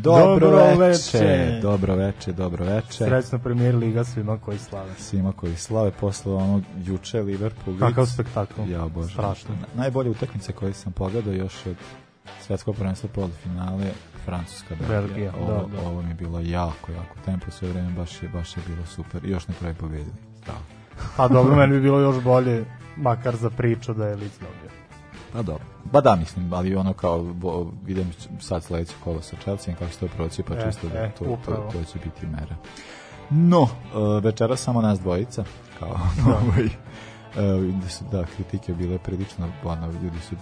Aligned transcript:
Dobro, 0.00 0.50
Dobro 0.50 0.76
veče, 0.76 1.18
veče. 1.18 1.58
dobro 1.62 1.94
veče, 1.94 2.32
dobro 2.32 2.64
veče. 2.64 3.04
Srećna 3.04 3.38
premijer 3.38 3.74
liga 3.76 4.04
svima 4.04 4.38
koji 4.38 4.58
slave. 4.58 4.90
Svima 4.98 5.32
koji 5.32 5.56
slave 5.56 5.90
posle 5.90 6.32
onog 6.34 6.62
juče 6.78 7.20
Liverpool. 7.20 7.78
Kakav 7.78 8.06
spektakl. 8.06 8.60
Ja, 8.68 8.88
bože. 8.88 9.12
Strašno. 9.12 9.54
Na- 9.54 9.82
Najbolje 9.82 10.10
utakmice 10.10 10.52
koje 10.52 10.72
sam 10.72 10.92
pogledao 10.92 11.32
još 11.34 11.66
od 11.66 11.76
svetskog 12.40 12.76
prvenstva 12.76 13.08
polufinale 13.14 13.90
Francuska 14.24 14.74
Belgija. 14.78 15.00
Belgija, 15.00 15.32
ovo, 15.40 15.68
da, 15.68 15.76
da. 15.76 15.88
ovo 15.88 16.02
mi 16.02 16.08
je 16.08 16.14
bilo 16.14 16.40
jako, 16.40 16.92
jako 16.92 17.16
tempo 17.24 17.50
sve 17.50 17.68
vreme, 17.68 17.90
baš 17.90 18.22
je, 18.22 18.28
baš 18.28 18.56
je 18.56 18.62
bilo 18.66 18.86
super. 18.86 19.24
I 19.24 19.30
još 19.30 19.48
na 19.48 19.54
kraju 19.60 19.74
pobedili. 19.74 20.12
Da. 20.46 20.52
Pa 21.16 21.28
dobro, 21.28 21.56
meni 21.56 21.72
bi 21.72 21.80
bilo 21.80 22.00
još 22.00 22.22
bolje, 22.22 22.64
makar 22.96 23.36
za 23.36 23.50
priču 23.50 23.94
da 23.94 24.06
je 24.06 24.16
Lic 24.16 24.32
dobio. 24.40 24.79
Pa 25.32 25.42
dobro. 25.42 25.64
Ba 25.92 26.00
da, 26.00 26.16
mislim, 26.16 26.52
ali 26.52 26.76
ono 26.76 26.92
kao, 26.92 27.22
bo, 27.22 27.66
vidim 27.84 28.12
sad 28.40 28.64
sledeće 28.64 28.94
kolo 29.04 29.22
sa 29.22 29.36
Chelsea, 29.42 29.74
kako 29.74 29.90
će 29.90 29.98
to 29.98 30.08
proći, 30.16 30.42
pa 30.42 30.54
E, 30.54 30.64
čisto 30.66 30.88
da 30.88 30.98
e, 30.98 31.10
to, 31.18 31.24
to, 31.24 31.30
upravo. 31.30 31.70
to 31.72 31.84
će 31.84 31.98
biti 31.98 32.26
mera. 32.26 32.56
No, 33.30 33.62
uh, 33.62 33.68
večera 34.24 34.56
samo 34.56 34.82
nas 34.82 35.00
dvojica, 35.00 35.44
kao 35.78 35.88
ovaj, 36.26 36.64
uh, 36.64 37.74
da 37.74 37.88
su, 37.88 38.04
da, 38.12 38.24
kritike 38.24 38.74
bile 38.74 38.98
prilično, 38.98 39.52
ono, 39.64 39.86
ljudi 39.86 40.20
su, 40.28 40.36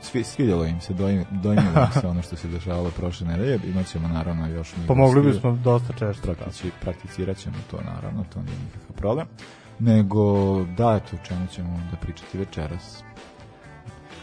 svi, 0.00 0.24
svidjelo 0.24 0.64
im 0.64 0.80
se, 0.80 0.94
dojmilo 1.30 1.80
im 1.86 2.00
se 2.00 2.06
ono 2.12 2.22
što 2.22 2.36
se 2.36 2.48
dešavalo 2.48 2.90
prošle 2.90 3.26
nedelje, 3.26 3.60
imat 3.64 3.86
ćemo 3.86 4.08
naravno 4.08 4.48
još 4.48 4.74
Pomogli 4.86 5.22
bismo 5.22 5.58
dosta 5.64 5.92
češće. 5.92 6.22
praktici, 6.22 6.70
prakticirat 6.80 7.36
ćemo 7.36 7.56
to 7.70 7.76
naravno, 7.76 8.24
to 8.32 8.42
nije 8.42 8.58
nikakav 8.64 8.96
problem. 8.96 9.26
Nego, 9.78 10.64
da, 10.64 11.00
eto, 11.04 11.16
čemu 11.28 11.46
ćemo 11.46 11.80
da 11.90 11.96
pričati 11.96 12.38
večeras. 12.38 13.02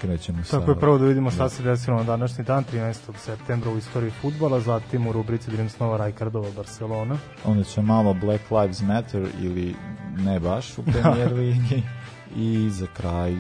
Krećemo 0.03 0.43
sa... 0.43 0.59
Tako 0.59 0.71
je 0.71 0.79
prvo 0.79 0.97
da 0.97 1.05
vidimo 1.05 1.31
šta 1.31 1.43
Da. 1.43 1.49
se 1.49 1.63
desilo 1.63 1.97
na 1.97 2.03
današnji 2.03 2.43
dan, 2.43 2.63
13. 2.73 2.95
septembra 3.17 3.71
u 3.71 3.77
istoriji 3.77 4.11
futbala, 4.11 4.59
zatim 4.59 5.07
u 5.07 5.11
rubrici 5.11 5.51
Dream 5.51 5.69
Snova 5.69 5.97
Rajkardova 5.97 6.49
Barcelona. 6.55 7.17
Onda 7.45 7.63
će 7.63 7.81
malo 7.81 8.13
Black 8.13 8.51
Lives 8.51 8.81
Matter 8.81 9.27
ili 9.41 9.75
ne 10.17 10.39
baš 10.39 10.77
u 10.77 10.83
premier 10.83 11.33
ligi. 11.39 11.83
I 12.35 12.69
za 12.69 12.87
kraj 12.97 13.31
e, 13.31 13.35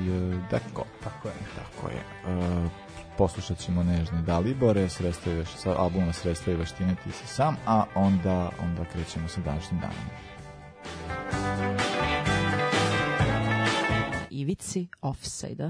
Deko. 0.51 0.83
Tako 1.03 1.27
je. 1.27 1.33
Tako 1.55 1.89
je. 1.89 1.97
E, 1.97 2.69
poslušat 3.17 3.57
ćemo 3.57 3.83
Nežne 3.83 4.21
Dalibore, 4.21 4.89
sredstva 4.89 5.31
i 5.31 5.35
veš, 5.35 5.49
sa 5.49 5.75
albuma 5.77 6.13
Sredstva 6.13 6.53
i 6.53 6.55
veštine 6.55 6.95
ti 7.03 7.11
si 7.11 7.27
sam, 7.27 7.55
a 7.65 7.83
onda, 7.95 8.49
onda 8.63 8.85
krećemo 8.93 9.27
sa 9.27 9.41
današnjim 9.41 9.79
danom. 9.79 10.05
Ivici 14.29 14.87
offside-a. 15.01 15.69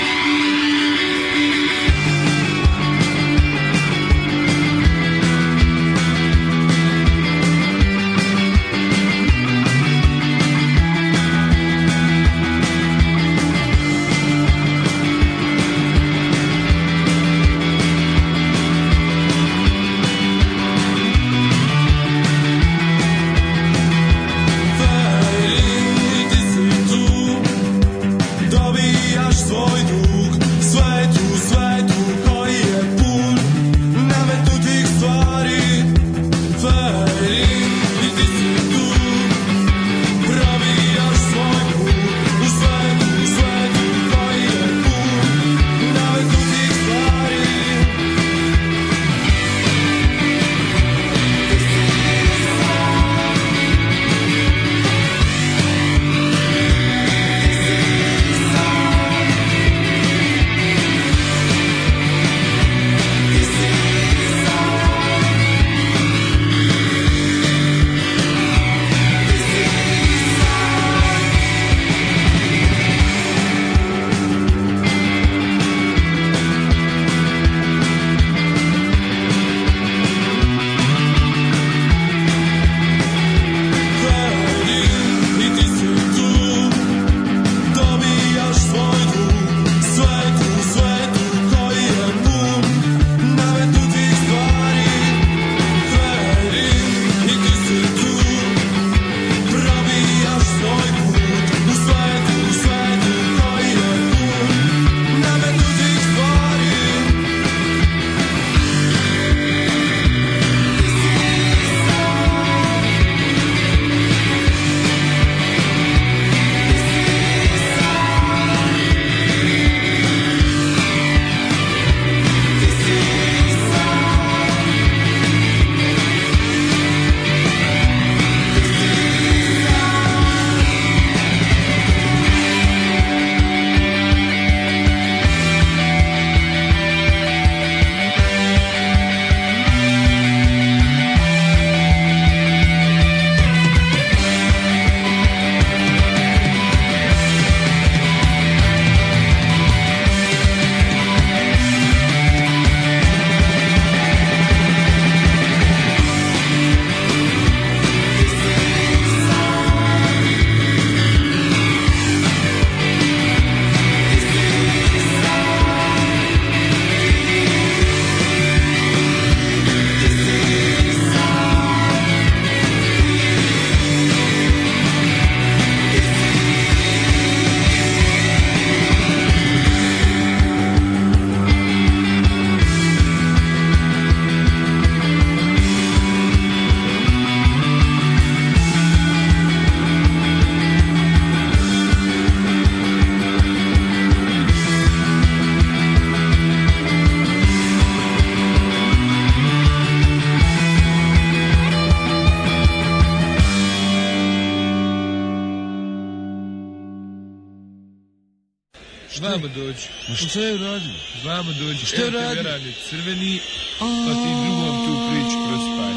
A 210.11 210.15
šta 210.15 210.39
je 210.39 210.53
uradio? 210.53 210.93
Znamo 211.21 211.53
doći. 211.53 211.85
Šta 211.85 211.95
je 212.01 212.09
RTV 212.09 212.15
radio? 212.15 212.43
radio 212.43 212.73
crveni, 212.89 213.39
pa 213.79 213.85
ti 214.21 214.29
drugom 214.43 214.75
tu 214.85 214.93
priču 215.09 215.37
prospaj. 215.47 215.93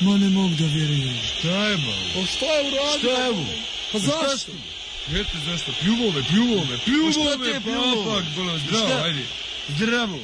Ma 0.00 0.16
ne 0.18 0.28
mogu 0.28 0.54
da 0.60 0.66
vjerujem. 0.66 1.16
Šta 1.38 1.48
je 1.48 1.76
malo? 1.76 2.06
Pa 2.14 2.26
šta 2.26 2.46
je 2.46 2.60
uradio? 2.68 2.98
Šta 2.98 3.22
je 3.22 3.30
ovo? 3.30 3.44
Pa 3.92 3.98
zašto? 3.98 4.52
Eto 5.20 5.36
zašto? 5.46 5.72
Pljuvo 5.80 6.10
me, 6.12 6.22
pljuvo 6.30 6.64
me, 6.70 6.76
pljuvo 6.84 7.06
Pa 7.06 7.12
šta 7.12 7.38
me, 7.38 7.44
te 7.44 7.50
je 7.50 7.60
pljuvo? 7.60 8.04
papak, 8.04 8.24
bolo, 8.36 8.58
zdravo, 8.58 9.04
ajde. 9.04 9.22
Zdravo. 9.68 10.18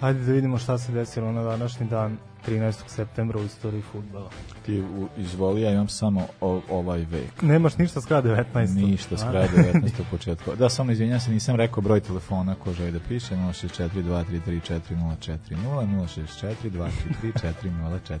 Hajde 0.00 0.20
da 0.24 0.32
vidimo 0.32 0.58
šta 0.58 0.78
se 0.78 0.92
desilo 0.92 1.32
na 1.32 1.42
današnji 1.42 1.86
dan 1.86 2.18
13. 2.48 2.82
septembra 2.86 3.40
u 3.40 3.44
istoriji 3.44 3.82
futbala. 3.82 4.30
Ti 4.66 4.80
u, 4.80 5.08
izvoli, 5.16 5.62
ja 5.62 5.70
imam 5.70 5.88
samo 5.88 6.26
o, 6.40 6.60
ovaj 6.70 6.98
vek. 6.98 7.42
Nemaš 7.42 7.78
ništa 7.78 8.00
s 8.00 8.06
kraja 8.06 8.22
19. 8.22 8.74
Ništa 8.74 9.16
s 9.16 9.22
kraja 9.22 9.48
19. 9.48 10.00
u 10.00 10.04
početku. 10.10 10.50
Da, 10.58 10.68
samo 10.68 10.92
izvinjam 10.92 11.20
se, 11.20 11.30
nisam 11.30 11.56
rekao 11.56 11.82
broj 11.82 12.00
telefona 12.00 12.54
ko 12.54 12.72
želi 12.72 12.92
da 12.92 13.00
piše, 13.08 13.34
064 13.34 13.88
233 14.02 14.60
4040, 14.80 15.38
064 15.50 16.54
233 16.70 16.92
4040, 17.22 18.18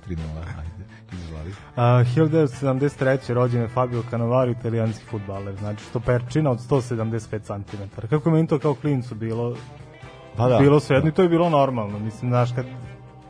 ajde, 0.58 0.84
izvoli. 1.12 1.54
A, 1.76 2.04
1973. 2.16 3.32
rođen 3.32 3.62
je 3.62 3.68
Fabio 3.68 4.02
Cannavaro, 4.10 4.50
italijanski 4.50 5.04
futbaler, 5.04 5.56
znači 5.56 5.84
stoperčina 5.84 6.50
od 6.50 6.58
175 6.58 7.40
cm. 7.46 8.06
Kako 8.10 8.30
meni 8.30 8.46
to 8.48 8.58
kao 8.58 8.74
klincu 8.74 9.14
bilo, 9.14 9.56
Pa 10.36 10.48
da, 10.48 10.58
bilo 10.58 10.80
sve 10.80 10.96
jedno 10.96 11.10
da. 11.10 11.12
i 11.12 11.14
to 11.14 11.22
je 11.22 11.28
bilo 11.28 11.50
normalno. 11.50 11.98
Mislim, 11.98 12.30
znaš, 12.30 12.52
kad 12.52 12.66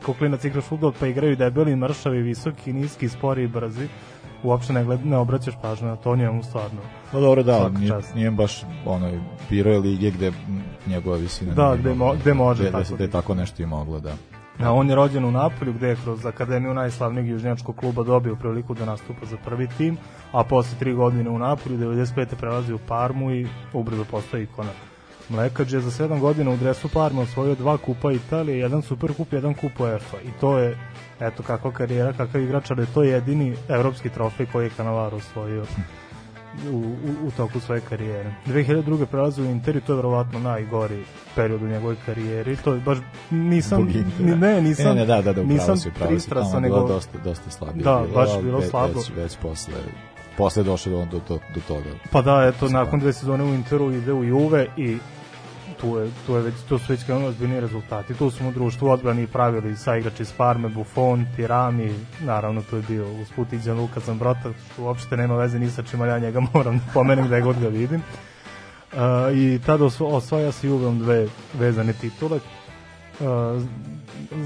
kao 0.05 0.13
klinac 0.13 0.43
igraš 0.43 0.63
futbol 0.63 0.91
pa 0.99 1.07
igraju 1.07 1.35
debeli, 1.35 1.75
mršavi, 1.75 2.21
visoki, 2.21 2.73
niski, 2.73 3.09
spori 3.09 3.43
i 3.43 3.47
brzi, 3.47 3.87
uopšte 4.43 4.73
ne, 4.73 4.83
gled, 4.83 5.05
ne 5.05 5.17
obraćaš 5.17 5.53
pažnju 5.61 5.87
na 5.87 5.95
to, 5.95 6.11
on 6.11 6.21
je 6.21 6.31
mu 6.31 6.43
stvarno. 6.43 6.81
Pa 7.11 7.19
dobro, 7.19 7.43
da, 7.43 7.69
nije, 7.69 7.93
nije 8.15 8.31
baš 8.31 8.61
biro 9.49 9.71
je 9.71 9.79
lige 9.79 10.11
gde 10.11 10.31
njegova 10.87 11.17
visina 11.17 11.53
Da, 11.53 11.75
gde 11.75 11.89
mo- 11.91 12.15
gde 12.21 12.33
može 12.33 12.63
gde, 12.63 12.71
tako 12.71 12.79
da, 12.81 12.85
se- 12.87 12.97
da 12.97 13.07
tako 13.07 13.35
nešto 13.35 13.63
i 13.63 13.65
moglo, 13.65 13.99
da. 13.99 14.13
A 14.59 14.71
on 14.73 14.89
je 14.89 14.95
rođen 14.95 15.25
u 15.25 15.31
Napolju 15.31 15.73
gde 15.73 15.87
je 15.87 15.95
kroz 15.95 16.25
Akademiju 16.25 16.73
najslavnijeg 16.73 17.27
južnjačkog 17.27 17.75
kluba 17.75 18.03
dobio 18.03 18.35
priliku 18.35 18.73
da 18.73 18.85
nastupa 18.85 19.25
za 19.25 19.37
prvi 19.37 19.67
tim, 19.67 19.97
a 20.31 20.43
posle 20.43 20.79
tri 20.79 20.93
godine 20.93 21.29
u 21.29 21.39
Napolju, 21.39 21.77
95. 21.77 22.35
prelazi 22.35 22.73
u 22.73 22.79
Parmu 22.87 23.31
i 23.31 23.47
ubrzo 23.73 24.05
postaje 24.11 24.43
ikona. 24.43 24.69
Mlekađ 25.29 25.73
je 25.73 25.81
za 25.81 26.05
7 26.05 26.19
godina 26.19 26.51
u 26.51 26.57
dresu 26.57 26.89
Parma 26.89 27.21
osvojio 27.21 27.55
dva 27.55 27.77
kupa 27.77 28.11
Italije, 28.11 28.59
jedan 28.59 28.81
super 28.81 29.13
kup, 29.13 29.33
jedan 29.33 29.53
kup 29.53 29.79
UEFA 29.79 30.17
i 30.23 30.31
to 30.41 30.57
je 30.57 30.77
eto 31.19 31.43
kakva 31.43 31.71
karijera, 31.71 32.13
kakav 32.13 32.41
igrač, 32.41 32.71
ali 32.71 32.85
to 32.93 33.03
je 33.03 33.11
jedini 33.11 33.55
evropski 33.69 34.09
trofej 34.09 34.45
koji 34.45 34.65
je 34.65 34.69
Cannavaro 34.69 35.17
osvojio 35.17 35.65
u, 36.71 36.75
u, 36.75 37.27
u 37.27 37.31
toku 37.31 37.59
svoje 37.59 37.81
karijere. 37.81 38.33
2002. 38.45 39.05
prelazi 39.05 39.41
u 39.41 39.45
Inter 39.45 39.75
i 39.75 39.81
to 39.81 39.93
je 39.93 39.95
verovatno 39.95 40.39
najgori 40.39 41.03
period 41.35 41.61
u 41.61 41.67
njegovoj 41.67 41.95
karijeri. 42.05 42.55
To 42.55 42.73
je 42.73 42.79
baš 42.79 42.97
nisam 43.31 43.87
ni, 44.19 44.35
ne, 44.35 44.61
nisam 44.61 44.85
ne, 44.85 44.95
ne, 44.95 45.05
da, 45.05 45.15
da, 45.15 45.21
da, 45.21 45.31
upravo 45.31 45.47
nisam 45.47 45.77
si, 45.77 45.89
upravo 45.89 46.07
si, 46.07 46.13
pristrasan, 46.13 46.51
tamo 46.51 46.65
je 46.65 46.69
bilo 46.69 46.81
nego 46.81 46.93
dosta, 46.93 47.17
dosta 47.23 47.49
slabije. 47.49 47.83
Da, 47.83 48.01
bilo, 48.01 48.13
baš 48.13 48.29
bilo 48.41 48.59
već, 48.59 48.69
slabo. 48.69 48.93
Već, 48.99 49.11
već 49.15 49.37
posle, 49.41 49.73
posle 50.37 50.59
je 50.59 50.63
došlo 50.63 50.91
do, 50.91 51.05
do, 51.05 51.21
do, 51.27 51.39
do 51.55 51.61
toga. 51.67 51.89
pa 52.11 52.21
da, 52.21 52.43
eto, 52.47 52.65
Mislim, 52.65 52.71
nakon 52.71 52.99
da. 52.99 53.03
dve 53.03 53.13
sezone 53.13 53.43
u 53.43 53.53
Interu 53.53 53.91
ide 53.91 54.13
u 54.13 54.23
Juve 54.23 54.67
i 54.77 54.97
tu 55.81 55.97
je, 55.97 56.09
tu 56.25 56.35
je 56.35 56.41
već, 56.41 56.55
tu 56.69 56.77
su 56.77 56.85
već 56.89 57.03
krenuli 57.03 57.27
ozbiljni 57.27 57.59
rezultati. 57.59 58.13
Tu 58.13 58.27
u 58.27 58.51
društvu 58.51 58.89
odbrani 58.89 59.27
pravili 59.27 59.77
sa 59.77 59.95
igrači 59.95 60.21
iz 60.21 60.31
Parme, 60.31 60.69
Buffon, 60.69 61.25
Tirami, 61.35 61.93
naravno 62.21 62.61
tu 62.69 62.75
je 62.75 62.83
bio 62.87 63.05
usput 63.21 63.53
i 63.53 63.57
Gianluca 63.57 63.99
Zambrota, 63.99 64.53
što 64.73 64.83
uopšte 64.83 65.17
nema 65.17 65.35
veze 65.35 65.59
ni 65.59 65.69
sa 65.69 65.83
čim, 65.83 66.01
ali 66.01 66.09
ja 66.09 66.19
njega 66.19 66.39
moram 66.53 66.77
da 66.77 66.83
pomenem 66.93 67.27
da 67.27 67.35
je 67.35 67.41
god 67.41 67.59
ga 67.59 67.67
vidim. 67.67 68.01
Uh, 68.93 68.99
I 69.37 69.59
tada 69.65 69.85
osvaja 69.99 70.51
se 70.51 70.67
Juveom 70.67 70.99
dve 70.99 71.27
vezane 71.53 71.93
titule. 71.93 72.39
Uh, 73.19 73.61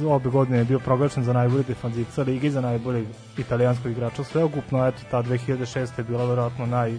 obe 0.07 0.29
godine 0.29 0.57
je 0.57 0.65
bio 0.65 0.79
proglašen 0.79 1.23
za 1.23 1.33
najbolji 1.33 1.63
defanzivca 1.67 2.23
ligi, 2.23 2.49
za 2.49 2.61
najboljeg 2.61 3.05
italijanskog 3.37 3.91
igrača 3.91 4.23
sveukupno, 4.23 4.87
eto 4.87 4.97
ta 5.11 5.23
2006. 5.23 5.87
je 5.97 6.03
bila 6.03 6.25
verovatno 6.25 6.65
naj 6.65 6.93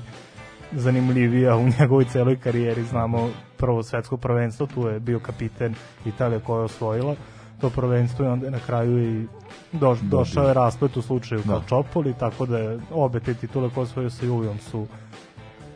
zanimljivija 0.73 1.57
u 1.57 1.69
njegovoj 1.81 2.05
celoj 2.05 2.37
karijeri, 2.37 2.83
znamo 2.85 3.31
prvo 3.57 3.83
svetsko 3.83 4.17
prvenstvo, 4.17 4.67
tu 4.67 4.89
je 4.89 5.01
bio 5.01 5.21
kapiten 5.21 5.75
Italije 6.07 6.41
koja 6.41 6.59
je 6.59 6.65
osvojila 6.65 7.15
to 7.61 7.71
prvenstvo 7.71 8.25
i 8.25 8.29
onda 8.29 8.47
je 8.47 8.51
na 8.51 8.59
kraju 8.59 8.99
i 9.05 9.27
doš, 9.73 9.99
došao 9.99 10.49
je 10.49 10.55
rasplet 10.55 10.97
u 10.97 11.03
slučaju 11.03 11.43
Da. 11.45 11.63
Čopoli, 11.69 12.15
tako 12.19 12.47
da 12.47 12.59
je 12.59 12.81
obe 12.91 13.21
te 13.21 13.35
titule 13.35 13.71
koje 13.75 13.83
osvojio 13.83 14.11
sa 14.11 14.27
Juvijom 14.27 14.59
su 14.59 14.87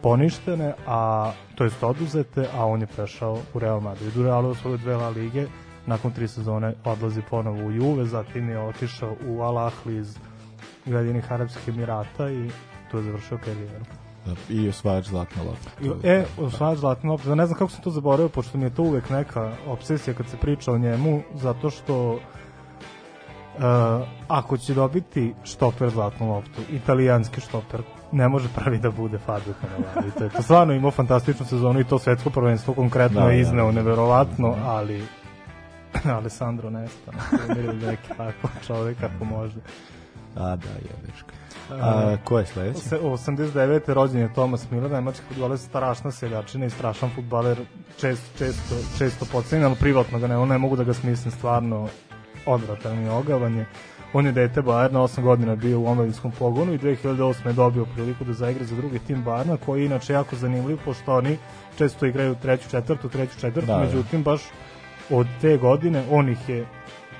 poništene, 0.02 0.74
a 0.86 1.32
to 1.54 1.64
jest 1.64 1.82
oduzete, 1.82 2.46
a 2.56 2.66
on 2.66 2.80
je 2.80 2.86
prešao 2.86 3.38
u 3.54 3.58
Real 3.58 3.80
Madrid. 3.80 4.16
U 4.16 4.22
Realu 4.22 4.48
osvojio 4.48 4.76
dve 4.76 4.96
La 4.96 5.08
Lige, 5.08 5.46
nakon 5.86 6.12
tri 6.12 6.28
sezone 6.28 6.74
odlazi 6.84 7.22
ponovo 7.30 7.66
u 7.66 7.72
Juve, 7.72 8.04
zatim 8.04 8.48
je 8.48 8.60
otišao 8.60 9.16
u 9.26 9.42
Al 9.42 9.58
Ahli 9.58 9.96
iz 9.96 10.18
Ujedinjenih 10.86 11.32
Arabskih 11.32 11.68
Emirata 11.68 12.30
i 12.30 12.50
tu 12.90 12.96
je 12.96 13.02
završio 13.02 13.38
karijeru. 13.38 13.84
Da, 14.26 14.32
I 14.48 14.68
osvajač 14.68 15.06
zlatne 15.06 15.42
lopte. 15.42 15.70
E, 16.08 16.24
osvajač 16.38 16.78
zlatne 16.78 17.10
lopte, 17.10 17.28
da 17.28 17.34
ne 17.34 17.46
znam 17.46 17.58
kako 17.58 17.70
sam 17.70 17.82
to 17.82 17.90
zaboravio, 17.90 18.28
pošto 18.28 18.58
mi 18.58 18.64
je 18.64 18.74
to 18.74 18.82
uvek 18.82 19.10
neka 19.10 19.52
obsesija 19.66 20.14
kad 20.14 20.26
se 20.26 20.36
priča 20.36 20.72
o 20.72 20.78
njemu, 20.78 21.22
zato 21.34 21.70
što 21.70 22.18
Uh, 23.52 23.62
ako 24.28 24.56
će 24.56 24.74
dobiti 24.74 25.34
štoper 25.44 25.90
zlatnu 25.90 26.28
loptu, 26.28 26.62
italijanski 26.70 27.40
štoper, 27.40 27.82
ne 28.12 28.28
može 28.28 28.48
pravi 28.54 28.78
da 28.78 28.90
bude 28.90 29.18
Fabio 29.18 29.54
Cannavaro. 29.60 30.08
I 30.08 30.18
to 30.18 30.24
je 30.24 30.30
to 30.30 30.42
stvarno 30.42 30.72
imao 30.74 30.90
fantastičnu 30.90 31.46
sezonu 31.46 31.80
i 31.80 31.84
to 31.84 31.98
svetsko 31.98 32.30
prvenstvo 32.30 32.74
konkretno 32.74 33.20
Da, 33.20 33.26
je 33.26 33.34
da, 33.34 33.40
izneo 33.40 33.66
da. 33.66 33.72
neverovatno, 33.72 34.56
ali 34.64 35.04
Alessandro 36.18 36.70
Nesta, 36.70 37.12
ili 37.58 37.76
neki 37.76 38.08
tako 38.16 38.48
čovek 38.66 39.00
kako 39.00 39.24
može. 39.24 39.56
A, 40.36 40.56
da, 40.56 40.68
jebeška. 40.68 41.32
A, 41.70 42.16
ko 42.24 42.38
je 42.38 42.46
sledeći? 42.46 42.80
Se- 42.80 42.98
89. 42.98 43.92
rođen 43.92 44.20
je 44.20 44.34
Tomas 44.34 44.70
Miller, 44.70 44.90
nemački 44.90 45.22
futbaler, 45.28 45.58
strašna 45.58 46.10
seljačina 46.10 46.66
i 46.66 46.70
strašan 46.70 47.10
futbaler, 47.14 47.58
čest, 47.98 48.22
često, 48.38 48.74
često 48.98 49.26
pocenjen, 49.32 49.64
ali 49.66 49.76
privatno 49.76 50.18
ga 50.18 50.26
ne, 50.26 50.46
ne 50.46 50.58
mogu 50.58 50.76
da 50.76 50.84
ga 50.84 50.94
smislim 50.94 51.32
stvarno 51.32 51.88
odvratan 52.46 52.98
mi 52.98 53.04
je 53.04 53.10
ogavanje. 53.10 53.66
On 54.14 54.26
je 54.26 54.32
dete 54.32 54.60
Bayerna, 54.62 54.98
8 54.98 55.22
godina 55.22 55.56
bio 55.56 55.80
u 55.80 55.86
omladinskom 55.86 56.30
pogonu 56.30 56.72
i 56.72 56.78
2008. 56.78 57.46
je 57.46 57.52
dobio 57.52 57.84
priliku 57.84 58.24
da 58.24 58.32
zaigra 58.32 58.64
za 58.64 58.76
drugi 58.76 58.98
tim 58.98 59.24
Bayerna, 59.24 59.56
koji 59.66 59.80
je 59.80 59.86
inače 59.86 60.12
jako 60.12 60.36
zanimljiv, 60.36 60.78
pošto 60.84 61.14
oni 61.14 61.38
često 61.78 62.06
igraju 62.06 62.34
treću, 62.34 62.70
četvrtu, 62.70 63.08
treću, 63.08 63.40
četvrtu, 63.40 63.66
Da, 63.66 63.72
da. 63.74 63.84
međutim 63.84 64.22
baš 64.22 64.42
od 65.10 65.26
te 65.40 65.56
godine 65.56 66.04
on 66.10 66.28
ih 66.28 66.48
je 66.48 66.66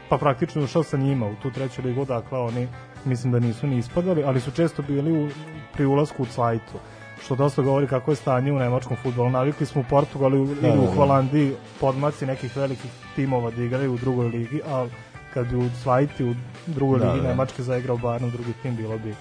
pa 0.09 0.19
praktično 0.19 0.63
ušao 0.63 0.83
sa 0.83 0.97
njima 0.97 1.27
u 1.27 1.35
tu 1.43 1.51
treću 1.51 1.83
ligu, 1.85 2.05
dakle 2.05 2.39
oni 2.39 2.69
mislim 3.05 3.33
da 3.33 3.39
nisu 3.39 3.67
ni 3.67 3.79
ispadali, 3.79 4.25
ali 4.25 4.41
su 4.41 4.51
često 4.51 4.83
bili 4.83 5.13
u, 5.13 5.29
pri 5.73 5.87
ulasku 5.87 6.23
u 6.23 6.27
Cvajtu 6.27 6.79
što 7.25 7.37
dosta 7.37 7.63
govori 7.63 7.87
kako 7.87 8.11
je 8.11 8.17
stanje 8.17 8.53
u 8.53 8.59
nemačkom 8.59 8.97
futbolu. 9.03 9.31
Navikli 9.31 9.67
smo 9.67 9.81
u 9.81 9.85
Portugalu 9.91 10.37
ili 10.37 10.55
Da, 10.55 10.69
da, 10.69 10.81
u 10.81 10.87
da. 10.87 10.95
Holandiji 10.95 11.55
podmaci 11.81 12.27
nekih 12.27 12.57
velikih 12.57 12.91
timova 13.17 13.51
da 13.51 13.63
igraju 13.63 13.95
u 13.95 13.99
drugoj 13.99 14.29
ligi, 14.29 14.61
a 14.67 14.87
kad 15.35 15.47
bi 15.47 15.57
u 15.57 15.71
Cvajti 15.83 16.25
u 16.25 16.35
drugoj 16.67 16.99
Da, 16.99 17.13
ligi 17.13 17.23
da. 17.23 17.29
Nemačke 17.29 17.63
zaigrao 17.63 17.97
Bayern 17.97 18.27
u 18.27 18.31
drugi 18.31 18.53
tim, 18.63 18.77
bilo 18.77 18.99
bi 18.99 19.15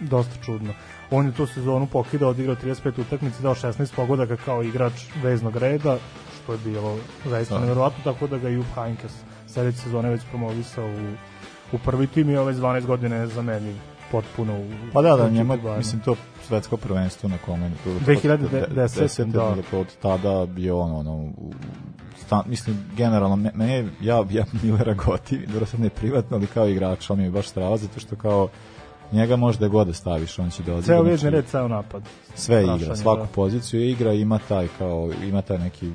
dosta 0.00 0.44
čudno. 0.44 0.72
On 1.10 1.26
je 1.26 1.32
tu 1.32 1.46
sezonu 1.46 1.86
pokidao, 1.86 2.30
odigrao 2.30 2.56
35 2.56 3.00
utakmica, 3.00 3.42
dao 3.42 3.54
16 3.54 3.94
pogodaka 3.96 4.36
kao 4.36 4.62
igrač 4.62 4.92
veznog 5.22 5.56
reda, 5.56 5.98
što 6.42 6.52
je 6.52 6.58
bilo 6.58 6.96
zaista 7.24 7.54
Da. 7.54 7.60
nevjerovatno, 7.60 8.04
tako 8.04 8.26
da 8.26 8.38
ga 8.38 8.48
i 8.48 8.54
Jupp 8.54 8.68
Heynckes 8.76 9.12
sledeće 9.46 9.78
sezone 9.78 10.10
već 10.10 10.20
promovisao 10.24 10.86
u, 10.86 11.12
u 11.72 11.78
prvi 11.78 12.06
tim 12.06 12.30
i 12.30 12.36
ovaj 12.36 12.54
12 12.54 12.86
godina 12.86 13.16
je 13.16 13.26
zamenjiv 13.26 13.74
potpuno 14.10 14.52
u 14.54 14.64
Pa 14.92 15.02
da, 15.02 15.16
da, 15.16 15.28
njema, 15.30 15.56
mislim, 15.76 16.00
to 16.00 16.14
svetsko 16.42 16.76
prvenstvo 16.76 17.28
na 17.28 17.38
kome... 17.38 17.70
2010, 17.86 19.24
da. 19.24 19.54
Dakle, 19.56 19.78
od 19.78 19.96
tada 19.96 20.46
bio 20.46 20.78
ono, 20.78 20.98
ono, 20.98 21.12
u- 21.12 21.52
sta, 22.18 22.42
mislim, 22.46 22.84
generalno, 22.96 23.36
me- 23.54 23.66
je- 23.66 23.88
ja, 24.00 24.24
ja 24.30 24.44
Millera 24.62 24.94
gotivim, 24.96 25.46
dobro 25.46 25.66
sad 25.66 25.80
ne 25.80 25.88
privatno, 25.90 26.36
ali 26.36 26.46
kao 26.46 26.68
igrač, 26.68 27.10
on 27.10 27.18
mi 27.18 27.24
je 27.24 27.30
baš 27.30 27.48
strava, 27.48 27.76
zato 27.76 28.00
što 28.00 28.16
kao 28.16 28.48
njega 29.12 29.36
možda 29.36 29.68
god 29.68 29.86
da 29.86 29.92
staviš, 29.92 30.38
on 30.38 30.50
će 30.50 30.62
da 30.62 30.72
odigra. 30.74 30.94
Ceo 30.94 31.02
vežni 31.02 31.30
red, 31.30 31.44
ceo 31.46 31.68
napad. 31.68 32.02
sve 32.34 32.62
Strašan 32.62 32.80
igra, 32.80 32.96
svaku 32.96 33.20
da. 33.20 33.26
poziciju 33.26 33.80
igra, 33.82 34.12
ima 34.12 34.38
taj 34.38 34.68
kao 34.78 35.10
ima 35.22 35.42
taj 35.42 35.58
neki 35.58 35.90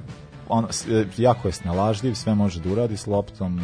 on 0.49 0.65
e, 0.65 1.05
jako 1.17 1.47
je 1.47 1.51
snalažljiv, 1.51 2.13
sve 2.13 2.35
može 2.35 2.59
da 2.59 2.71
uradi 2.71 2.97
s 2.97 3.07
loptom, 3.07 3.61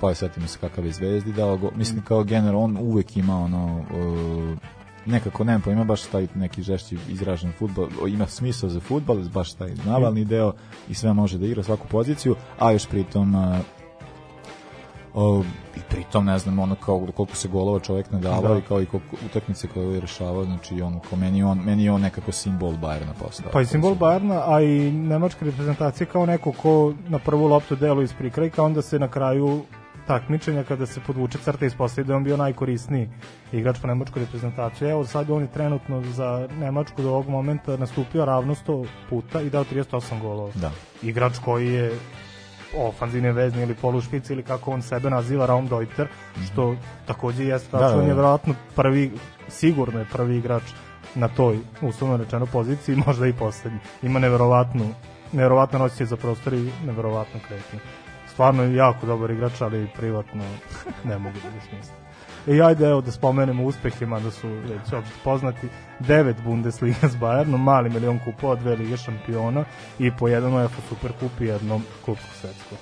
pa 0.00 0.08
je 0.08 0.14
setimo 0.14 0.46
se 0.46 0.58
kakav 0.60 0.86
je 0.86 0.92
zvezdi 0.92 1.32
dao, 1.32 1.56
go, 1.56 1.70
mislim 1.76 1.98
Mm. 1.98 2.04
kao 2.04 2.24
general 2.24 2.62
on 2.62 2.76
uvek 2.80 3.16
ima 3.16 3.38
ono 3.38 3.84
e, 3.90 4.56
nekako 5.06 5.44
nema 5.44 5.60
pojma 5.60 5.84
baš 5.84 6.02
taj 6.02 6.28
neki 6.34 6.62
žešći 6.62 6.98
izražen 7.08 7.52
fudbal, 7.58 7.88
ima 8.08 8.26
smisao 8.26 8.68
za 8.68 8.80
fudbal, 8.80 9.16
baš 9.16 9.52
taj 9.52 9.70
navalni 9.86 10.24
deo 10.24 10.52
i 10.88 10.94
sve 10.94 11.12
može 11.12 11.38
da 11.38 11.46
igra 11.46 11.62
svaku 11.62 11.86
poziciju, 11.88 12.36
a 12.58 12.72
još 12.72 12.86
pritom 12.86 13.34
e, 13.34 13.60
O, 15.14 15.42
I 15.76 15.80
pritom, 15.88 16.24
ne 16.24 16.38
znam, 16.38 16.58
ono 16.58 16.74
kao 16.74 17.06
koliko 17.16 17.36
se 17.36 17.48
golova 17.48 17.80
čovjek 17.80 18.10
nadavao 18.10 18.52
Da. 18.52 18.58
i 18.58 18.62
kao 18.62 18.82
i 18.82 18.86
koliko 18.86 19.16
utakmice 19.26 19.68
koje 19.68 19.94
je 19.94 20.00
rešavao, 20.00 20.44
znači 20.44 20.82
ono, 20.82 21.00
kao 21.00 21.18
meni 21.18 21.42
on, 21.42 21.58
meni 21.58 21.88
on 21.88 22.00
nekako 22.00 22.32
simbol 22.32 22.72
Bayerna 22.72 23.12
postao. 23.22 23.52
Pa 23.52 23.60
i 23.60 23.66
simbol 23.66 23.94
Bayerna, 23.94 24.42
a 24.46 24.60
i 24.60 24.92
nemačka 24.92 25.44
reprezentacija 25.44 26.06
kao 26.06 26.26
neko 26.26 26.52
ko 26.52 26.94
na 27.08 27.18
prvu 27.18 27.46
loptu 27.46 27.76
delu 27.76 28.02
iz 28.02 28.12
prikrajka, 28.12 28.62
onda 28.62 28.82
se 28.82 28.98
na 28.98 29.08
kraju 29.08 29.62
takmičenja 30.06 30.64
kada 30.64 30.86
se 30.86 31.00
podvuče 31.06 31.38
crta 31.38 31.66
ispostavi 31.66 32.06
da 32.06 32.12
je 32.12 32.16
on 32.16 32.24
bio 32.24 32.36
najkorisniji 32.36 33.08
igrač 33.52 33.78
po 33.80 33.86
nemačkoj 33.86 34.22
reprezentaciji. 34.22 34.88
Evo 34.88 35.04
sad 35.06 35.30
on 35.30 35.42
je 35.42 35.52
trenutno 35.52 36.02
za 36.02 36.48
Nemačku 36.60 37.02
do 37.02 37.10
ovog 37.10 37.28
momenta 37.28 37.76
nastupio 37.76 38.24
ravno 38.24 38.54
100 38.54 38.86
puta 39.10 39.40
i 39.40 39.50
dao 39.50 39.64
38 39.64 40.20
golova. 40.20 40.52
Da. 40.54 40.70
Igrač 41.02 41.38
koji 41.38 41.68
je 41.68 41.98
ofanzivni 42.76 43.32
vezni 43.32 43.62
ili 43.62 43.74
polušpic 43.74 44.30
ili 44.30 44.42
kako 44.42 44.70
on 44.70 44.82
sebe 44.82 45.10
naziva 45.10 45.46
Raumdeuter, 45.46 46.08
što 46.44 46.76
takođe 47.06 47.44
jeste 47.44 47.68
Da, 47.72 47.78
tačno, 47.78 47.88
da, 47.88 47.96
da. 47.96 48.02
on 48.02 48.08
je 48.08 48.14
verovatno 48.14 48.54
prvi, 48.76 49.12
sigurno 49.48 49.98
je 49.98 50.06
prvi 50.12 50.36
igrač 50.36 50.62
na 51.14 51.28
toj 51.28 51.58
uslovno 51.82 52.16
rečeno 52.16 52.46
poziciji, 52.46 52.96
možda 53.06 53.26
i 53.26 53.32
poslednji. 53.32 53.78
Ima 54.02 54.18
neverovatnu, 54.18 54.84
neverovatno 55.32 55.84
osjećaj 55.84 56.06
za 56.06 56.16
prostor 56.16 56.54
i 56.54 56.70
neverovatno 56.86 57.40
kretnje. 57.48 57.78
Stvarno 58.26 58.62
je 58.62 58.74
jako 58.74 59.06
dobar 59.06 59.30
igrač, 59.30 59.60
ali 59.60 59.88
privatno 59.96 60.44
ne 61.04 61.18
mogu 61.18 61.36
da 61.44 61.50
ga 61.50 61.60
smislim. 61.60 62.01
I 62.46 62.62
ajde 62.62 62.86
evo 62.86 63.00
da 63.00 63.10
spomenemo 63.10 63.64
uspehima 63.64 64.20
da 64.20 64.30
su 64.30 64.48
već 64.48 64.92
opšte 64.92 65.14
poznati 65.24 65.68
devet 65.98 66.36
Bundesliga 66.44 67.08
s 67.08 67.14
Bayernom, 67.14 67.56
mali 67.56 67.90
milion 67.90 68.18
kupova, 68.24 68.54
dve 68.54 68.76
lige 68.76 68.96
šampiona 68.96 69.64
i 69.98 70.10
po 70.18 70.28
jedan 70.28 70.54
UEFA 70.54 70.82
Super 70.88 71.12
Kup 71.20 71.40
i 71.40 71.44
jednom 71.44 71.82
Kupku 72.04 72.34
svetskog. 72.40 72.78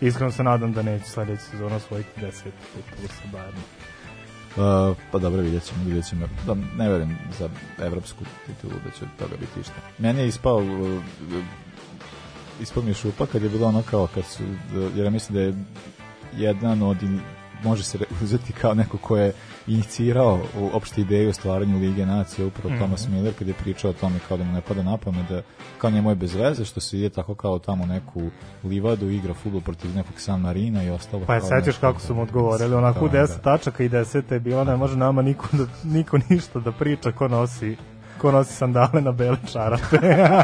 Iskreno 0.00 0.32
se 0.32 0.42
nadam 0.42 0.72
da 0.72 0.82
neće 0.82 1.04
sledeća 1.04 1.42
sezona 1.42 1.76
osvojiti 1.76 2.20
10 2.20 2.30
titula 2.32 3.08
sa 3.08 3.36
Bayernom. 3.36 3.64
Uh, 4.56 4.96
pa 5.12 5.18
dobro, 5.18 5.42
vidjet 5.42 5.64
ćemo, 5.64 5.84
vidjet 5.84 6.08
ćemo. 6.08 6.26
Da, 6.46 6.54
ne 6.54 6.88
verujem 6.88 7.18
za 7.38 7.48
evropsku 7.78 8.24
titulu 8.46 8.72
da 8.84 8.90
će 8.90 9.04
toga 9.18 9.36
biti 9.40 9.60
išta. 9.60 9.74
Meni 9.98 10.20
je 10.20 10.28
ispao 10.28 10.56
uh, 10.56 11.02
ispao 12.60 12.82
mi 12.82 12.90
je 12.90 12.94
šupa 12.94 13.26
kad 13.26 13.42
je 13.42 13.48
bilo 13.48 13.66
ono 13.66 13.82
kao 13.90 14.08
kad 14.14 14.24
su, 14.24 14.42
jer 14.96 15.04
ja 15.04 15.10
mislim 15.10 15.34
da 15.34 15.40
je 15.40 15.54
jedan 16.36 16.82
od 16.82 16.96
može 17.64 17.82
se 17.84 17.98
uzeti 18.22 18.52
kao 18.52 18.74
neko 18.74 18.98
ko 18.98 19.16
je 19.16 19.32
inicirao 19.66 20.40
opšte 20.72 21.00
ideju 21.00 21.28
o 21.28 21.32
stvaranju 21.32 21.78
Lige 21.78 22.06
nacije 22.06 22.46
upravo 22.46 22.76
Thomas 22.76 23.08
Miller 23.08 23.34
kad 23.38 23.48
je 23.48 23.54
pričao 23.54 23.90
o 23.90 23.94
tome 23.94 24.18
kao 24.28 24.36
da 24.36 24.44
mu 24.44 24.52
ne 24.52 24.60
pada 24.60 24.82
na 24.82 24.96
pamet 24.96 25.28
da 25.28 25.42
kao 25.78 25.90
njemu 25.90 26.10
je 26.10 26.14
bez 26.14 26.34
veze 26.34 26.64
što 26.64 26.80
se 26.80 26.98
ide 26.98 27.08
tako 27.10 27.34
kao 27.34 27.58
tamo 27.58 27.86
neku 27.86 28.22
livadu 28.64 29.10
igra 29.10 29.34
fudbal 29.34 29.60
protiv 29.60 29.96
nekog 29.96 30.20
San 30.20 30.40
Marina 30.40 30.82
i 30.84 30.90
ostalo 30.90 31.24
Pa 31.26 31.34
je 31.34 31.40
sećaš 31.40 31.76
kako 31.78 31.98
da- 31.98 32.06
su 32.06 32.14
mu 32.14 32.22
odgovorili, 32.22 32.74
onako 32.74 33.04
u 33.04 33.08
Da, 33.08 33.18
10 33.18 33.40
tačaka 33.40 33.84
i 33.84 33.88
10 33.88 34.32
je 34.32 34.40
bilo, 34.40 34.64
ne 34.64 34.76
može 34.76 34.96
nama 34.96 35.22
niko, 35.22 35.46
da, 35.52 35.66
niko 35.84 36.18
ništa 36.28 36.60
da 36.60 36.72
priča 36.72 37.12
ko 37.12 37.28
nosi 37.28 37.76
ko 38.18 38.32
nosi 38.32 38.54
sandale 38.54 39.00
na 39.00 39.12
bele 39.12 39.36
čarape. 39.52 39.96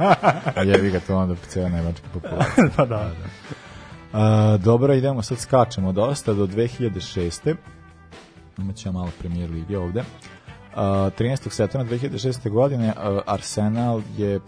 A 0.57 0.63
jevi 0.63 0.91
ga 0.91 1.01
to 1.01 1.17
onda 1.17 1.35
cela 1.49 1.69
nemačka 1.69 2.07
populacija. 2.13 2.69
pa 2.77 2.85
da. 2.87 3.11
A, 4.13 4.57
dobro, 4.65 4.95
idemo, 4.95 5.23
sad 5.23 5.39
skačemo 5.39 5.93
dosta 5.93 6.35
do 6.35 6.47
2006. 6.47 7.55
Imaćemo 8.59 8.99
malo 8.99 9.11
premijer 9.19 9.51
lige 9.51 9.79
ovde. 9.79 10.05
A, 10.75 11.11
13. 11.19 11.51
septembra 11.51 11.97
2006. 11.97 12.51
godine 12.51 12.93
Arsenal 13.27 14.03
je 14.19 14.41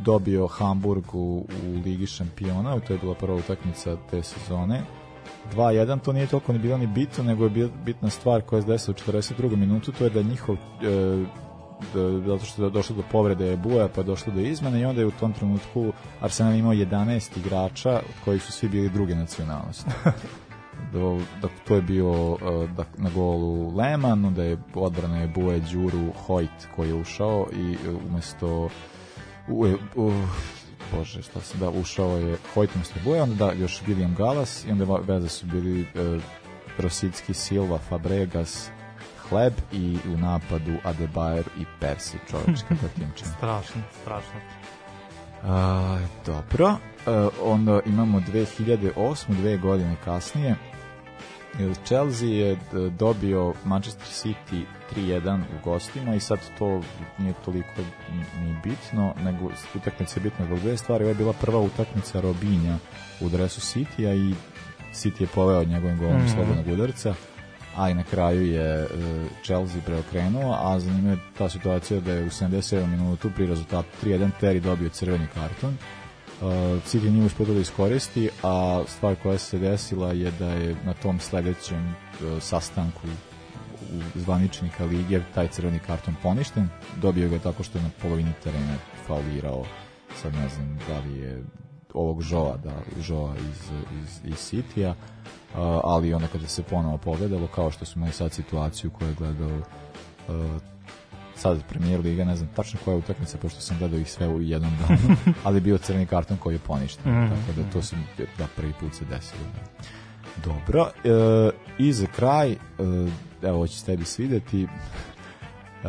dobio 0.00 0.46
Hamburg 0.46 1.14
u, 1.14 1.46
u 1.66 1.80
Ligi 1.84 2.06
šampiona, 2.06 2.80
to 2.80 2.92
je 2.92 2.98
bila 2.98 3.14
prva 3.14 3.36
utakmica 3.36 3.96
te 4.10 4.22
sezone. 4.22 4.82
2-1, 5.54 6.00
to 6.00 6.12
nije 6.12 6.26
toliko 6.26 6.52
ni 6.52 6.58
bilo 6.58 6.78
ni 6.78 6.86
bitno, 6.86 7.24
nego 7.24 7.44
je 7.44 7.68
bitna 7.84 8.10
stvar 8.10 8.42
koja 8.42 8.62
se 8.62 8.68
desila 8.68 8.94
u 9.06 9.10
42. 9.10 9.56
minutu, 9.56 9.92
to 9.92 10.04
je 10.04 10.10
da 10.10 10.22
njihov 10.22 10.56
e, 10.56 10.58
zato 12.26 12.44
što 12.44 12.64
je 12.64 12.70
došlo 12.70 12.96
do 12.96 13.02
povrede 13.12 13.56
Buja, 13.56 13.88
pa 13.88 14.00
je 14.00 14.04
došlo 14.04 14.32
do 14.32 14.40
izmene 14.40 14.80
i 14.80 14.84
onda 14.84 15.00
je 15.00 15.06
u 15.06 15.10
tom 15.10 15.32
trenutku 15.32 15.92
Arsenal 16.20 16.54
imao 16.54 16.72
11 16.72 17.38
igrača 17.38 17.90
od 17.90 18.24
kojih 18.24 18.42
su 18.42 18.52
svi 18.52 18.68
bili 18.68 18.88
druge 18.88 19.14
nacionalnosti. 19.14 19.90
Do, 20.92 21.20
da, 21.42 21.48
to 21.68 21.74
je 21.74 21.82
bio 21.82 22.32
uh, 22.32 22.38
da, 22.76 22.84
na 22.96 23.10
golu 23.10 23.76
Lehmann, 23.76 24.24
onda 24.24 24.42
je 24.42 24.58
odbrana 24.74 25.18
je 25.18 25.28
Buje, 25.28 25.60
Đuru, 25.60 26.12
Hojt 26.26 26.68
koji 26.76 26.88
je 26.88 26.94
ušao 26.94 27.46
i 27.52 27.72
uh, 27.88 28.00
umesto 28.10 28.68
u, 29.48 29.66
u, 29.96 30.12
bože, 30.92 31.22
šta 31.22 31.40
se 31.40 31.58
da, 31.58 31.70
ušao 31.70 32.16
je 32.16 32.36
Hojt 32.54 32.70
umesto 32.74 32.94
Buje, 33.04 33.22
onda 33.22 33.34
da, 33.34 33.52
još 33.52 33.82
William 33.86 34.14
Galas 34.14 34.64
i 34.64 34.70
onda 34.70 34.84
veze 34.84 35.28
su 35.28 35.46
bili 35.46 35.80
uh, 35.80 36.22
Rosicki, 36.78 37.34
Silva, 37.34 37.78
Fabregas, 37.78 38.70
Hleb 39.30 39.52
i 39.72 39.98
u 40.06 40.18
napadu 40.18 40.76
Adebayor 40.84 41.44
i 41.58 41.64
Persi, 41.80 42.18
čovečka 42.30 42.74
protivčina. 42.76 43.30
Strašno, 43.36 43.82
strašno. 44.02 44.40
A, 45.44 45.98
dobro, 46.26 46.68
e, 46.68 47.10
onda 47.42 47.80
imamo 47.86 48.20
2008. 48.22 48.90
dve 49.30 49.56
godine 49.56 49.96
kasnije. 50.04 50.56
E, 51.60 51.74
Chelsea 51.84 52.28
je 52.28 52.56
d- 52.72 52.90
dobio 52.90 53.54
Manchester 53.64 54.06
City 54.08 54.62
3-1 54.96 55.36
u 55.40 55.64
gostima 55.64 56.14
i 56.14 56.20
sad 56.20 56.38
to 56.58 56.80
nije 57.18 57.34
toliko 57.34 57.68
ni- 58.36 58.56
bitno, 58.64 59.14
nego 59.18 59.44
utakmica 59.74 60.16
je 60.16 60.22
bitna 60.22 60.44
zbog 60.46 60.58
dve 60.60 60.76
stvari. 60.76 61.04
Ovo 61.04 61.10
je 61.10 61.14
bila 61.14 61.32
prva 61.32 61.60
utakmica 61.60 62.20
Robinja 62.20 62.76
u 63.20 63.28
dresu 63.28 63.60
City-a 63.60 64.14
i 64.14 64.34
City 64.92 65.20
je 65.20 65.26
poveo 65.26 65.64
njegovim 65.64 65.98
golom 65.98 66.14
mm 66.14 66.18
Mhm. 66.18 66.28
slobodnog 66.28 66.68
udarca 66.68 67.14
a 67.76 67.90
i 67.90 67.94
na 67.94 68.02
kraju 68.02 68.46
je 68.46 68.82
e, 68.82 68.88
Chelsea 69.44 69.80
preokrenuo, 69.86 70.56
a 70.60 70.80
za 70.80 70.92
njime 70.92 71.10
je 71.10 71.18
ta 71.38 71.48
situacija 71.48 72.00
da 72.00 72.12
je 72.12 72.24
u 72.24 72.28
77 72.28 72.86
minutu 72.86 73.30
pri 73.36 73.46
rezultatu 73.46 73.88
3-1 74.02 74.30
Terry 74.40 74.60
dobio 74.60 74.88
crveni 74.88 75.26
karton. 75.34 75.76
Uh, 76.40 76.46
City 76.86 77.10
nije 77.10 77.26
uspio 77.26 77.46
da 77.46 77.60
iskoristi, 77.60 78.30
a 78.42 78.82
stvar 78.86 79.16
koja 79.22 79.38
se 79.38 79.58
desila 79.58 80.12
je 80.12 80.30
da 80.30 80.50
je 80.50 80.76
na 80.84 80.94
tom 80.94 81.20
sledećem 81.20 81.88
e, 81.88 82.40
sastanku 82.40 83.06
u 83.94 84.18
zvaničnika 84.18 84.84
lige 84.84 85.20
taj 85.34 85.48
crveni 85.48 85.78
karton 85.78 86.14
poništen. 86.22 86.68
Dobio 86.96 87.28
ga 87.28 87.38
tako 87.38 87.62
što 87.62 87.78
je 87.78 87.84
na 87.84 87.90
polovini 88.02 88.32
terena 88.42 88.74
faulirao 89.06 89.64
sad 90.22 90.34
ne 90.34 90.48
znam 90.48 90.78
da 90.88 90.98
li 90.98 91.18
je 91.18 91.42
ovog 91.94 92.22
Žoa, 92.22 92.56
da, 92.56 92.72
Žoa 93.00 93.34
iz, 93.36 93.70
iz, 94.02 94.20
iz 94.24 94.34
City-a, 94.34 94.94
ali 95.84 96.14
onda 96.14 96.26
kada 96.26 96.46
se 96.46 96.62
ponovo 96.62 96.96
pogledalo, 96.98 97.46
kao 97.46 97.70
što 97.70 97.84
smo 97.84 97.98
imali 98.00 98.12
sad 98.12 98.32
situaciju 98.32 98.90
koju 98.90 99.08
je 99.08 99.14
gledao 99.14 99.60
sad 101.36 101.62
premijer 101.68 102.00
liga, 102.00 102.24
ne 102.24 102.36
znam 102.36 102.48
tačno 102.56 102.80
koja 102.84 102.92
je 102.94 102.98
utakmica, 102.98 103.38
pošto 103.38 103.60
sam 103.60 103.78
gledao 103.78 104.00
ih 104.00 104.10
sve 104.10 104.28
u 104.28 104.40
jednom 104.40 104.72
danu, 104.80 105.16
ali 105.44 105.60
bio 105.60 105.78
crni 105.78 106.06
karton 106.06 106.36
koji 106.36 106.54
je 106.54 106.58
poništen, 106.58 107.12
Mhm. 107.12 107.28
tako 107.28 107.60
da 107.62 107.70
to 107.72 107.82
se 107.82 107.96
da 108.38 108.46
prvi 108.56 108.72
put 108.80 108.94
se 108.94 109.04
desilo. 109.04 109.42
Da. 109.54 109.80
Dobro, 110.44 110.90
e, 111.04 111.50
i 111.78 111.92
za 111.92 112.06
kraj, 112.06 112.50
e, 112.52 112.56
evo 113.42 113.56
ovo 113.56 113.66
će 113.66 113.78
se 113.78 113.86
tebi 113.86 114.04
svideti, 114.04 114.62
e, 115.84 115.88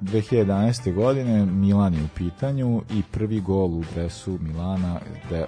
2011. 0.00 0.92
godine 0.92 1.46
Milan 1.46 1.94
je 1.94 2.02
u 2.02 2.08
pitanju 2.16 2.82
i 2.90 3.02
prvi 3.12 3.40
gol 3.40 3.78
u 3.78 3.84
dresu 3.94 4.38
Milana 4.40 5.00
de, 5.30 5.46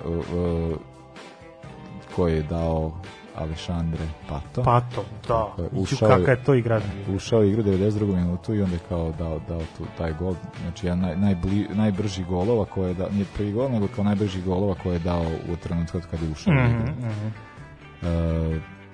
koji 2.17 2.35
je 2.35 2.43
dao 2.43 2.93
Alešandre 3.35 4.07
Pato. 4.29 4.63
Pato, 4.63 5.05
da. 5.29 5.55
Ušao 5.73 6.09
kakav 6.09 6.29
je 6.29 6.45
to 6.45 6.55
igrač. 6.55 6.83
Ušao 7.15 7.43
je 7.43 7.51
igru 7.51 7.63
92. 7.63 8.17
minutu 8.17 8.55
i 8.55 8.63
onda 8.63 8.75
je 8.75 8.81
kao 8.89 9.13
dao, 9.19 9.41
dao 9.49 9.61
tu, 9.79 9.85
taj 9.99 10.13
gol. 10.13 10.35
Znači, 10.63 10.87
jedan 10.87 10.99
naj, 10.99 11.17
najbli, 11.17 11.69
najbrži 11.73 12.25
golova 12.25 12.65
koje 12.65 12.89
je 12.89 12.95
dao, 12.95 13.09
nije 13.13 13.27
prvi 13.37 13.53
gol, 13.53 13.71
nego 13.71 13.89
kao 13.89 14.05
najbrži 14.05 14.43
golova 14.43 14.75
koje 14.83 14.95
je 14.95 14.99
dao 14.99 15.27
u 15.53 15.57
trenutku 15.57 15.99
od 15.99 16.07
kada 16.11 16.25
je 16.25 16.33
ušao 16.33 16.53
u 16.53 16.57
igru. 16.57 16.93
Mhm, 16.93 17.07
mhm. 17.09 17.29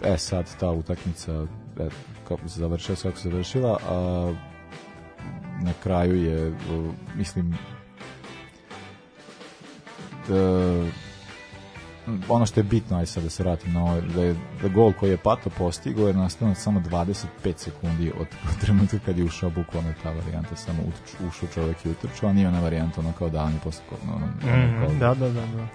E, 0.05 0.19
sad 0.19 0.57
ta 0.61 0.71
utakmica 0.71 1.33
e, 1.79 1.89
kako 2.29 2.49
se 2.49 2.61
završila, 2.61 2.97
kako 3.03 3.17
se 3.17 3.31
završila, 3.31 3.79
a 3.89 4.33
na 5.62 5.73
kraju 5.83 6.25
je, 6.25 6.53
mislim, 7.17 7.55
da, 10.29 10.85
ono 12.29 12.47
što 12.47 12.61
je 12.61 12.64
bitno, 12.64 12.99
aj 12.99 13.07
sad 13.07 13.23
da 13.23 13.31
se 13.31 13.43
vratim 13.43 13.73
na 13.73 13.83
ovo, 13.85 14.00
da 14.00 14.23
je 14.23 14.35
da 14.62 14.69
gol 14.69 14.93
koji 14.93 15.11
je 15.11 15.17
Pato 15.17 15.50
postigao 15.50 16.09
je 16.09 16.14
nastavno 16.14 16.55
samo 16.55 16.81
25 16.81 17.25
sekundi 17.57 18.12
od, 18.21 18.26
trenutka 18.61 18.99
kad 19.07 19.19
je 19.19 19.25
ušao 19.25 19.50
bukvalno 19.50 19.93
ta 20.02 20.11
varijanta, 20.11 20.57
samo 20.57 20.79
ušao 21.29 21.49
čovek 21.55 21.85
i 21.85 21.90
utrčao, 21.90 22.29
a 22.29 22.33
nije 22.33 22.49
ona 22.49 22.61
varijanta 22.61 23.00
ono 23.00 23.12
kao 23.19 23.29
davanje 23.29 23.59
posle 23.64 23.83
ono, 24.05 24.17
ono, 24.17 24.26
kao, 24.40 24.50
Mhm, 24.88 24.99
Da, 24.99 25.14
da, 25.14 25.29
da, 25.29 25.47
da. 25.47 25.67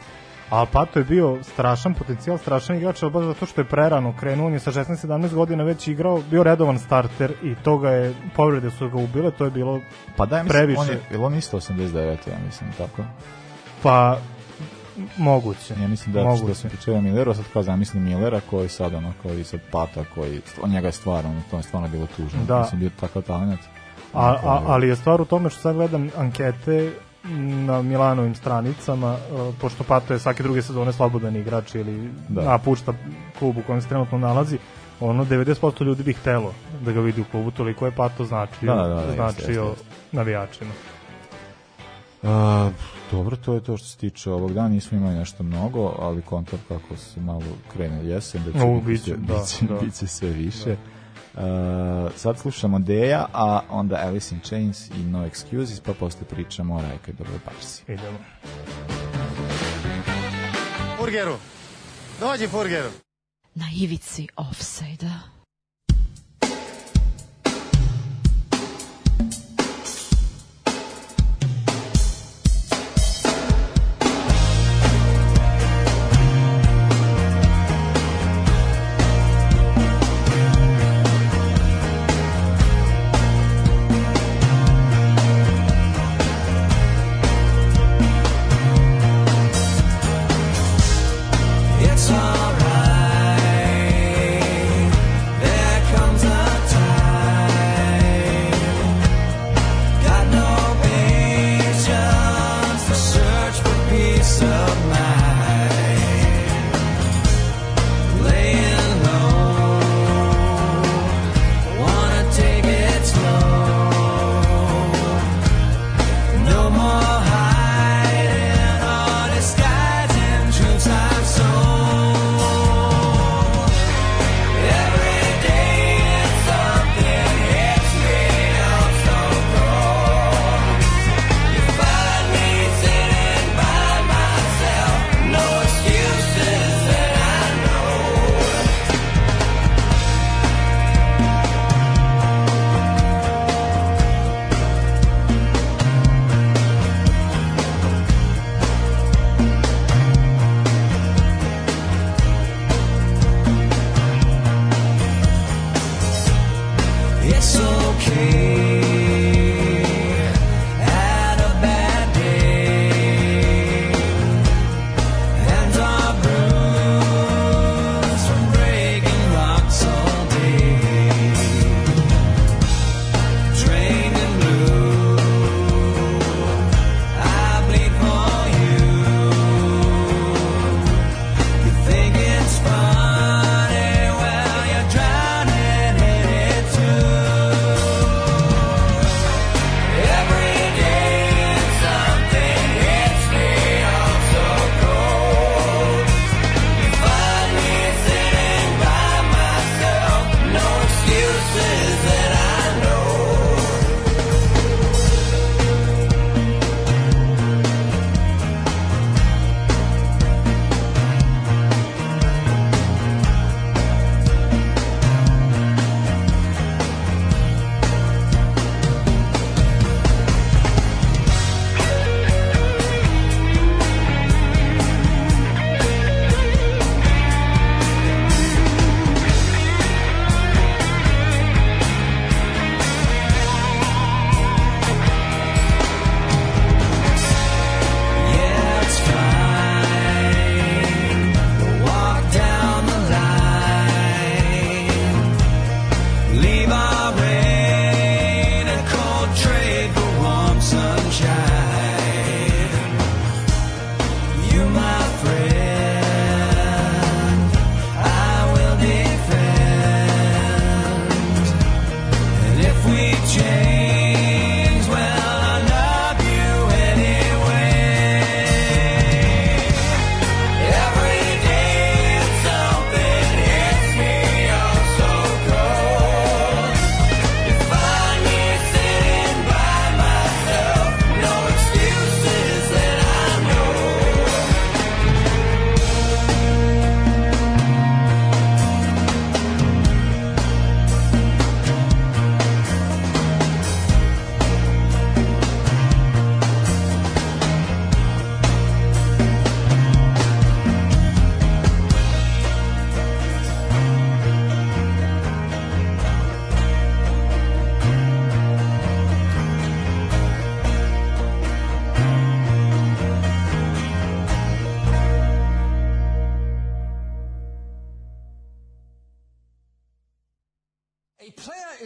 A 0.49 0.65
Pato 0.65 0.99
je 0.99 1.05
bio 1.05 1.43
strašan 1.43 1.93
potencijal, 1.93 2.37
strašan 2.37 2.75
igrač, 2.77 3.03
ali 3.03 3.11
baš 3.11 3.25
zato 3.25 3.45
što 3.45 3.61
je 3.61 3.65
prerano 3.65 4.13
krenuo, 4.19 4.47
on 4.47 4.53
je 4.53 4.59
sa 4.59 4.71
16-17 4.71 5.33
godina 5.33 5.63
već 5.63 5.87
igrao, 5.87 6.21
bio 6.31 6.43
redovan 6.43 6.79
starter 6.79 7.33
i 7.43 7.55
toga 7.55 7.89
je, 7.89 8.13
povrede 8.35 8.71
su 8.71 8.89
ga 8.89 8.97
ubile, 8.97 9.31
to 9.31 9.45
je 9.45 9.51
bilo, 9.51 9.81
Pa 10.17 10.25
daj, 10.25 10.43
mislim, 10.43 10.57
Previše. 10.57 10.79
on 10.81 10.87
je, 10.87 10.99
je 11.11 11.17
li 11.17 11.23
on 11.23 11.35
isto 11.35 11.59
89, 11.59 12.01
ja 12.05 12.37
mislim, 12.45 12.71
tako? 12.77 13.03
pa 13.83 14.17
Moguće. 15.17 15.73
Ja 15.81 15.87
mislim 15.87 16.13
da 16.13 16.23
Moguće. 16.23 16.43
što 16.43 16.55
se 16.55 16.69
tiče 16.69 17.01
Millera, 17.01 17.33
sad 17.33 17.45
kao 17.53 17.63
zamislim 17.63 18.03
Millera 18.03 18.41
koji 18.49 18.69
sad 18.69 18.93
ono, 18.93 19.13
koji 19.23 19.43
sad 19.43 19.59
pata, 19.71 20.03
koji, 20.15 20.41
on 20.61 20.69
njega 20.69 20.87
je 20.87 20.91
stvarno, 20.91 21.41
to 21.51 21.57
je 21.57 21.63
stvarno 21.63 21.87
bilo 21.87 22.07
tužno. 22.17 22.39
Da. 22.47 22.59
Mislim, 22.59 22.79
bio 22.79 22.89
takav 22.99 23.21
talent. 23.21 23.59
A, 24.13 24.29
a, 24.43 24.61
ali 24.67 24.87
je 24.87 24.95
stvar 24.95 25.21
u 25.21 25.25
tome 25.25 25.49
što 25.49 25.59
sad 25.59 25.75
gledam 25.75 26.09
ankete 26.17 26.91
na 27.65 27.81
Milanovim 27.81 28.35
stranicama, 28.35 29.13
e, 29.13 29.51
pošto 29.61 29.83
Pato 29.83 30.13
je 30.13 30.19
svake 30.19 30.43
druge 30.43 30.61
sezone 30.61 30.93
slobodan 30.93 31.35
igrač 31.35 31.75
ili 31.75 32.09
Da. 32.29 32.41
da. 32.41 32.49
napušta 32.49 32.93
klub 33.39 33.57
u 33.57 33.61
kojem 33.61 33.81
se 33.81 33.87
trenutno 33.87 34.17
nalazi, 34.17 34.57
ono 34.99 35.25
90% 35.25 35.83
ljudi 35.83 36.03
bi 36.03 36.13
htelo 36.13 36.53
da 36.81 36.91
ga 36.91 36.99
vidi 36.99 37.21
u 37.21 37.25
klubu, 37.31 37.51
toliko 37.51 37.85
je 37.85 37.91
Pato 37.91 38.25
značio, 38.25 38.75
Da, 38.75 38.87
da, 38.87 39.05
da, 39.05 39.11
značio 39.13 39.63
jeste, 39.63 39.81
jeste. 39.81 39.85
navijačima. 40.11 40.71
A, 42.25 42.69
dobro, 43.11 43.35
to 43.35 43.53
je 43.53 43.63
to 43.63 43.77
što 43.77 43.87
se 43.87 43.97
tiče 43.97 44.31
ovog 44.31 44.53
dana, 44.53 44.69
nismo 44.69 44.97
imali 44.97 45.15
nešto 45.15 45.43
mnogo, 45.43 45.95
ali 45.99 46.21
kontar 46.21 46.59
kako 46.67 46.97
se 46.97 47.19
malo 47.19 47.43
krene 47.73 48.05
jesen, 48.05 48.43
da 48.43 48.51
će 48.59 48.65
O, 48.65 48.73
biti 48.79 48.91
biće, 48.91 49.15
da, 49.17 49.33
biće, 49.33 49.65
da. 49.65 49.79
biće 49.85 50.07
sve 50.07 50.29
više. 50.29 50.75
A, 51.35 52.09
sad 52.15 52.39
slušamo 52.39 52.79
Deja, 52.79 53.25
a 53.33 53.59
onda 53.69 53.95
Alice 54.03 54.35
in 54.35 54.41
Chains 54.41 54.89
i 54.89 55.03
No 55.03 55.27
Excuses, 55.29 55.81
pa 55.85 55.93
posle 55.93 56.21
pričamo 56.29 56.75
o 56.75 56.81
Rajka 56.81 57.11
i 57.11 57.13
Dobroj 57.13 57.39
Barsi. 57.45 57.83
Idemo. 57.87 58.17
Furgeru. 60.97 61.35
Dođi, 62.19 62.47
Furgeru. 62.47 62.89
Na 63.55 63.65
ivici 63.75 64.27
offside-a. 64.35 65.34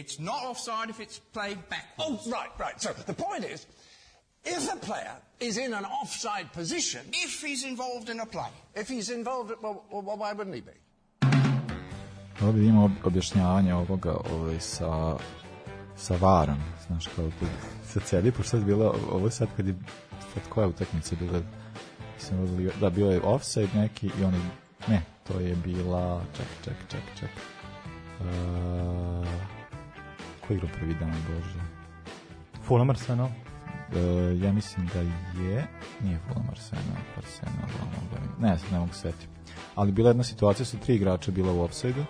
It's 0.00 0.18
not 0.20 0.40
offside 0.50 0.90
if 0.90 1.00
it's 1.00 1.18
played 1.32 1.58
Oh, 1.58 1.70
backwards. 1.70 2.26
right, 2.26 2.52
right. 2.64 2.76
So 2.82 2.88
the 3.06 3.14
point 3.14 3.44
is, 3.54 3.66
if 4.44 4.62
a 4.72 4.76
player 4.86 5.16
is 5.40 5.56
in 5.56 5.74
an 5.74 5.84
offside 6.02 6.48
position, 6.54 7.00
If 7.26 7.42
he's 7.46 7.64
involved 7.64 8.08
in 8.08 8.20
a 8.20 8.26
play. 8.26 8.50
if 8.74 8.88
he's 8.88 9.08
involved, 9.10 9.50
well, 9.62 9.76
well, 9.90 10.16
why 10.18 10.32
wouldn't 10.34 10.54
he 10.54 10.60
be? 10.62 10.76
Ovdje 12.42 12.64
ima 12.68 12.84
ob- 12.84 13.04
objašnjavanje 13.06 13.74
ovoga 13.74 14.16
ovaj, 14.32 14.60
sa, 14.60 15.16
sa 15.96 16.14
varom. 16.20 16.58
Znaš, 16.86 17.06
kao 17.06 17.30
kod 17.40 17.48
sa 17.92 18.00
cedi, 18.00 18.32
pošto 18.32 18.50
sad 18.50 18.64
bilo, 18.64 18.94
ovo 19.12 19.30
sad 19.30 19.48
kad 19.56 19.66
je, 19.66 19.74
sad 20.34 20.42
koja 20.48 20.66
utakmica 20.68 21.16
bila, 21.20 21.42
mislim, 22.14 22.60
je 22.66 22.72
da, 22.80 22.90
bio 22.90 23.10
je 23.10 23.20
offside 23.20 23.68
neki 23.74 24.10
i 24.20 24.24
oni, 24.24 24.40
ne, 24.88 25.02
to 25.28 25.40
je 25.40 25.54
bila, 25.54 26.22
ček, 26.36 26.46
ček, 26.64 26.74
ček, 26.90 27.02
ček, 27.20 27.30
uh, 28.20 29.26
ko 30.46 30.52
je 30.52 30.56
igrao 30.56 30.70
prvi 30.78 30.94
dan, 30.94 31.14
Bože? 31.28 31.60
Fulham 32.62 32.90
Arsenal. 32.90 33.26
Uh, 33.26 34.42
ja 34.42 34.52
mislim 34.52 34.86
da 34.94 34.98
je, 35.42 35.66
nije 36.02 36.18
Fulham 36.26 36.46
Arsenal, 36.50 37.02
Arsenal, 37.16 37.68
ono, 37.82 38.48
ne, 38.48 38.58
sad 38.58 38.72
ne 38.72 38.78
mogu 38.78 38.92
se 38.92 39.00
setiti. 39.00 39.28
Ali 39.74 39.92
bila 39.92 40.08
je 40.08 40.10
jedna 40.10 40.24
situacija, 40.24 40.66
su 40.66 40.78
tri 40.78 40.94
igrača 40.94 41.30
bila 41.30 41.52
u 41.52 41.60
offside 41.60 42.04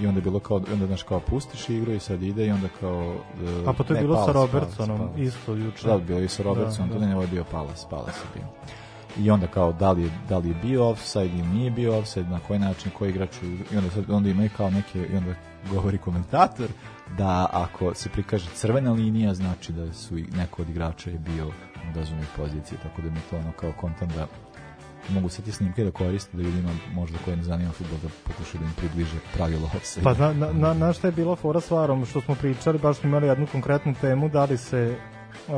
i 0.00 0.06
onda 0.06 0.18
je 0.18 0.22
bilo 0.22 0.38
kao, 0.38 0.56
onda 0.72 0.86
znaš 0.86 1.02
kao 1.02 1.20
pustiš 1.20 1.68
igru 1.68 1.92
i 1.92 2.00
sad 2.00 2.22
ide 2.22 2.46
i 2.46 2.50
onda 2.50 2.68
kao... 2.80 3.16
Uh, 3.62 3.68
A 3.68 3.72
pa 3.72 3.84
to 3.84 3.94
je 3.94 4.00
ne, 4.00 4.06
bilo 4.06 4.26
sa 4.26 4.32
Palace, 4.32 4.52
Robertsonom, 4.56 5.08
isto 5.16 5.54
juče. 5.54 5.88
Da, 5.88 5.98
bilo 5.98 6.20
i 6.20 6.28
sa 6.28 6.42
Robertsonom, 6.42 6.88
Da, 6.88 6.94
da, 6.94 7.00
da. 7.00 7.06
ne, 7.06 7.14
ovo 7.14 7.22
je 7.22 7.28
bio 7.28 7.44
Palace, 7.44 7.86
Palace 7.90 8.18
je 8.18 8.40
bio. 8.40 8.46
I 9.24 9.30
onda 9.30 9.46
kao, 9.46 9.72
da 9.72 9.92
li 9.92 10.02
je, 10.02 10.10
da 10.28 10.38
li 10.38 10.48
je 10.48 10.54
bio 10.62 10.88
offside 10.88 11.26
ili 11.26 11.46
nije 11.46 11.70
bio 11.70 11.98
offside, 11.98 12.28
na 12.28 12.40
koji 12.40 12.58
način, 12.58 12.90
koji 12.98 13.10
igrač, 13.10 13.42
i 13.72 13.76
onda, 13.76 13.90
sad, 13.90 14.10
onda 14.10 14.28
imaju 14.28 14.50
kao 14.56 14.70
neke, 14.70 15.06
i 15.12 15.16
onda 15.16 15.34
govori 15.70 15.98
komentator, 15.98 16.68
da 17.18 17.48
ako 17.52 17.94
se 17.94 18.08
prikaže 18.08 18.50
crvena 18.54 18.92
linija, 18.92 19.34
znači 19.34 19.72
da 19.72 19.92
su 19.92 20.14
neko 20.14 20.62
od 20.62 20.68
igrača 20.68 21.10
je 21.10 21.18
bio 21.18 21.46
u 21.48 21.94
dozvoljnoj 21.94 22.26
poziciji, 22.36 22.78
tako 22.82 23.02
da 23.02 23.10
mi 23.10 23.20
to 23.30 23.36
ono 23.36 23.52
kao 23.52 23.72
kontent 23.72 24.12
da 24.14 24.26
mogu 25.08 25.28
sve 25.28 25.44
te 25.44 25.52
snimke 25.52 25.84
da 25.84 25.90
koriste, 25.90 26.36
da 26.36 26.42
ljudima 26.42 26.70
možda 26.94 27.18
koje 27.24 27.36
ne 27.36 27.42
zanima 27.42 27.72
futbol 27.72 27.98
da 28.02 28.08
pokušaju 28.24 28.60
da 28.60 28.66
im 28.66 28.74
približe 28.76 29.16
pravilo 29.34 29.70
offside. 29.76 30.04
Pa 30.04 30.14
na, 30.14 30.32
na, 30.32 30.52
na, 30.52 30.74
na 30.74 30.92
šta 30.92 31.08
je 31.08 31.12
bila 31.12 31.36
fora 31.36 31.60
s 31.60 31.70
varom, 31.70 32.06
što 32.06 32.20
smo 32.20 32.34
pričali, 32.34 32.78
baš 32.78 32.96
smo 32.96 33.08
imali 33.08 33.26
jednu 33.26 33.46
konkretnu 33.52 33.94
temu, 34.00 34.28
da 34.28 34.44
li 34.44 34.56
se 34.56 34.96
uh, 35.48 35.54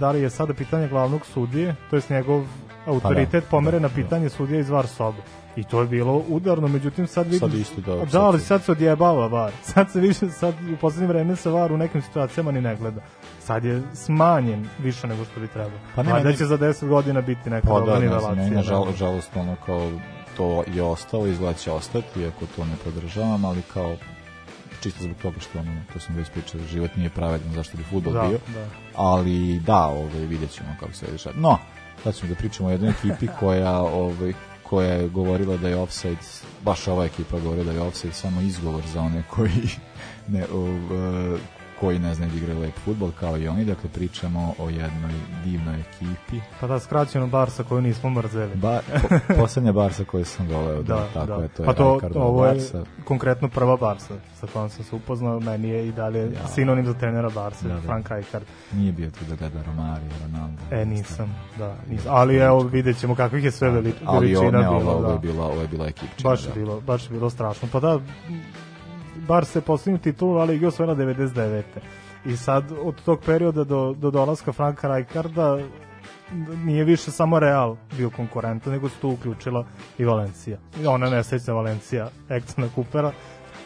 da 0.00 0.10
li 0.10 0.20
je 0.20 0.30
sada 0.30 0.54
pitanje 0.54 0.88
glavnog 0.88 1.26
sudije, 1.26 1.76
to 1.90 1.96
jest 1.96 2.10
njegov 2.10 2.44
autoritet 2.86 3.44
da, 3.44 3.50
pomere 3.50 3.78
da, 3.78 3.82
na 3.82 3.94
pitanje 3.94 4.28
sudije 4.28 4.60
iz 4.60 4.70
VAR 4.70 4.86
sobe. 4.86 5.18
I 5.56 5.64
to 5.64 5.80
je 5.80 5.86
bilo 5.86 6.22
udarno, 6.28 6.68
međutim 6.68 7.06
sad 7.06 7.26
vidim... 7.26 7.40
Sad 7.40 7.54
isto 7.54 7.80
da- 7.80 8.04
Da, 8.04 8.22
ali 8.22 8.40
sad 8.40 8.62
se 8.62 8.72
odjebava 8.72 9.26
VAR. 9.26 9.52
Sad 9.64 9.90
se 9.90 10.00
više, 10.00 10.28
sad 10.30 10.54
u 10.74 10.76
poslednje 10.76 11.08
vreme 11.08 11.36
se 11.36 11.50
VAR 11.50 11.72
u 11.72 11.76
nekim 11.76 12.02
situacijama 12.02 12.52
ni 12.52 12.60
ne 12.60 12.76
gleda. 12.76 13.00
Sad 13.40 13.64
je 13.64 13.82
smanjen 13.94 14.68
više 14.78 15.06
nego 15.06 15.24
što 15.24 15.40
bi 15.40 15.48
trebalo. 15.48 15.80
Pa 15.86 15.96
Pa 15.96 16.02
ne, 16.02 16.08
ne, 16.08 16.14
meni- 16.14 16.24
da 16.24 16.32
će 16.32 16.44
za 16.46 16.58
10 16.58 16.88
godina 16.88 17.20
biti 17.20 17.50
neka 17.50 17.68
Pa 17.68 17.80
da, 17.80 17.98
ne 17.98 18.08
znam, 18.10 18.36
meni 18.36 18.54
da. 18.56 18.62
žal, 18.62 18.92
žalost 18.92 19.30
ono 19.36 19.56
kao 19.66 19.90
to 20.36 20.64
je 20.66 20.82
ostalo, 20.82 21.26
izgleda 21.26 21.54
će 21.54 21.70
ostati, 21.72 22.20
iako 22.20 22.44
to 22.56 22.64
ne 22.64 22.74
podržavam, 22.84 23.44
ali 23.44 23.62
kao 23.64 23.96
čisto 24.80 25.04
zbog 25.04 25.16
toga 25.16 25.40
što 25.40 25.58
ono, 25.58 25.70
to 25.92 26.00
sam 26.00 26.16
već 26.16 26.30
pričao, 26.30 26.60
život 26.62 26.90
nije 26.96 27.10
pravedan, 27.10 27.52
zašto 27.52 27.76
bi 27.76 27.82
futbol 27.82 28.12
Da, 28.12 28.20
bio, 28.20 28.38
da. 28.48 28.64
ali 28.96 29.60
da, 29.60 29.86
ovaj, 29.86 30.20
vidjet 30.20 30.50
ćemo 30.50 30.68
kako 30.80 30.92
se 30.92 31.06
dešava. 31.12 31.34
No, 31.38 31.58
sad 32.02 32.14
ćemo 32.14 32.28
da 32.28 32.34
pričamo 32.34 32.68
o 32.68 32.72
jednoj 32.72 32.90
ekipi 32.90 33.28
koja, 33.40 33.80
ovaj, 33.80 34.32
koja 34.62 34.92
je 34.92 35.08
govorila 35.08 35.56
da 35.56 35.68
je 35.68 35.76
offside, 35.76 36.20
baš 36.64 36.88
ova 36.88 37.04
ekipa 37.04 37.38
govorila 37.38 37.64
da 37.64 37.72
je 37.72 37.80
offside 37.80 38.14
samo 38.14 38.40
izgovor 38.40 38.82
za 38.92 39.00
one 39.00 39.22
koji 39.30 39.68
ne, 40.28 40.46
ov, 40.52 41.38
koji 41.82 41.98
ne 41.98 42.14
znaju 42.14 42.30
da 42.30 42.38
igraju 42.38 42.60
lep 42.60 42.74
futbol 42.76 43.10
kao 43.12 43.38
i 43.38 43.48
oni, 43.48 43.64
dakle 43.64 43.90
pričamo 43.90 44.54
o 44.58 44.68
jednoj 44.68 45.12
divnoj 45.44 45.80
ekipi 45.80 46.40
Pa 46.60 46.66
da, 46.66 46.80
skraćeno 46.80 47.26
Barsa 47.26 47.62
koju 47.62 47.80
nismo 47.80 48.10
mrzeli. 48.10 48.54
Ba, 48.56 48.80
po, 49.02 49.08
poslednja 49.36 49.72
Barsa 49.72 50.04
koju 50.04 50.24
sam 50.24 50.48
voleo, 50.48 50.82
da, 50.82 50.94
Da, 50.94 51.06
tako 51.14 51.26
da. 51.28 51.34
je, 51.34 51.48
to 51.48 51.62
je 51.62 51.66
pa 51.66 51.72
to, 51.74 51.92
Rijkaardova 51.92 52.26
ovo 52.26 52.46
je 52.46 52.52
Barsa. 52.52 52.84
konkretno 53.04 53.48
prva 53.48 53.76
Barsa 53.76 54.14
sa 54.34 54.46
kojom 54.46 54.70
sam 54.70 54.84
se 54.84 54.94
upoznao, 54.96 55.40
meni 55.40 55.68
je 55.68 55.88
i 55.88 55.92
dalje 55.92 56.18
Ja. 56.22 56.46
sinonim 56.48 56.86
za 56.86 56.94
trenera 56.94 57.30
Barsa, 57.30 57.68
Da, 57.68 57.74
da. 57.74 57.80
Frank 57.80 58.08
Rijkaard. 58.10 58.44
Nije 58.72 58.92
bio 58.92 59.10
tu 59.10 59.24
da 59.24 59.36
gleda 59.36 59.62
Romario, 59.62 60.08
Ronaldo. 60.22 60.62
E, 60.70 60.84
nisam, 60.84 61.34
da, 61.58 61.74
nisam. 61.88 62.06
Ali 62.10 62.36
evo, 62.36 62.60
vidjet 62.60 62.98
ćemo 62.98 63.14
kakvih 63.14 63.44
je 63.44 63.50
sve 63.50 63.70
veli, 63.70 63.94
Ali 64.04 64.26
veličina 64.26 64.48
ovo, 64.60 64.74
ne, 64.74 64.80
bilo. 64.80 64.90
ovo, 64.90 64.98
ovo, 64.98 65.02
da. 65.02 65.12
je 65.12 65.18
bila, 65.18 65.44
ovo 65.46 65.60
je 65.60 65.68
bila 65.68 65.86
ekipčina. 65.86 66.30
Baš 66.30 66.42
da. 66.42 66.48
je 66.48 66.54
bilo, 66.54 66.80
baš 66.80 67.04
je 67.04 67.10
bilo 67.10 67.30
strašno. 67.30 67.68
Pa 67.72 67.80
da, 67.80 68.00
Barsa 69.28 69.58
je 69.58 69.62
posljednju 69.62 69.98
titulu, 69.98 70.38
ali 70.38 70.56
igra 70.56 70.68
osvojila 70.68 70.96
99. 70.96 71.62
I 72.24 72.36
sad, 72.36 72.64
od 72.82 73.02
tog 73.04 73.20
perioda 73.26 73.64
do, 73.64 73.94
do 73.98 74.10
dolaska 74.10 74.52
Franka 74.52 74.96
Rijkaarda, 74.96 75.58
nije 76.64 76.84
više 76.84 77.10
samo 77.10 77.38
Real 77.38 77.76
bio 77.96 78.10
konkurentan, 78.10 78.72
nego 78.72 78.88
se 78.88 78.96
tu 79.00 79.08
uključila 79.10 79.64
i 79.98 80.04
Valencija. 80.04 80.58
Ona 80.86 81.10
nesrećna 81.10 81.54
Valencija, 81.54 82.08
Ektona 82.28 82.68
Kupera, 82.74 83.12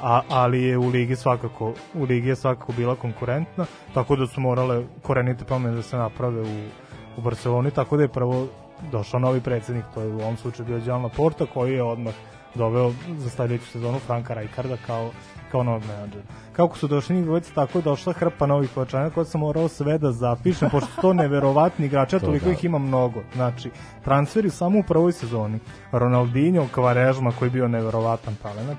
a, 0.03 0.21
ali 0.29 0.62
je 0.62 0.79
u 0.79 0.88
ligi 0.88 1.16
svakako 1.16 1.75
u 1.95 2.05
ligi 2.05 2.29
je 2.29 2.37
svakako 2.37 2.73
bila 2.73 2.97
konkurentna, 2.97 3.66
tako 3.95 4.16
da 4.16 4.27
su 4.27 4.40
morale 4.40 4.85
korenite 5.03 5.45
promene 5.45 5.77
da 5.77 5.83
se 5.83 5.97
naprave 5.97 6.40
u, 6.40 6.69
u 7.16 7.23
Barceloni, 7.23 7.71
tako 7.71 7.97
da 7.97 8.03
je 8.03 8.09
prvo 8.09 8.49
došao 8.92 9.21
novi 9.21 9.40
predsednik, 9.40 9.85
to 9.95 10.01
je 10.01 10.09
u 10.09 10.21
ovom 10.21 10.37
slučaju 10.37 10.66
bio 10.66 10.79
Đan 10.79 11.03
Laporta, 11.03 11.47
koji 11.55 11.75
je 11.75 11.83
odmah 11.83 12.14
doveo 12.55 12.92
za 13.16 13.31
sledeću 13.31 13.66
sezonu 13.66 13.99
Franka 13.99 14.35
Rijkaarda 14.35 14.77
kao, 14.87 15.11
kao 15.53 15.63
novog 15.63 15.83
menadžera. 15.89 16.25
Kako 16.53 16.79
su 16.79 16.89
došli 16.89 17.17
njih 17.17 17.25
dvojica, 17.25 17.55
tako 17.55 17.79
je 17.79 17.83
došla 17.83 18.13
hrpa 18.13 18.47
novih 18.47 18.71
pojačanja 18.75 19.11
koje 19.11 19.25
sam 19.25 19.41
morao 19.41 19.69
sve 19.69 19.99
da 19.99 20.13
zapišem, 20.13 20.71
pošto 20.71 21.03
to 21.03 21.13
neverovatni 21.13 21.87
igrači, 21.87 22.17
a 22.17 22.19
To 22.21 22.27
toliko 22.27 22.47
da. 22.47 22.53
ih 22.53 22.65
ima 22.65 22.79
mnogo. 22.79 23.21
Znači, 23.35 23.71
transferi 24.05 24.51
samo 24.51 24.79
u 24.79 24.83
prvoj 24.83 25.13
sezoni. 25.13 25.59
Ronaldinho, 25.93 26.67
Kvarežma, 26.75 27.33
koji 27.39 27.47
je 27.47 27.51
bio 27.51 27.69
neverovatan 27.69 28.35
talent, 28.43 28.79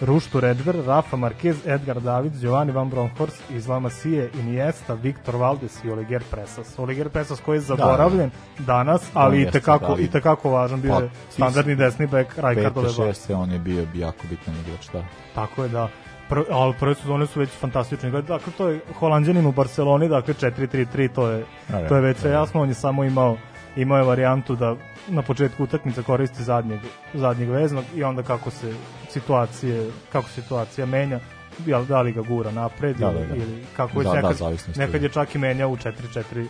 Ruštu 0.00 0.40
Redver, 0.40 0.76
Rafa 0.86 1.16
Marquez, 1.16 1.56
Edgar 1.66 2.00
David, 2.00 2.32
Giovanni 2.40 2.72
Van 2.72 2.90
Bronckhorst, 2.90 3.42
Islama 3.50 3.90
Sije, 3.90 4.30
Iniesta, 4.40 4.94
Viktor 4.94 5.36
Valdes 5.36 5.84
i 5.84 5.90
Oliger 5.90 6.22
Presas. 6.30 6.78
Oliger 6.78 7.08
Presas 7.08 7.40
koji 7.40 7.56
je 7.56 7.60
zaboravljen 7.60 8.30
danas, 8.58 9.10
ali 9.14 9.42
i 9.42 9.50
tekako, 9.50 9.94
da, 9.94 10.02
i 10.02 10.06
tekako 10.06 10.50
važan, 10.50 10.80
bio 10.80 10.92
Pa, 10.92 11.00
je 11.02 11.10
standardni 11.30 11.76
desni 11.76 12.06
bek 12.06 12.40
Barse. 12.74 12.94
šeste, 12.94 13.34
on 13.34 13.52
je 13.52 13.58
bio 13.58 13.86
jako 13.94 14.26
bitan 14.30 14.54
igrač, 14.66 14.88
da. 14.92 15.04
Tako 15.34 15.62
je 15.62 15.68
da 15.68 15.88
Prv, 16.28 16.42
ali 16.50 16.74
prve 16.80 16.94
sezone 16.94 17.26
su 17.26 17.40
već 17.40 17.50
fantastične. 17.50 18.10
Dakle, 18.10 18.52
to 18.58 18.68
je 18.68 18.80
Holandjanin 18.98 19.46
u 19.46 19.52
Barceloni, 19.52 20.08
dakle 20.08 20.34
4-3-3, 20.34 21.08
to 21.14 21.28
je, 21.28 21.44
da, 21.68 21.88
to 21.88 21.96
je 21.96 22.00
već 22.00 22.18
sve 22.18 22.30
da. 22.30 22.36
jasno. 22.36 22.62
On 22.62 22.68
je 22.68 22.74
samo 22.74 23.04
imao 23.04 23.36
imao 23.76 23.98
je 23.98 24.04
varijantu 24.04 24.56
da 24.56 24.76
na 25.08 25.22
početku 25.22 25.64
utakmice 25.64 26.02
koristi 26.02 26.42
zadnjeg, 26.42 26.80
zadnjeg 27.14 27.48
veznog 27.48 27.84
i 27.94 28.04
onda 28.04 28.22
kako 28.22 28.50
se 28.50 28.74
situacije, 29.10 29.90
kako 30.12 30.28
situacija 30.28 30.86
menja, 30.86 31.20
jel, 31.66 31.84
da 31.84 32.02
li 32.02 32.12
ga 32.12 32.20
gura 32.22 32.50
napred 32.50 32.96
Da, 32.96 33.06
ili, 33.06 33.18
da, 33.18 33.26
da. 33.26 33.36
ili 33.36 33.64
kako 33.76 33.98
već 33.98 34.04
Da, 34.04 34.10
da, 34.10 34.16
nekad, 34.16 34.36
zavisnosti. 34.36 34.80
nekad 34.80 35.02
je 35.02 35.08
čak 35.08 35.34
i 35.34 35.38
menjao 35.38 35.70
u 35.70 35.76
4-4 35.76 36.46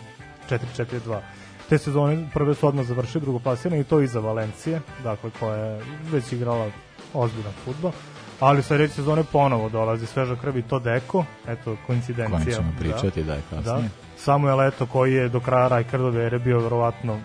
4-4-2. 0.49 1.19
Te 1.69 1.77
sezone 1.77 2.29
prve 2.33 2.55
su 2.55 2.67
odmah 2.67 2.85
završili 2.85 3.21
drugoplasirane 3.21 3.81
i 3.81 3.83
to 3.83 4.01
iza 4.01 4.19
Valencije, 4.19 4.81
dakle 5.03 5.29
koja 5.39 5.55
je 5.57 5.81
već 6.11 6.31
igrala 6.31 6.67
ozbiljan 7.13 7.53
futbol. 7.65 7.91
Ali 8.39 8.63
sledeće 8.63 8.93
sezone 8.93 9.23
ponovo 9.31 9.69
dolazi 9.69 10.05
sveža 10.05 10.35
krv 10.35 10.57
i 10.57 10.61
to 10.61 10.79
Deko, 10.79 11.25
eto 11.47 11.77
koincidencija. 11.87 12.39
Kojem 12.39 12.55
ćemo 12.55 12.73
pričati, 12.79 13.23
da, 13.23 13.33
je 13.33 13.41
Da, 13.51 13.57
kasnije. 13.57 13.89
da. 13.89 14.06
Samuel 14.27 14.61
Eto 14.61 14.85
koji 14.85 15.13
je 15.13 15.29
do 15.29 15.39
kraja 15.39 15.67
Rijkaardove 15.67 16.25
ere 16.25 16.39
bio 16.39 16.59
verovatno 16.59 17.19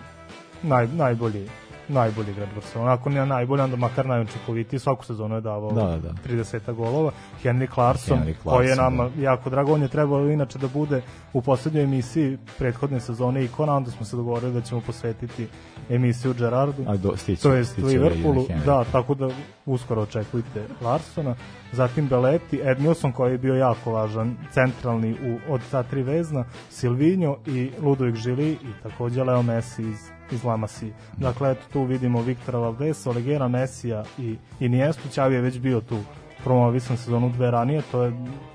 naj, 0.61 0.87
najbolji 0.87 1.49
najbolji 1.87 2.31
igrač 2.31 2.49
Barcelona. 2.55 2.93
Ako 2.93 3.09
nije 3.09 3.25
najbolji, 3.25 3.61
onda 3.61 3.75
makar 3.75 4.05
najučinkovitiji. 4.05 4.79
Svaku 4.79 5.05
sezonu 5.05 5.35
je 5.35 5.41
davao 5.41 5.71
Da, 5.71 5.81
da, 5.83 5.97
da. 5.97 6.13
30 6.29 6.73
golova. 6.73 7.11
Henry 7.43 7.73
Clarkson, 7.73 8.19
Henry 8.19 8.33
koji 8.43 8.67
je 8.67 8.75
Clarkson, 8.75 8.97
nama 8.97 9.09
jako 9.19 9.49
drago. 9.49 9.73
On 9.73 9.81
je 9.81 9.87
trebao 9.87 10.29
inače 10.29 10.59
da 10.59 10.67
bude 10.67 11.01
u 11.33 11.41
poslednjoj 11.41 11.83
emisiji 11.83 12.37
prethodne 12.57 12.99
sezone 12.99 13.45
ikona, 13.45 13.75
onda 13.75 13.91
smo 13.91 14.05
se 14.05 14.15
dogovorili 14.15 14.53
da 14.53 14.61
ćemo 14.61 14.81
posvetiti 14.81 15.47
emisiju 15.89 16.33
Gerardu. 16.33 16.83
A 16.87 16.97
do, 16.97 17.17
stiće, 17.17 17.41
to 17.41 17.53
je 17.53 17.65
Liverpoolu, 17.77 18.41
ovaj 18.41 18.57
Henry. 18.57 18.65
da, 18.65 18.83
tako 18.91 19.15
da 19.15 19.29
uskoro 19.65 20.01
očekujte 20.01 20.65
Larsona. 20.81 21.35
Zatim 21.71 22.07
Belletti, 22.07 22.61
Edmilson 22.63 23.11
koji 23.11 23.31
je 23.31 23.37
bio 23.37 23.55
jako 23.55 23.91
važan, 23.91 24.37
centralni 24.51 25.13
u, 25.13 25.53
od 25.53 25.61
ta 25.71 25.83
tri 25.83 26.03
vezna, 26.03 26.45
Silvinho 26.69 27.37
i 27.45 27.71
Ludovic 27.81 28.15
Žili 28.15 28.51
i 28.51 28.83
takođe 28.83 29.23
Leo 29.23 29.41
Messi 29.41 29.83
iz, 29.83 29.99
iz 30.33 30.43
La 30.43 30.57
Masia. 30.57 30.93
Dakle, 31.17 31.51
eto 31.51 31.61
tu 31.73 31.83
vidimo 31.83 32.21
Viktora 32.21 32.59
Valdesa, 32.59 33.09
Olegera, 33.09 33.47
Messija 33.47 34.03
i 34.17 34.37
Iniesta, 34.59 35.09
Ćavi 35.09 35.35
je 35.35 35.41
već 35.41 35.59
bio 35.59 35.81
tu 35.81 35.97
promovisan 36.43 36.97
sezonu 36.97 37.29
dve 37.29 37.51
ranije, 37.51 37.81
to 37.91 38.03
je 38.03 38.13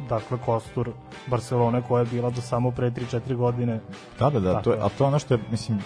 dakle 0.09 0.39
kostur 0.47 0.91
Barcelone 1.27 1.83
koja 1.83 2.01
je 2.01 2.07
bila 2.07 2.31
do 2.31 2.41
samo 2.41 2.71
pre 2.71 2.91
3-4 2.91 3.37
godine. 3.37 3.81
Da, 4.19 4.31
da, 4.31 4.41
da, 4.41 4.53
Tako 4.53 4.65
to 4.65 4.73
je, 4.73 4.79
a 4.83 4.89
to 4.89 5.05
je 5.05 5.09
ono 5.09 5.19
što 5.19 5.35
je, 5.35 5.41
mislim, 5.51 5.79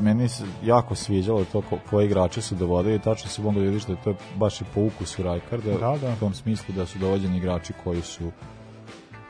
meni 0.00 0.28
se 0.28 0.44
jako 0.64 0.94
sviđalo 0.94 1.44
to 1.44 1.60
ko, 1.60 1.78
koje 1.90 2.06
igrače 2.06 2.42
su 2.42 2.54
dovodili 2.54 2.94
i 2.94 2.98
tačno 2.98 3.30
se 3.30 3.42
mogu 3.42 3.58
da 3.58 3.64
vidiš 3.64 3.84
da 3.84 3.92
je 3.92 4.02
to 4.04 4.14
baš 4.36 4.60
i 4.60 4.64
po 4.74 4.80
ukusu 4.80 5.22
Rajkarda 5.22 5.70
Da, 5.70 5.96
da. 5.96 6.12
u 6.12 6.16
tom 6.20 6.34
smislu 6.34 6.74
da 6.74 6.86
su 6.86 6.98
dovođeni 6.98 7.36
igrači 7.36 7.72
koji 7.84 8.02
su 8.02 8.30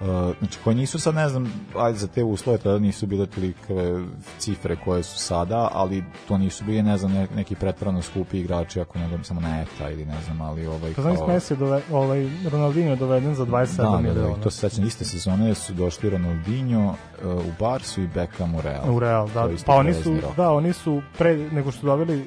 Uh, 0.01 0.07
znači 0.39 0.59
koji 0.65 0.77
nisu 0.77 0.99
sad 0.99 1.15
ne 1.15 1.29
znam 1.29 1.53
ajde 1.77 1.99
za 1.99 2.07
te 2.07 2.25
uslove 2.25 2.59
tada 2.59 2.79
nisu 2.79 3.07
bile 3.07 3.27
tolike 3.27 3.75
cifre 4.39 4.77
koje 4.85 5.03
su 5.03 5.19
sada 5.19 5.69
ali 5.73 6.05
to 6.29 6.39
nisu 6.39 6.65
bili 6.65 6.83
ne 6.83 6.99
znam 6.99 7.13
ne- 7.13 7.29
neki 7.35 7.55
pretvarano 7.55 8.03
skupi 8.03 8.41
igrači 8.41 8.81
ako 8.81 8.99
ne 8.99 9.09
znam 9.09 9.25
samo 9.25 9.41
na 9.41 9.61
eta 9.61 9.91
ili 9.91 10.05
ne 10.05 10.21
znam 10.25 10.41
ali 10.41 10.67
ovaj 10.67 10.95
Pa 10.95 11.03
znaš, 11.03 11.19
Messi 11.29 11.53
je 11.53 11.57
dove, 11.57 11.83
ovaj, 11.93 12.29
Ronaldinho 12.51 12.91
je 12.91 12.97
doveden 12.97 13.35
za 13.35 13.47
27 13.47 13.77
da, 13.77 13.83
da, 13.83 13.91
da, 13.91 14.01
miliona. 14.01 14.37
i 14.39 14.43
to 14.43 14.51
se 14.51 14.71
sećam 14.71 14.87
iste 14.87 15.05
sezone 15.05 15.55
su 15.55 15.73
došli 15.73 16.11
Ronaldinho 16.11 16.89
uh, 16.89 16.95
u 17.37 17.53
Barsu 17.61 18.03
i 18.03 18.07
Beckham 18.07 18.55
u 18.55 18.61
Real 18.61 18.95
U 18.97 19.01
Real, 19.01 19.29
da. 19.29 19.49
Pa 19.67 19.75
oni 19.75 19.95
su, 19.95 20.15
rok. 20.23 20.37
da, 20.37 20.51
oni 20.53 20.73
su 20.73 21.03
pre 21.19 21.37
nego 21.37 21.73
što 21.73 21.87
doveli 21.87 22.25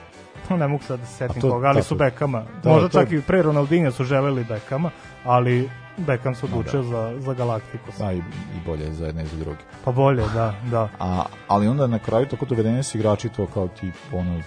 ne 0.60 0.68
mogu 0.68 0.82
sad 0.84 1.00
da 1.00 1.06
se 1.06 1.12
setim 1.16 1.42
koga, 1.42 1.66
ali 1.66 1.74
tako 1.76 1.88
su. 1.88 1.94
Bekama. 1.96 2.44
Da, 2.62 2.70
Možda 2.70 2.88
to 2.88 2.98
je- 3.00 3.04
čak 3.04 3.12
i 3.12 3.20
pre 3.20 3.42
Ronaldinha 3.42 3.90
su 3.90 4.04
želeli 4.04 4.44
Bekama, 4.44 4.90
ali 5.24 5.70
Bekam 5.96 6.34
se 6.34 6.46
odlučio 6.46 6.82
da. 6.82 6.88
za, 6.88 7.20
za 7.20 7.34
Galacticos. 7.34 7.98
Da, 7.98 8.12
i, 8.12 8.16
i 8.18 8.22
bolje 8.66 8.92
za 8.92 9.06
jedne 9.06 9.22
i 9.22 9.26
za 9.26 9.36
druge. 9.36 9.58
Pa 9.84 9.92
bolje, 9.92 10.22
da, 10.34 10.54
da. 10.70 10.88
A, 10.98 11.24
ali 11.48 11.68
onda 11.68 11.86
na 11.86 11.98
kraju 11.98 12.26
tako 12.26 12.46
dovedeni 12.46 12.82
su 12.82 12.98
igrači 12.98 13.28
to 13.28 13.46
kao 13.46 13.68
tip 13.68 13.94
ono 14.12 14.40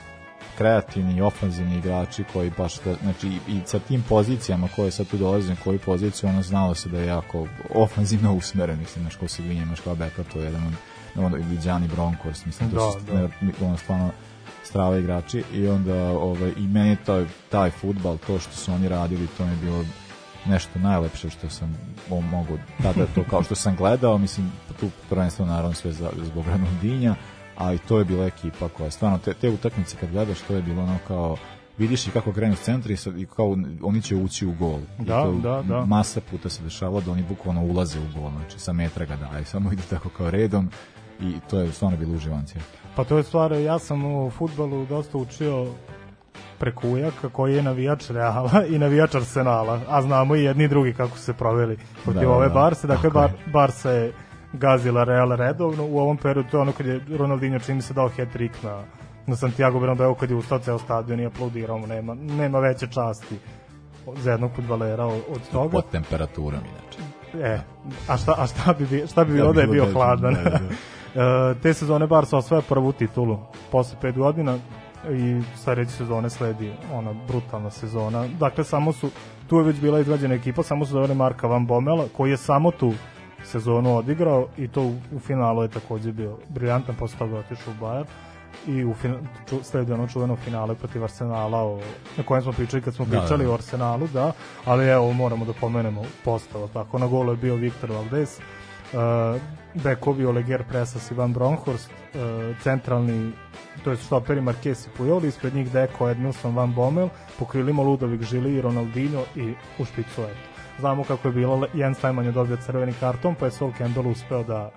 kreativni, 0.57 1.21
ofanzivni 1.21 1.77
igrači 1.77 2.23
koji 2.33 2.51
baš 2.57 2.79
da, 2.79 2.95
znači 3.03 3.27
i, 3.27 3.39
i 3.47 3.61
sa 3.65 3.79
tim 3.79 4.03
pozicijama 4.09 4.67
koje 4.75 4.91
sad 4.91 5.07
tu 5.07 5.17
dolaze 5.17 5.49
na 5.49 5.55
koju 5.63 5.79
poziciju 5.79 6.29
ono 6.29 6.41
znalo 6.41 6.75
se 6.75 6.89
da 6.89 6.99
je 6.99 7.07
jako 7.07 7.47
ofanzivno 7.75 8.33
usmeren 8.33 8.79
mislim 8.79 9.03
znaš 9.03 9.15
ko 9.15 9.27
se 9.27 9.43
vinje 9.43 9.61
imaš 9.61 9.79
kao 9.79 9.95
beka 9.95 10.23
to 10.33 10.39
je 10.39 10.45
jedan 10.45 10.67
od 10.67 10.73
ono, 11.25 11.37
i 11.37 11.57
Gianni 11.63 11.87
Broncos 11.87 12.45
mislim 12.45 12.69
to 12.69 12.75
Da, 12.75 12.91
su 12.91 13.05
da. 13.05 13.21
ne, 13.21 13.53
ono 13.61 13.77
stvarno 13.77 14.11
strava 14.63 14.97
igrači 14.97 15.43
i 15.53 15.67
onda 15.67 16.09
ovaj, 16.09 16.51
i 16.57 16.67
meni 16.67 16.89
je 16.89 17.03
taj, 17.05 17.25
taj 17.49 17.71
futbal 17.71 18.17
to 18.27 18.39
što 18.39 18.53
su 18.53 18.71
oni 18.71 18.89
radili 18.89 19.27
to 19.37 19.45
mi 19.45 19.51
je 19.51 19.57
bilo 19.57 19.83
nešto 20.49 20.79
najlepše 20.79 21.29
što 21.29 21.49
sam 21.49 21.77
mogu 22.09 22.57
tada 22.83 23.05
to 23.15 23.23
kao 23.29 23.43
što 23.43 23.55
sam 23.55 23.75
gledao. 23.75 24.17
Mislim 24.17 24.51
tu 24.79 24.89
prvenstveno 25.09 25.51
naravno 25.51 25.73
sve 25.73 25.91
zbog 26.23 26.45
Ronaldinja 26.47 27.15
ali 27.57 27.77
to 27.77 27.99
je 27.99 28.05
bila 28.05 28.25
ekipa 28.25 28.69
koja 28.69 28.91
stvarno 28.91 29.17
te, 29.17 29.33
te 29.33 29.49
utakmice 29.49 29.97
kad 29.99 30.11
gledaš 30.11 30.41
to 30.41 30.55
je 30.55 30.61
bilo 30.61 30.83
ono 30.83 30.97
kao 31.07 31.37
vidiš 31.77 32.07
i 32.07 32.11
kako 32.11 32.33
krenu 32.33 32.55
s 32.55 32.61
centra 32.61 32.93
i, 32.93 33.21
i 33.21 33.25
kao 33.25 33.55
oni 33.81 34.01
će 34.01 34.15
ući 34.15 34.45
u 34.45 34.53
gol. 34.59 34.79
I 34.99 35.03
Da, 35.03 35.23
to 35.23 35.31
da, 35.31 35.63
da. 35.67 35.85
masa 35.85 36.21
puta 36.31 36.49
se 36.49 36.63
dešavalo 36.63 37.01
da 37.01 37.11
oni 37.11 37.23
bukvalno 37.29 37.61
ulaze 37.61 37.99
u 37.99 38.19
gol 38.19 38.31
znači 38.31 38.59
sa 38.59 38.73
metra 38.73 39.05
ga 39.05 39.15
daje 39.15 39.45
samo 39.53 39.71
ide 39.71 39.83
tako 39.89 40.09
kao 40.09 40.31
redom 40.31 40.69
i 41.21 41.33
to 41.49 41.59
je 41.59 41.71
stvarno 41.71 41.97
bilo 41.97 42.13
uživancije 42.13 42.61
Pa 42.95 43.03
to 43.03 43.17
je 43.17 43.23
stvar, 43.23 43.51
ja 43.51 43.79
sam 43.79 44.05
u 44.05 44.29
futbalu 44.29 44.85
dosta 44.85 45.17
učio 45.17 45.67
preko 46.59 46.87
ujaka 46.87 47.29
koji 47.29 47.55
je 47.55 47.63
navijač 47.63 48.09
Reala 48.09 48.65
i 48.73 48.79
navijač 48.79 49.15
Arsenala, 49.15 49.79
a 49.89 50.01
znamo 50.01 50.35
i 50.35 50.43
jedni 50.43 50.63
i 50.63 50.67
drugi 50.67 50.93
kako 50.93 51.17
su 51.17 51.23
se 51.23 51.33
proveli 51.33 51.77
protiv 52.03 52.21
Da, 52.21 52.29
ove 52.29 52.47
da, 52.47 52.53
Barse, 52.53 52.87
dakle. 52.87 53.09
Bar, 53.09 53.31
Barsa 53.53 53.91
je 53.91 54.13
gazila 54.53 55.03
Real 55.03 55.35
redovno, 55.35 55.85
u 55.85 55.99
ovom 55.99 56.17
periodu 56.17 56.49
to 56.49 56.57
je 56.57 56.61
ono 56.61 56.71
kad 56.71 56.85
je 56.85 57.01
Ronaldinho 57.17 57.59
čini 57.59 57.81
se 57.81 57.93
dao 57.93 58.09
hat-trick 58.09 58.63
na, 58.63 58.83
na 59.27 59.35
Santiago 59.35 59.79
Bernabeu 59.79 60.15
kad 60.15 60.29
je 60.29 60.35
ustao 60.35 60.59
ceo 60.59 60.79
stadion 60.79 61.19
i 61.19 61.25
aplaudirao 61.25 61.77
mu, 61.77 61.87
nema, 61.87 62.13
nema 62.13 62.59
veće 62.59 62.87
časti 62.87 63.35
za 64.15 64.31
jednog 64.31 64.51
futbalera 64.55 65.05
od, 65.05 65.51
toga. 65.51 65.69
pod 65.69 65.89
temperaturom 65.91 66.59
inače 66.59 67.17
E, 67.43 67.59
a 68.07 68.17
šta, 68.17 68.35
a 68.37 68.47
šta 68.47 68.73
bi, 68.73 69.03
šta 69.07 69.23
bi 69.23 69.33
bilo 69.33 69.53
da 69.53 69.61
je 69.61 69.67
bio 69.67 69.85
hladan? 69.93 70.33
Da, 70.33 70.49
da. 70.49 70.59
E, 71.15 71.55
te 71.61 71.73
sezone 71.73 72.07
Barca 72.07 72.37
osvaja 72.37 72.61
prvu 72.69 72.91
titulu 72.91 73.39
posle 73.71 73.97
pet 74.01 74.15
godina 74.17 74.57
i 75.11 75.41
sledeće 75.55 75.91
sezone 75.91 76.29
sledi 76.29 76.73
ona 76.93 77.13
brutalna 77.27 77.69
sezona. 77.69 78.27
Dakle, 78.39 78.63
samo 78.63 78.93
su, 78.93 79.09
tu 79.47 79.57
je 79.57 79.63
već 79.63 79.79
bila 79.79 79.99
izgrađena 79.99 80.35
ekipa, 80.35 80.63
samo 80.63 80.85
su 80.85 80.93
doveli 80.93 81.15
Marka 81.15 81.47
Van 81.47 81.65
Bommela, 81.65 82.05
koji 82.17 82.31
je 82.31 82.37
samo 82.37 82.71
tu 82.71 82.93
sezonu 83.43 83.95
odigrao 83.97 84.47
i 84.57 84.67
to 84.67 84.81
u, 84.81 84.95
u 85.15 85.19
finalu 85.19 85.61
je 85.61 85.67
takođe 85.67 86.11
bio 86.11 86.37
briljantan, 86.49 86.95
posle 86.95 87.17
toga 87.19 87.37
otišao 87.39 87.73
u 87.73 87.83
Bayern 87.83 88.05
i 88.67 88.85
u 88.85 88.95
ču, 89.49 89.55
sledi 89.63 89.93
ono 89.93 90.07
čuveno 90.07 90.35
finale 90.35 90.75
protiv 90.75 91.03
Arsenala 91.03 91.63
o, 91.63 91.79
na 92.17 92.23
kojem 92.23 92.43
smo 92.43 92.51
pričali 92.51 92.81
kad 92.81 92.93
smo 92.95 93.05
Da, 93.05 93.19
pričali 93.19 93.45
da. 93.45 93.51
o 93.51 93.53
Arsenalu, 93.53 94.07
da, 94.07 94.31
ali 94.65 94.87
evo 94.87 95.11
moramo 95.13 95.45
da 95.45 95.53
pomenemo 95.53 96.03
postava, 96.25 96.67
tako 96.73 96.99
na 96.99 97.07
golu 97.07 97.31
je 97.31 97.37
bio 97.37 97.55
Viktor 97.55 97.91
Valdez, 97.91 98.39
uh, 98.93 98.99
bekovi 99.73 100.25
Oleger 100.25 100.63
Presas 100.63 101.11
i 101.11 101.13
Van 101.13 101.33
Bronhorst, 101.33 101.91
uh, 101.91 102.55
centralni 102.63 103.31
to 103.83 103.91
je 103.91 103.97
stoperi 103.97 104.41
Marquez 104.41 104.87
i 104.87 104.89
Puyol, 104.97 105.25
ispred 105.25 105.55
njih 105.55 105.71
Deko, 105.71 106.09
Edmilson, 106.09 106.55
Van 106.55 106.73
Bommel, 106.73 107.09
po 107.39 107.45
krilima 107.45 107.83
Ludovic 107.83 108.21
Žili 108.21 108.55
i 108.55 108.61
Ronaldinho 108.61 109.23
i 109.35 109.53
u 109.79 109.85
špicu. 109.85 110.21
Znamo 110.79 111.03
kako 111.03 111.27
je 111.27 111.33
bilo, 111.33 111.67
Jens 111.73 111.97
Steinman 111.97 112.25
je 112.25 112.31
dobio 112.31 112.57
crveni 112.57 112.93
karton, 112.99 113.35
pa 113.35 113.45
je 113.45 113.51
Sol 113.51 113.71
Campbell 113.77 114.07
uspeo 114.07 114.43
da 114.43 114.71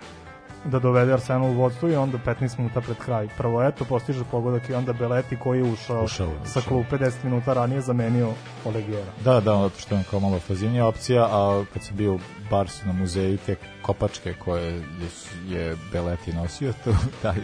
da 0.64 0.78
dovede 0.78 1.12
Arsenal 1.12 1.50
u 1.50 1.54
vodstvo 1.54 1.88
i 1.88 1.96
onda 1.96 2.18
15 2.18 2.58
minuta 2.58 2.80
pred 2.80 2.96
kraj. 2.96 3.28
Prvo 3.36 3.62
eto, 3.62 3.84
postiže 3.84 4.24
pogodak 4.30 4.68
i 4.68 4.74
onda 4.74 4.92
Beleti 4.92 5.36
koji 5.36 5.58
je 5.58 5.72
ušao, 5.72 6.04
Ušao, 6.04 6.28
sa 6.44 6.58
ušao. 6.58 6.62
klupe 6.68 6.96
10 6.98 7.12
minuta 7.24 7.52
ranije 7.52 7.80
zamenio 7.80 8.28
Olegera. 8.64 9.12
Da, 9.24 9.40
da, 9.40 9.56
zato 9.62 9.78
što 9.80 9.94
je 9.94 10.02
kao 10.10 10.20
malo 10.20 10.38
fazivnija 10.38 10.86
opcija, 10.86 11.28
a 11.30 11.64
kad 11.72 11.82
sam 11.82 11.96
bio 11.96 12.14
u 12.14 12.18
Barsu 12.50 12.86
na 12.86 12.92
muzeju, 12.92 13.38
te 13.46 13.56
kopačke 13.82 14.34
koje 14.34 14.72
je, 14.72 14.82
je 15.48 15.76
Beleti 15.92 16.32
nosio, 16.32 16.72
to, 16.84 16.90
taj, 17.22 17.36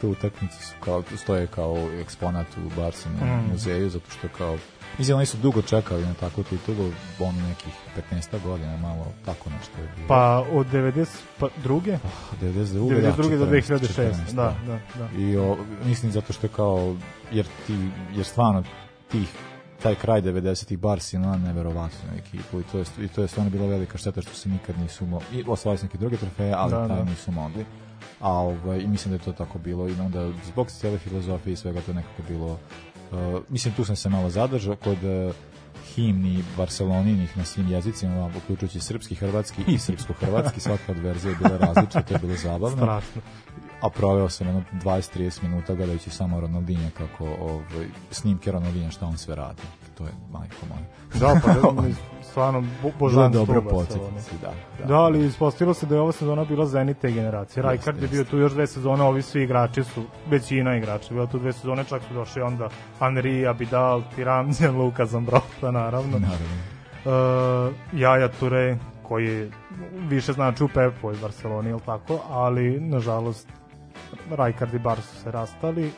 tu 0.00 0.10
utakmicu 0.10 0.62
su 0.62 0.74
kao, 0.80 1.02
stoje 1.16 1.46
kao 1.46 1.76
eksponat 2.00 2.46
u 2.56 2.80
Barsu 2.80 3.08
na 3.10 3.26
Mm. 3.36 3.50
muzeju, 3.52 3.90
zato 3.90 4.10
što 4.10 4.28
kao 4.28 4.56
Mislim, 4.98 5.16
oni 5.16 5.26
su 5.26 5.36
dugo 5.36 5.62
čekali 5.62 6.04
na 6.04 6.14
takvu 6.14 6.44
titulu, 6.44 6.90
ono 7.20 7.48
nekih 7.48 7.72
15 8.12 8.42
godina, 8.42 8.76
malo 8.76 9.06
tako 9.24 9.50
nešto 9.50 9.80
je 9.80 9.88
bilo. 9.96 10.08
Pa 10.08 10.44
od 10.52 10.66
92. 10.66 11.10
92. 11.40 11.98
92. 12.42 13.38
do 13.38 13.46
14, 13.46 13.48
2006. 13.48 13.78
14, 13.78 14.34
Da, 14.34 14.54
da, 14.66 14.78
da. 14.98 15.18
I 15.18 15.36
o, 15.36 15.56
mislim 15.84 16.12
zato 16.12 16.32
što 16.32 16.46
je 16.46 16.50
kao 16.50 16.96
jer 17.32 17.46
ti 17.66 17.76
jer 18.14 18.24
stvarno 18.26 18.62
tih 19.10 19.28
taj 19.82 19.94
kraj 19.94 20.22
90-ih 20.22 20.78
Barcelona 20.78 21.36
neverovatno 21.36 22.08
ekipu 22.18 22.60
i 22.60 22.64
to 22.64 22.78
je 22.78 22.84
i 23.00 23.08
to 23.08 23.22
je 23.22 23.28
stvarno 23.28 23.50
bila 23.50 23.66
velika 23.66 23.98
šteta 23.98 24.22
što 24.22 24.34
se 24.34 24.48
nikad 24.48 24.78
nisu 24.78 25.06
mogli 25.06 25.26
i 25.32 25.44
osvojili 25.46 25.78
su 25.78 25.84
neke 25.84 25.98
druge 25.98 26.16
trofeje, 26.16 26.52
ali 26.56 26.70
Da, 26.70 26.88
taj 26.88 26.96
da. 26.96 27.04
nisu 27.04 27.32
mogli. 27.32 27.64
A 28.20 28.30
ovaj 28.30 28.78
i 28.78 28.86
mislim 28.86 29.10
da 29.10 29.16
je 29.16 29.24
to 29.24 29.32
tako 29.32 29.58
bilo. 29.58 29.88
I 29.88 29.92
onda 30.00 30.32
zbog 30.44 30.70
cijele 30.70 30.98
filozofije 30.98 31.52
i 31.52 31.56
svega 31.56 31.80
to 31.80 31.92
nekako 31.92 32.22
bilo 32.28 32.52
uh, 32.52 33.42
mislim 33.48 33.74
tu 33.74 33.84
sam 33.84 33.96
se 33.96 34.08
malo 34.08 34.30
zadržao 34.30 34.76
kod 34.76 34.98
uh, 35.04 35.34
himni 35.94 36.44
Barceloninih 36.56 37.36
na 37.36 37.44
svim 37.44 37.68
jezicima, 37.68 38.30
uključujući 38.36 38.80
srpski, 38.80 39.14
hrvatski 39.14 39.62
i 39.66 39.78
srpsko-hrvatski, 39.78 40.60
svaka 40.66 40.92
od 40.92 40.98
verzija 40.98 41.30
je 41.30 41.36
bila 41.36 41.56
različita, 41.56 42.02
to 42.02 42.14
je 42.14 42.18
bilo 42.18 42.36
zabavno. 42.36 42.76
Strašno. 42.76 43.22
a 43.80 43.90
proveo 43.90 44.28
sam 44.28 44.46
jedno 44.46 44.62
20-30 44.72 45.42
minuta 45.42 45.74
gledajući 45.74 46.10
samo 46.10 46.40
Ronaldinja 46.40 46.90
kako 46.98 47.24
ovaj, 47.24 47.86
snimke 48.10 48.52
Ronaldinja 48.52 48.90
šta 48.90 49.06
on 49.06 49.18
sve 49.18 49.34
radi. 49.34 49.62
To 49.98 50.04
je 50.04 50.12
majko 50.32 50.66
moja. 50.68 50.86
Da, 51.14 51.40
pa 51.44 51.54
stvarno 52.36 52.60
bo, 52.60 52.66
Bilo 52.82 52.92
božanstvo 52.98 53.44
dobro 53.44 53.60
Barcelone. 53.60 54.10
podsjetiti 54.10 54.36
da, 54.42 54.86
Da, 54.86 54.94
ali 54.94 55.26
ispostavilo 55.26 55.74
se 55.74 55.86
da 55.86 55.94
je 55.94 56.00
ova 56.00 56.12
sezona 56.12 56.44
bila 56.44 56.66
zenit 56.66 56.98
te 56.98 57.10
generacije. 57.10 57.62
Rijkaard 57.70 58.02
je 58.02 58.08
bio 58.08 58.24
tu 58.24 58.38
još 58.38 58.52
dve 58.52 58.66
sezone, 58.66 59.02
ovi 59.02 59.22
svi 59.22 59.42
igrači 59.42 59.84
su, 59.84 60.02
većina 60.30 60.76
igrača, 60.76 61.14
bila 61.14 61.26
tu 61.26 61.38
dve 61.38 61.52
sezone, 61.52 61.84
čak 61.84 62.02
su 62.08 62.14
došli 62.14 62.42
onda 62.42 62.68
Henri, 62.98 63.46
Abidal, 63.46 64.02
Tiram, 64.14 64.50
Luka 64.78 65.06
Zambrota, 65.06 65.70
naravno. 65.70 66.18
naravno 66.18 66.76
Uh, 67.06 67.74
Jaja 67.92 68.28
Ture, 68.28 68.76
koji 69.02 69.50
više 70.08 70.32
znači 70.32 70.64
u 70.64 70.68
Pepu 70.68 71.12
i 71.12 71.16
Barceloni, 71.22 71.70
ili 71.70 71.80
tako, 71.86 72.18
ali 72.30 72.80
nažalost 72.80 73.48
Rijkaard 74.30 74.74
i 74.74 74.78
Bar 74.78 75.00
su 75.00 75.16
se 75.22 75.30
rastali. 75.30 75.90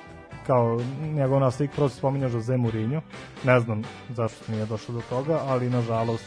Kao 0.48 0.80
njegov 1.00 1.40
naslik 1.40 1.70
prvo 1.76 1.88
se 1.88 1.96
spominja 1.96 2.28
Jose 2.28 2.56
Mourinho, 2.56 3.00
ne 3.44 3.60
znam 3.60 3.82
zašto 4.08 4.52
nije 4.52 4.66
došao 4.66 4.94
do 4.94 5.00
toga, 5.10 5.40
ali 5.46 5.70
nažalost 5.70 6.24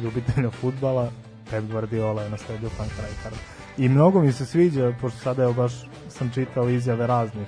ljubitelja 0.00 0.50
futbala 0.50 1.10
Pep 1.50 1.64
Guardiola 1.64 2.22
je 2.22 2.30
nasledio 2.30 2.68
Frank 2.68 2.90
Rijkaard. 2.90 3.36
I 3.78 3.88
mnogo 3.88 4.20
mi 4.20 4.32
se 4.32 4.46
sviđa, 4.46 4.92
pošto 5.00 5.18
sada 5.18 5.42
evo 5.42 5.52
baš 5.52 5.72
sam 6.08 6.30
čitao 6.34 6.68
izjave 6.68 7.06
raznih 7.06 7.46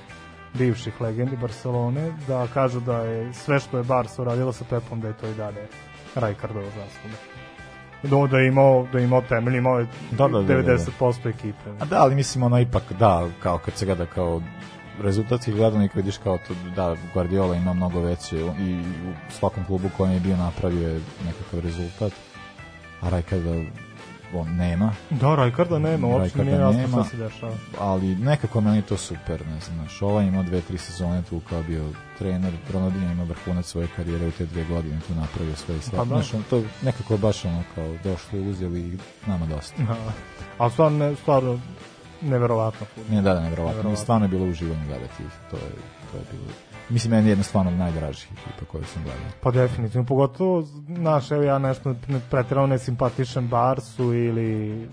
bivših 0.55 1.01
legendi 1.01 1.37
Barcelone, 1.37 2.13
da 2.29 2.47
kažu 2.55 2.81
da 2.81 2.99
je 3.03 3.33
sve 3.33 3.61
što 3.61 3.79
je 3.79 3.85
Barca 3.85 4.23
uradila 4.23 4.53
sa 4.53 4.65
Pepom, 4.71 5.01
da 5.01 5.09
je 5.09 5.17
to 5.17 5.27
i 5.29 5.35
dalje 5.35 5.67
Rijkaardova 6.15 6.67
zasluga. 6.67 7.17
Da, 8.03 8.27
da 8.31 8.39
je 8.39 8.49
imao, 8.49 8.87
da 8.93 8.99
je 8.99 9.05
imao 9.05 9.23
temelj, 9.23 9.57
imao 9.57 9.79
je 9.79 9.87
Da, 10.11 10.29
da, 10.29 10.43
da, 10.43 10.55
da, 10.55 10.63
da. 10.63 10.77
90% 10.77 11.29
ekipe. 11.29 11.71
A 11.81 11.85
da, 11.85 12.03
ali 12.03 12.15
mislim 12.15 12.45
ono 12.45 12.61
ipak, 12.61 12.93
da, 12.99 13.29
kao 13.43 13.59
kad 13.59 13.75
se 13.75 13.87
gleda 13.87 14.07
kao 14.07 14.43
rezultatski 15.01 15.53
gledano 15.53 15.85
i 15.85 15.89
kad 15.89 15.97
vidiš 15.97 16.17
kao 16.19 16.39
to, 16.39 16.55
da, 16.77 16.97
Guardiola 17.15 17.55
ima 17.57 17.73
mnogo 17.73 18.01
veće 18.01 18.37
i 18.39 18.75
u 18.81 19.13
svakom 19.33 19.65
klubu 19.65 19.91
kojem 19.97 20.13
je 20.13 20.21
bio 20.21 20.37
napravio 20.37 20.89
je 20.89 21.01
nekakav 21.25 21.61
rezultat, 21.61 22.13
a 23.01 23.09
Rajkarda 23.09 23.51
on 24.35 24.57
nema, 24.57 24.93
Da, 25.11 25.35
Rajkarda 25.35 25.79
nema, 25.79 26.07
uopšte 26.07 26.45
nije 26.45 26.59
jasno 26.59 26.73
nema. 26.73 26.89
šta 26.89 27.05
se 27.05 27.17
dešava. 27.17 27.53
ali 27.81 28.15
nekako 28.17 28.61
meni 28.61 28.83
to 28.83 28.97
super, 28.97 29.47
ne 29.47 29.61
znaš, 29.61 30.03
ovaj 30.03 30.27
imao 30.27 30.43
dve, 30.43 30.61
tri 30.61 30.79
sezone 30.79 31.23
tu 31.23 31.41
kao 31.49 31.63
bio 31.63 31.85
trener, 32.19 32.53
Ronaldinho 32.73 33.13
ima 33.13 33.25
vrhunac 33.25 33.67
svoje 33.67 33.89
karijere 33.97 34.27
u 34.27 34.31
te 34.31 34.47
dve 34.47 34.65
godine 34.65 35.01
tu 35.09 35.15
napravio 35.15 35.57
sve 35.57 35.77
i 35.77 35.81
sve, 35.81 35.99
Pa 35.99 36.05
da. 36.05 36.09
znaš, 36.09 36.35
on 36.35 36.43
to 36.51 36.63
nekako 36.83 37.17
baš 37.17 37.45
ono 37.45 37.63
kao 37.75 37.95
došlo, 38.05 38.41
uzeli 38.41 38.81
i 38.81 38.99
nama 39.27 39.47
dosta. 39.47 39.83
Da. 39.83 39.97
Ali 40.59 40.71
stvarno, 40.73 41.15
stvarno 41.15 41.61
neverovatno. 42.23 42.87
Ne, 43.11 43.23
da, 43.23 43.35
da. 43.35 43.41
Nevjerovatno. 43.41 43.97
Stvarno 43.97 44.25
je 44.25 44.29
bilo 44.29 44.45
uživanje 44.47 44.85
gledati. 44.87 45.23
To 45.51 45.57
je, 45.57 45.73
to 46.13 46.17
je 46.19 46.25
bilo... 46.33 46.45
Mislim, 46.89 47.11
meni 47.11 47.27
je 47.27 47.31
jedna 47.31 47.45
stvarno 47.45 47.71
od 47.71 47.77
najdražih 47.79 48.33
ekipa 48.33 48.73
koju 48.73 48.85
sam 48.85 49.03
gledao. 49.03 49.23
Pa 49.43 49.51
definitivno, 49.51 50.07
pogotovo, 50.07 50.63
znaš, 50.97 51.31
evo 51.31 51.43
ja 51.43 51.59
nešto 51.59 51.95
ne- 52.09 52.21
preterano 52.31 52.67
ne 52.67 52.79
simpatišem 52.79 53.49
Barsu 53.49 54.15
ili, 54.15 54.89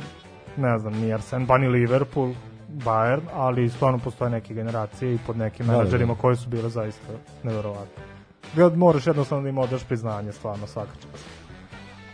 ne 0.58 0.80
znam, 0.80 0.94
ni 0.94 1.14
Arsen, 1.14 1.48
pa 1.48 1.58
ni 1.58 1.68
Liverpool, 1.68 2.34
Bayern, 2.70 3.22
ali 3.34 3.70
stvarno 3.70 4.00
postoje 4.00 4.30
neke 4.32 4.54
generacije 4.54 5.14
i 5.16 5.20
pod 5.28 5.38
nekim 5.38 5.66
Da, 5.66 5.72
da, 5.72 5.78
da. 5.78 5.84
menadžerima 5.84 6.16
koji 6.16 6.36
su 6.36 6.50
bile 6.50 6.70
zaista 6.70 7.08
neverovatne. 7.44 8.04
Moraš 8.76 9.08
jednostavno 9.08 9.44
da 9.44 9.50
im 9.50 9.58
odaš 9.58 9.84
priznanje, 9.84 10.32
stvarno, 10.32 10.68
svaka 10.68 10.92
čast. 10.96 11.26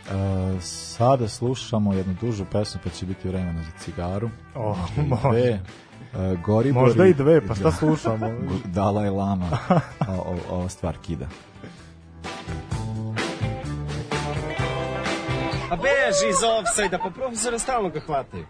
E, 0.02 0.60
sada 0.60 1.28
slušamo 1.28 1.92
jednu 1.92 2.14
dužu 2.20 2.44
pesmu, 2.44 2.80
pa 2.84 2.90
će 2.90 3.06
biti 3.06 3.28
vremena 3.28 3.62
za 3.62 3.78
cigaru. 3.78 4.30
O, 4.54 4.68
Možda 4.68 5.02
i 5.02 5.06
može. 5.24 5.28
dve. 5.30 5.50
E, 5.50 6.36
Goribor 6.44 6.82
Možda 6.82 7.06
i 7.06 7.14
dve, 7.14 7.46
pa 7.46 7.54
šta 7.54 7.72
slušamo? 7.80 8.30
Dalaj 8.64 9.10
Lama. 9.10 9.46
O, 10.08 10.12
o, 10.12 10.56
ova 10.56 10.68
stvar 10.68 10.96
kida. 10.98 11.26
A 15.70 15.76
beži 15.76 16.28
iz 16.30 16.36
offside-a, 16.58 16.98
pa 16.98 17.10
profesora 17.10 17.58
stalno 17.58 17.88
ga 17.88 18.00
hvataju. 18.00 18.44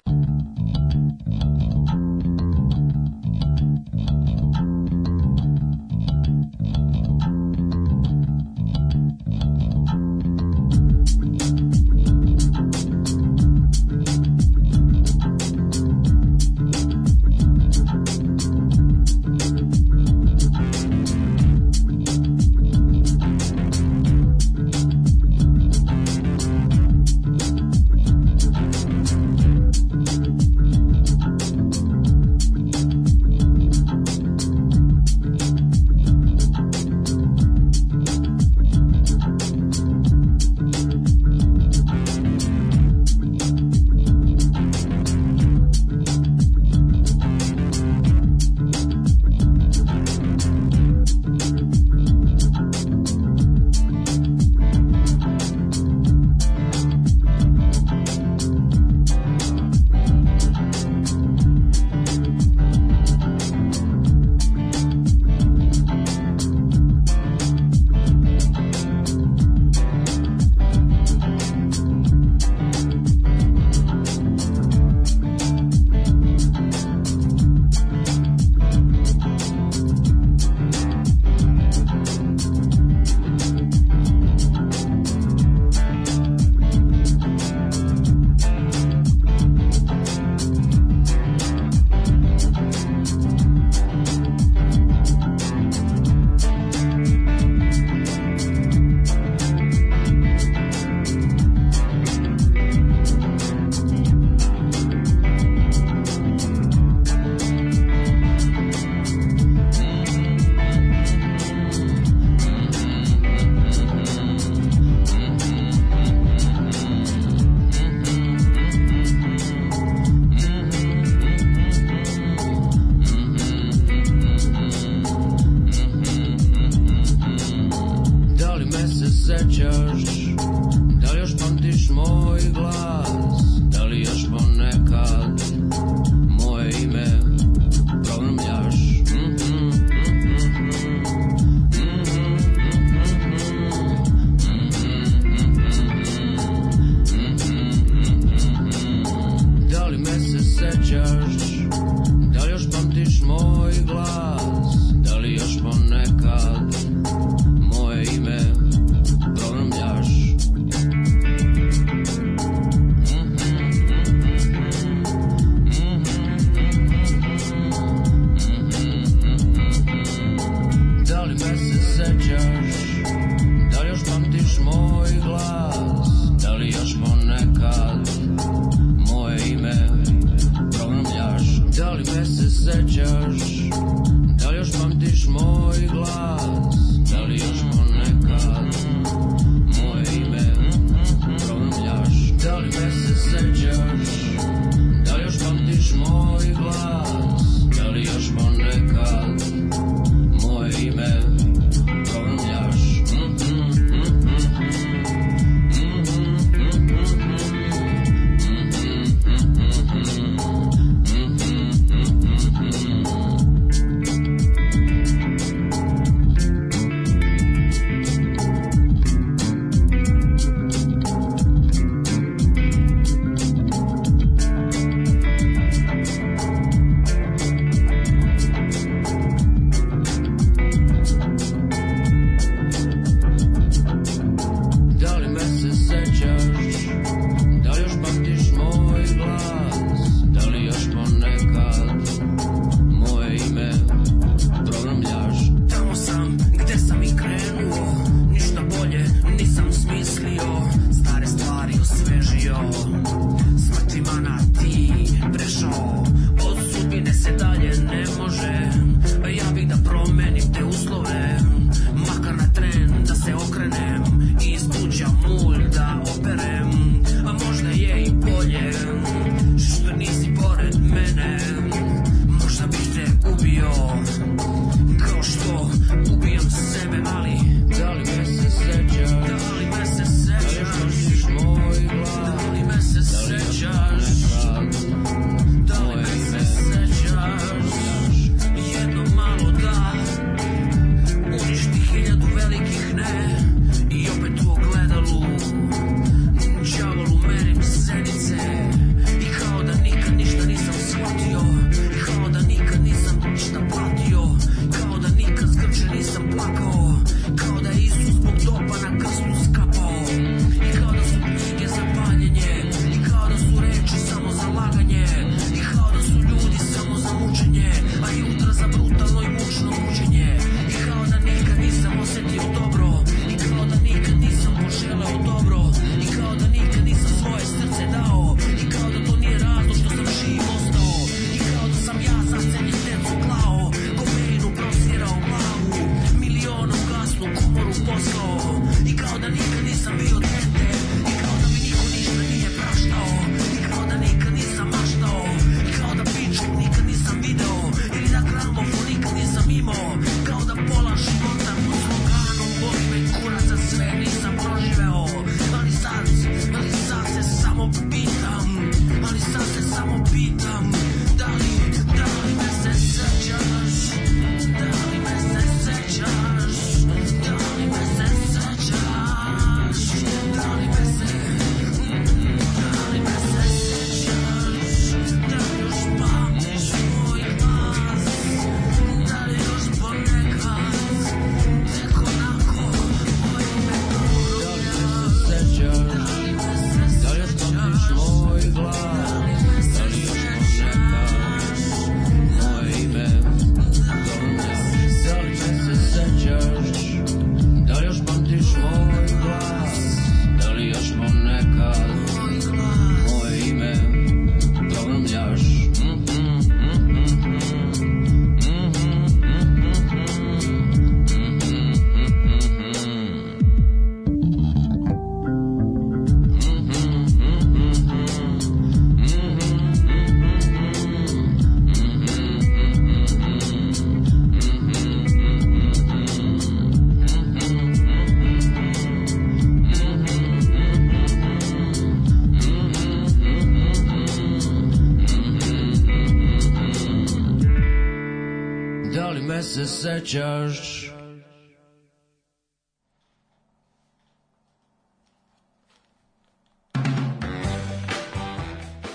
Sećaš 440.02 440.92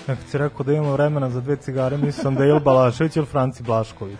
Kad 0.06 0.18
si 0.30 0.38
rekao 0.38 0.64
da 0.64 0.72
imamo 0.72 0.92
vremena 0.92 1.30
za 1.30 1.40
dve 1.40 1.56
cigare, 1.56 1.96
mislim 1.96 2.22
sam 2.22 2.34
da 2.34 2.44
je 2.44 2.50
ili 2.50 2.60
Balašević 2.60 3.16
ili 3.16 3.26
Franci 3.26 3.62
Blašković. 3.62 4.18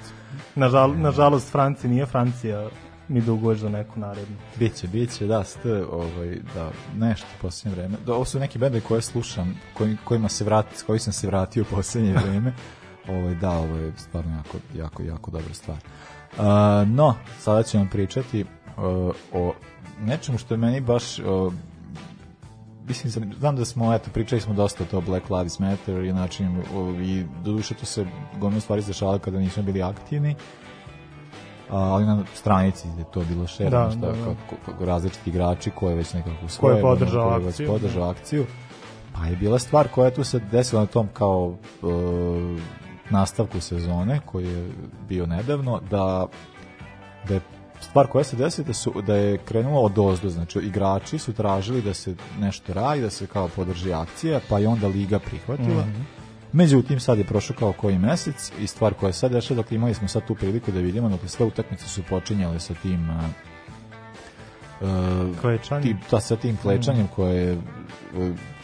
Nažal, 0.55 0.95
nažalost, 0.97 1.53
Franci 1.53 1.89
nije 1.89 2.07
Francija, 2.07 2.69
mi 3.09 3.21
duguješ 3.21 3.59
za 3.59 3.69
neku 3.69 4.01
narednu. 4.01 4.37
Biće, 4.57 4.87
biće, 4.89 5.27
da, 5.27 5.45
ste, 5.45 5.85
ovaj, 5.91 6.39
da, 6.55 6.71
nešto 6.97 7.27
u 7.39 7.43
posljednje 7.43 7.77
vreme. 7.77 7.97
Da, 8.07 8.15
ovo 8.15 8.25
su 8.25 8.39
neki 8.39 8.59
bendovi 8.59 8.85
koje 8.89 9.03
slušam, 9.03 9.61
koji, 9.75 9.97
kojima 10.05 10.29
se 10.29 10.45
vrati, 10.45 10.79
s 10.79 10.83
koji 10.83 10.99
sam 10.99 11.13
se 11.13 11.27
vratio 11.27 11.63
u 11.63 11.75
posljednje 11.75 12.13
vreme. 12.13 12.55
ovaj, 13.17 13.35
da, 13.35 13.51
ovo 13.51 13.77
je 13.77 13.93
stvarno 13.97 14.37
jako, 14.37 14.59
jako, 14.75 15.03
jako 15.03 15.31
dobra 15.31 15.55
stvar. 15.55 15.79
Uh, 16.33 16.45
no, 16.89 17.15
sada 17.39 17.63
ću 17.63 17.79
vam 17.79 17.89
pričati 17.89 18.43
uh, 18.43 19.15
o 19.33 19.53
nečemu 20.01 20.39
što 20.39 20.55
je 20.55 20.59
meni 20.59 20.81
baš 20.81 21.19
uh, 21.19 21.53
mislim 22.89 23.33
znam 23.39 23.57
da 23.57 23.65
smo 23.65 23.95
eto 23.95 24.11
pričali 24.15 24.41
smo 24.41 24.55
dosta 24.55 24.85
o 24.85 24.87
to 24.87 25.01
Black 25.01 25.31
Lives 25.31 25.59
Matter 25.59 26.05
i 26.05 26.13
način 26.13 26.63
i 27.03 27.25
doduše 27.45 27.75
to 27.75 27.87
se 27.87 28.07
gomno 28.39 28.61
stvari 28.61 28.83
dešavalo 28.87 29.19
kada 29.19 29.39
nismo 29.39 29.63
bili 29.63 29.83
aktivni 29.83 30.35
a, 31.71 31.77
ali 31.77 32.07
na 32.07 32.23
stranici 32.35 32.89
je 32.99 33.05
to 33.13 33.23
bilo 33.29 33.47
šer 33.47 33.71
Da, 33.71 33.91
šta, 33.91 34.01
da, 34.01 34.07
da. 34.07 34.25
Kako, 34.25 34.57
kako 34.67 34.85
različiti 34.85 35.31
igrači 35.31 35.71
koje 35.71 35.95
već 35.95 36.15
nekako 36.15 36.37
Ko 36.37 36.45
je 36.45 36.49
svoje 36.51 36.83
podržao 36.83 37.29
akciju. 37.29 37.69
podržao 37.69 38.11
akciju 38.11 38.47
pa 39.15 39.27
je 39.27 39.37
bila 39.37 39.59
stvar 39.59 39.89
koja 39.89 40.07
je 40.07 40.15
tu 40.15 40.25
se 40.25 40.39
desila 40.39 40.81
na 40.81 40.87
tom 40.87 41.09
kao 41.13 41.55
e, 41.83 41.87
nastavku 43.11 43.61
sezone 43.61 44.21
koji 44.27 44.49
je 44.49 44.71
bio 45.09 45.27
nedavno 45.27 45.81
da 45.91 46.27
da 47.29 47.35
je 47.35 47.41
stvar 47.81 48.07
koja 48.07 48.25
se 48.25 48.37
desila 48.37 48.67
da, 48.67 48.73
su, 48.73 49.03
da 49.07 49.15
je 49.15 49.39
krenula 49.39 49.81
od 49.81 49.99
ozdo, 49.99 50.29
znači 50.29 50.59
igrači 50.59 51.19
su 51.19 51.33
tražili 51.33 51.83
da 51.83 51.95
se 51.95 52.15
nešto 52.41 52.73
radi, 52.73 53.01
da 53.01 53.11
se 53.11 53.27
kao 53.27 53.49
podrži 53.49 53.93
akcija, 53.93 54.41
pa 54.49 54.59
je 54.59 54.69
onda 54.69 54.87
Liga 54.87 55.19
prihvatila. 55.19 55.87
Mhm. 55.87 56.01
Međutim, 56.53 57.01
sad 57.01 57.19
je 57.19 57.25
prošao 57.25 57.57
kao 57.57 57.73
koji 57.73 57.99
mesec 57.99 58.53
i 58.61 58.67
stvar 58.67 58.95
koja 58.95 59.09
je 59.09 59.13
sad 59.13 59.33
dešla, 59.33 59.57
dakle 59.57 59.75
imali 59.75 59.95
smo 59.95 60.09
sad 60.09 60.27
tu 60.27 60.35
priliku 60.35 60.73
da 60.73 60.81
vidimo, 60.81 61.09
dakle 61.09 61.29
sve 61.29 61.47
utakmice 61.47 61.89
su 61.89 62.03
počinjale 62.11 62.61
sa 62.61 62.75
tim 62.75 63.11
uh, 63.11 63.17
Klečanjem. 65.41 65.83
tim, 65.83 65.99
ta, 66.11 66.21
sa 66.21 66.37
tim 66.37 66.57
klečanjem 66.57 67.09
koje 67.17 67.43
je 67.43 67.53
uh, 67.53 67.61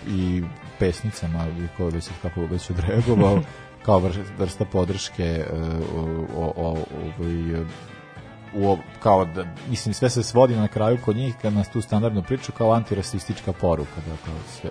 i 0.09 0.42
pesnicama 0.78 1.47
ili 1.59 1.68
koje 1.76 1.90
već 1.90 2.09
kako 2.22 2.40
već 2.40 2.70
odreagovao 2.70 3.42
kao 3.85 4.03
vrsta 4.39 4.64
podrške 4.64 5.45
uh, 5.53 5.59
o, 6.37 6.53
o, 6.57 6.76
ovaj, 7.18 7.64
u, 8.55 8.76
kao 9.01 9.24
da, 9.24 9.45
mislim 9.68 9.95
sve 9.95 10.11
se 10.11 10.22
svodi 10.22 10.57
na 10.57 10.68
kraju 10.68 10.99
kod 11.05 11.16
njih 11.16 11.35
kad 11.43 11.53
nas 11.53 11.70
tu 11.70 11.80
standardno 11.80 12.22
priču 12.22 12.53
kao 12.53 12.72
antirasistička 12.72 13.53
poruka 13.53 14.01
da 14.07 14.16
kao 14.24 14.35
sve 14.61 14.70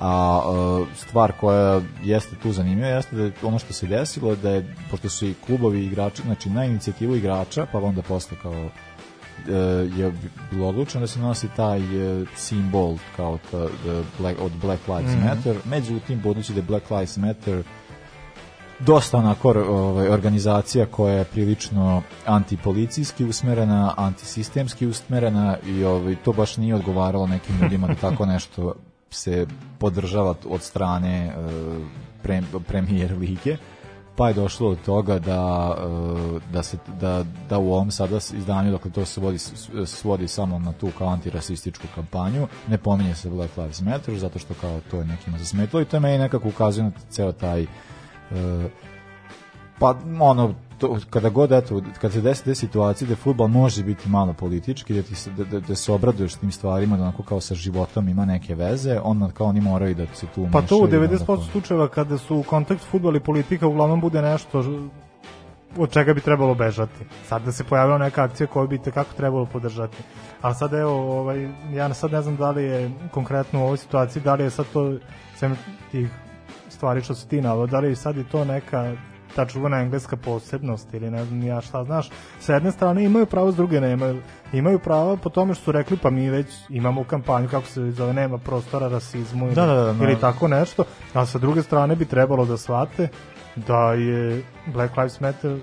a 0.00 0.42
uh, 0.46 0.86
stvar 0.96 1.32
koja 1.32 1.80
jeste 2.04 2.36
tu 2.42 2.52
zanimljiva 2.52 2.88
jeste 2.88 3.16
da 3.16 3.22
je 3.22 3.32
ono 3.42 3.58
što 3.58 3.72
se 3.72 3.86
desilo 3.86 4.36
da 4.36 4.50
je 4.50 4.74
pošto 4.90 5.08
su 5.08 5.26
i 5.26 5.34
klubovi 5.46 5.84
igrači 5.84 6.22
znači 6.22 6.50
na 6.50 6.64
inicijativu 6.64 7.16
igrača 7.16 7.66
pa 7.72 7.78
onda 7.78 8.02
posle 8.02 8.36
kao 8.42 8.64
uh, 8.64 8.70
je 9.98 10.12
bilo 10.50 10.68
odlučeno 10.68 11.00
da 11.00 11.06
se 11.06 11.18
nosi 11.18 11.48
taj 11.56 11.80
simbol 12.36 12.96
kao 13.16 13.38
ta, 13.50 13.66
the 13.66 14.02
black, 14.18 14.40
od 14.40 14.52
Black 14.62 14.88
Lives 14.88 15.14
Mhm. 15.14 15.26
Matter 15.26 15.56
međutim 15.64 16.20
budući 16.20 16.52
da 16.52 16.58
je 16.58 16.64
Black 16.64 16.90
Lives 16.90 17.16
Matter 17.16 17.62
dosta 18.80 19.18
onako 19.18 19.50
ovaj, 19.50 20.08
organizacija 20.08 20.86
koja 20.86 21.14
je 21.14 21.24
prilično 21.24 22.02
antipolicijski 22.26 23.24
usmerena, 23.24 23.94
antisistemski 23.96 24.86
usmerena 24.86 25.56
i 25.66 25.84
ovaj, 25.84 26.16
to 26.24 26.32
baš 26.32 26.56
nije 26.56 26.74
odgovaralo 26.74 27.26
nekim 27.26 27.56
ljudima 27.62 27.86
da 27.86 27.94
tako 27.94 28.26
nešto 28.26 28.74
se 29.10 29.46
podržava 29.78 30.34
od 30.48 30.62
strane 30.62 31.34
uh, 31.36 31.82
pre, 32.22 32.42
premijer 32.68 33.18
lige 33.18 33.56
pa 34.16 34.28
je 34.28 34.34
došlo 34.34 34.70
do 34.70 34.76
toga 34.84 35.18
da, 35.18 35.74
uh, 35.86 36.42
da, 36.52 36.62
se, 36.62 36.78
da, 37.00 37.24
da 37.48 37.58
u 37.58 37.72
ovom 37.72 37.90
sada 37.90 38.16
izdanju, 38.16 38.70
dakle 38.70 38.90
to 38.90 39.04
se 39.04 39.20
vodi, 39.20 39.38
svodi 39.86 40.28
samo 40.28 40.58
na 40.58 40.72
tu 40.72 40.90
kao 40.98 41.08
antirasističku 41.08 41.86
kampanju, 41.94 42.48
ne 42.68 42.78
pominje 42.78 43.14
se 43.14 43.30
Black 43.30 43.56
Lives 43.56 43.80
Matter, 43.80 44.18
zato 44.18 44.38
što 44.38 44.54
kao 44.60 44.80
to 44.90 44.98
je 44.98 45.04
nekima 45.04 45.38
zasmetilo 45.38 45.82
i 45.82 45.84
to 45.84 45.96
je 45.96 46.00
meni 46.00 46.18
nekako 46.18 46.48
ukazuje 46.48 46.84
na 46.84 46.90
ceo 47.10 47.32
taj 47.32 47.66
pa 49.78 49.94
ono 50.20 50.54
to, 50.78 50.98
kada 51.10 51.28
god 51.28 51.52
eto 51.52 51.82
kad 52.00 52.12
se 52.12 52.20
desi 52.20 52.54
situacije 52.54 53.08
da 53.08 53.16
fudbal 53.16 53.48
može 53.48 53.82
biti 53.82 54.08
malo 54.08 54.32
politički 54.32 54.94
da 54.94 55.02
ti 55.02 55.14
se 55.14 55.30
da, 55.30 55.44
da, 55.44 55.60
da 55.60 55.74
se 55.74 55.92
obraduješ 55.92 56.34
tim 56.34 56.52
stvarima 56.52 56.96
da 56.96 57.02
onako 57.02 57.22
kao 57.22 57.40
sa 57.40 57.54
životom 57.54 58.08
ima 58.08 58.24
neke 58.24 58.54
veze 58.54 59.00
onda 59.02 59.30
kao 59.30 59.46
oni 59.46 59.60
moraju 59.60 59.94
da 59.94 60.06
se 60.14 60.26
tu 60.34 60.48
Pa 60.52 60.62
to 60.62 60.76
u 60.76 60.80
umešaju, 60.80 61.08
da 61.08 61.14
90% 61.16 61.32
onako- 61.32 61.50
slučajeva 61.52 61.88
kada 61.88 62.18
su 62.18 62.44
kontakt 62.48 62.80
futbol 62.90 63.16
i 63.16 63.20
politika 63.20 63.66
uglavnom 63.66 64.00
bude 64.00 64.22
nešto 64.22 64.64
od 65.78 65.92
čega 65.92 66.14
bi 66.14 66.20
trebalo 66.20 66.54
bežati. 66.54 67.04
Sad 67.28 67.42
da 67.42 67.52
se 67.52 67.64
pojavila 67.64 67.98
neka 67.98 68.22
akcija 68.22 68.46
koju 68.46 68.68
bi 68.68 68.78
kako 68.78 69.12
trebalo 69.16 69.46
podržati. 69.46 69.96
Ali 70.42 70.54
sad 70.54 70.72
evo, 70.72 71.18
ovaj, 71.20 71.48
ja 71.72 71.94
sad 71.94 72.12
ne 72.12 72.22
znam 72.22 72.36
da 72.36 72.50
li 72.50 72.64
je 72.64 72.90
konkretno 73.10 73.60
u 73.60 73.64
ovoj 73.64 73.76
situaciji, 73.76 74.22
da 74.22 74.34
li 74.34 74.44
je 74.44 74.50
sad 74.50 74.66
to 74.72 74.94
sem 75.36 75.56
tih 75.92 76.10
stvari 76.76 77.02
što 77.02 77.14
si 77.14 77.28
ti 77.28 77.40
navod, 77.40 77.70
da 77.70 77.78
li 77.78 77.88
je 77.88 77.96
sad 77.96 78.16
i 78.16 78.24
to 78.24 78.44
neka 78.44 78.92
ta 79.34 79.46
čuvena 79.46 79.76
engleska 79.78 80.16
posebnost 80.16 80.94
ili 80.94 81.10
ne 81.10 81.24
znam 81.24 81.42
ja 81.42 81.60
šta, 81.60 81.84
znaš, 81.84 82.10
sa 82.40 82.54
jedne 82.54 82.72
strane 82.72 83.04
imaju 83.04 83.26
pravo, 83.26 83.52
s 83.52 83.56
druge 83.56 83.80
nemaju. 83.80 84.22
Imaju 84.52 84.78
pravo 84.78 85.16
po 85.16 85.28
tome 85.30 85.54
što 85.54 85.64
su 85.64 85.72
rekli 85.72 85.96
pa 85.96 86.10
mi 86.10 86.30
već 86.30 86.46
imamo 86.70 87.04
kampanju, 87.04 87.48
kako 87.48 87.66
se 87.66 87.90
zove, 87.90 88.12
nema 88.12 88.38
prostora 88.38 88.88
rasizmu 88.88 89.46
ili, 89.46 89.54
Da, 89.54 89.66
da, 89.66 89.74
da, 89.74 90.04
ili 90.04 90.14
da. 90.14 90.20
tako 90.20 90.48
nešto, 90.48 90.84
a 91.14 91.26
sa 91.26 91.38
druge 91.38 91.62
strane 91.62 91.96
bi 91.96 92.04
trebalo 92.04 92.44
da 92.44 92.56
shvate 92.56 93.08
da 93.56 93.92
je 93.92 94.42
Black 94.66 94.96
Lives 94.96 95.20
Matter 95.20 95.52
uh, 95.52 95.60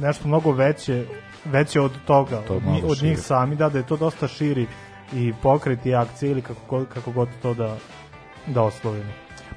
nešto 0.00 0.28
mnogo 0.28 0.52
veće 0.52 1.04
veće 1.46 1.80
od 1.80 1.92
toga, 2.06 2.40
To 2.42 2.52
je 2.52 2.56
od, 2.58 2.64
njih- 2.64 2.84
od 2.84 3.02
njih 3.02 3.18
sami, 3.18 3.56
da, 3.56 3.68
da 3.68 3.78
je 3.78 3.86
to 3.86 3.96
dosta 3.96 4.28
širi 4.28 4.66
i 5.12 5.32
pokret 5.42 5.86
i 5.86 5.94
akcije 5.94 6.30
ili 6.30 6.42
kako, 6.42 6.84
kako 6.84 7.10
god 7.12 7.28
to 7.42 7.54
da, 7.54 7.76
da 8.46 8.62
oslovimo. 8.62 9.12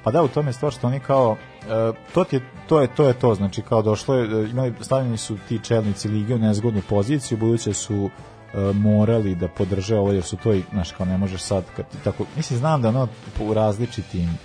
Pa 0.08 0.12
da, 0.12 0.22
u 0.22 0.28
tome 0.28 0.48
je 0.48 0.52
stvar 0.52 0.72
što 0.72 0.86
oni 0.86 1.00
kao 1.00 1.36
e, 1.62 1.92
to, 2.14 2.24
je, 2.30 2.40
to 2.68 2.80
je 2.80 2.94
to 2.94 3.08
je 3.08 3.14
to, 3.14 3.34
znači 3.34 3.62
kao 3.62 3.82
došlo 3.82 4.14
je, 4.14 4.44
e, 4.44 4.50
imali, 4.50 4.74
stavljeni 4.80 5.16
su 5.16 5.36
ti 5.48 5.60
čelnici 5.62 6.08
lige 6.08 6.34
u 6.34 6.38
nezgodnu 6.38 6.82
poziciju, 6.88 7.38
buduće 7.38 7.74
su 7.74 8.10
e, 8.54 8.58
morali 8.72 9.34
da 9.34 9.48
podrže 9.48 9.96
ovo 9.96 10.12
jer 10.12 10.22
su 10.22 10.36
to 10.36 10.54
i, 10.54 10.62
znaš, 10.72 10.92
kao 10.92 11.06
ne 11.06 11.18
možeš 11.18 11.40
sad 11.40 11.64
kad 11.76 11.86
tako, 12.04 12.24
mislim, 12.36 12.58
znam 12.58 12.82
da 12.82 12.88
ono 12.88 13.08
u 13.40 13.54
različitim 13.54 14.38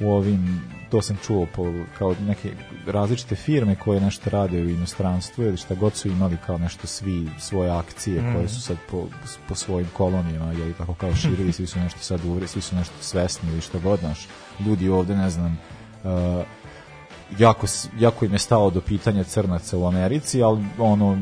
u 0.00 0.10
ovim, 0.12 0.60
to 0.90 1.02
sam 1.02 1.16
čuo 1.26 1.46
po, 1.56 1.72
kao 1.98 2.14
neke 2.26 2.52
različite 2.86 3.34
firme 3.36 3.74
koje 3.76 4.00
nešto 4.00 4.30
rade 4.30 4.62
u 4.62 4.68
inostranstvu 4.68 5.44
ili 5.44 5.56
šta 5.56 5.74
god 5.74 5.94
su 5.94 6.08
imali 6.08 6.36
kao 6.46 6.58
nešto 6.58 6.86
svi 6.86 7.28
svoje 7.38 7.70
akcije 7.70 8.22
Mhm. 8.22 8.34
koje 8.34 8.48
su 8.48 8.60
sad 8.62 8.76
po, 8.90 9.06
po 9.48 9.54
svojim 9.54 9.88
kolonijama 9.96 10.52
ili 10.52 10.74
tako 10.74 10.94
kao 10.94 11.14
širili, 11.14 11.52
svi 11.52 11.66
su 11.66 11.78
nešto 11.78 11.98
sad 11.98 12.20
uvre, 12.24 12.46
svi 12.46 12.60
su 12.60 12.76
nešto 12.76 12.94
svesni 13.00 13.50
ili 13.52 13.60
šta 13.60 13.78
god, 13.78 14.00
znaš, 14.00 14.28
ljudi 14.66 14.88
ovde, 14.88 15.16
ne 15.16 15.30
znam, 15.30 15.58
uh, 16.04 16.10
jako, 17.38 17.66
jako 17.98 18.24
im 18.24 18.32
je 18.32 18.38
stalo 18.38 18.70
do 18.70 18.80
pitanja 18.80 19.24
crnaca 19.24 19.78
u 19.78 19.86
Americi, 19.86 20.42
ali 20.42 20.64
ono, 20.78 21.18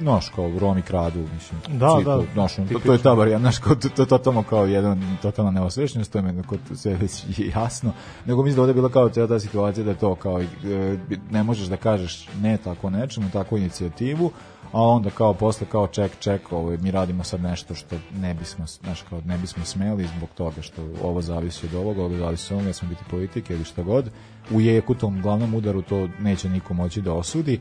znaš, 0.00 0.28
kao 0.28 0.50
Romi 0.58 0.82
kradu, 0.82 1.18
mislim. 1.34 1.60
Da, 1.78 1.90
svi 1.96 2.04
da, 2.04 2.16
to, 2.16 2.24
ono, 2.36 2.68
to, 2.72 2.78
to 2.86 2.92
je 2.92 2.98
ta 2.98 3.12
varijanta, 3.12 3.42
znaš, 3.42 3.58
kao, 3.58 3.74
to, 3.74 3.88
to, 3.88 4.04
totalno 4.04 4.42
kao 4.42 4.66
jedan, 4.66 5.16
totalna 5.22 5.50
neosvešćenost, 5.50 6.12
to 6.12 6.18
je 6.18 6.22
meni 6.22 6.42
kod 6.42 6.58
sve 6.74 6.94
već 6.94 7.24
jasno, 7.54 7.92
nego 8.26 8.42
mislim 8.42 8.56
da 8.56 8.62
ovde 8.62 8.70
je 8.70 8.74
bila 8.74 8.88
kao 8.88 9.08
cijela 9.08 9.28
ta 9.28 9.40
situacija 9.40 9.84
da 9.84 9.94
to 9.94 10.14
kao, 10.14 10.40
e, 10.40 10.46
ne 11.30 11.42
možeš 11.42 11.66
da 11.66 11.76
kažeš 11.76 12.28
ne 12.40 12.56
tako 12.56 12.90
nečemu, 12.90 13.30
takvu 13.30 13.58
inicijativu, 13.58 14.30
a 14.72 14.82
onda 14.82 15.10
kao 15.10 15.34
posle 15.34 15.66
kao 15.66 15.86
ček, 15.86 16.18
ček, 16.18 16.52
ovaj, 16.52 16.76
mi 16.76 16.90
radimo 16.90 17.24
sad 17.24 17.42
nešto 17.42 17.74
što 17.74 17.96
ne 18.20 18.34
bismo, 18.34 18.66
znaš, 18.66 19.02
kao 19.02 19.20
ne 19.24 19.38
bismo 19.38 19.64
smeli 19.64 20.08
zbog 20.16 20.28
toga 20.34 20.62
što 20.62 20.82
ovo 21.02 21.22
zavisi 21.22 21.66
od 21.66 21.74
ovoga, 21.74 22.02
ovo 22.02 22.16
zavisi 22.16 22.54
od 22.54 22.60
ovoga, 22.60 22.72
smo 22.72 22.88
biti 22.88 23.04
politike 23.10 23.54
ili 23.54 23.64
šta 23.64 23.82
god. 23.82 24.10
U 24.50 24.60
jeku 24.60 24.94
tom 24.94 25.22
glavnom 25.22 25.54
udaru 25.54 25.82
to 25.82 26.08
neće 26.20 26.48
niko 26.48 26.74
moći 26.74 27.00
da 27.00 27.12
osudi, 27.12 27.60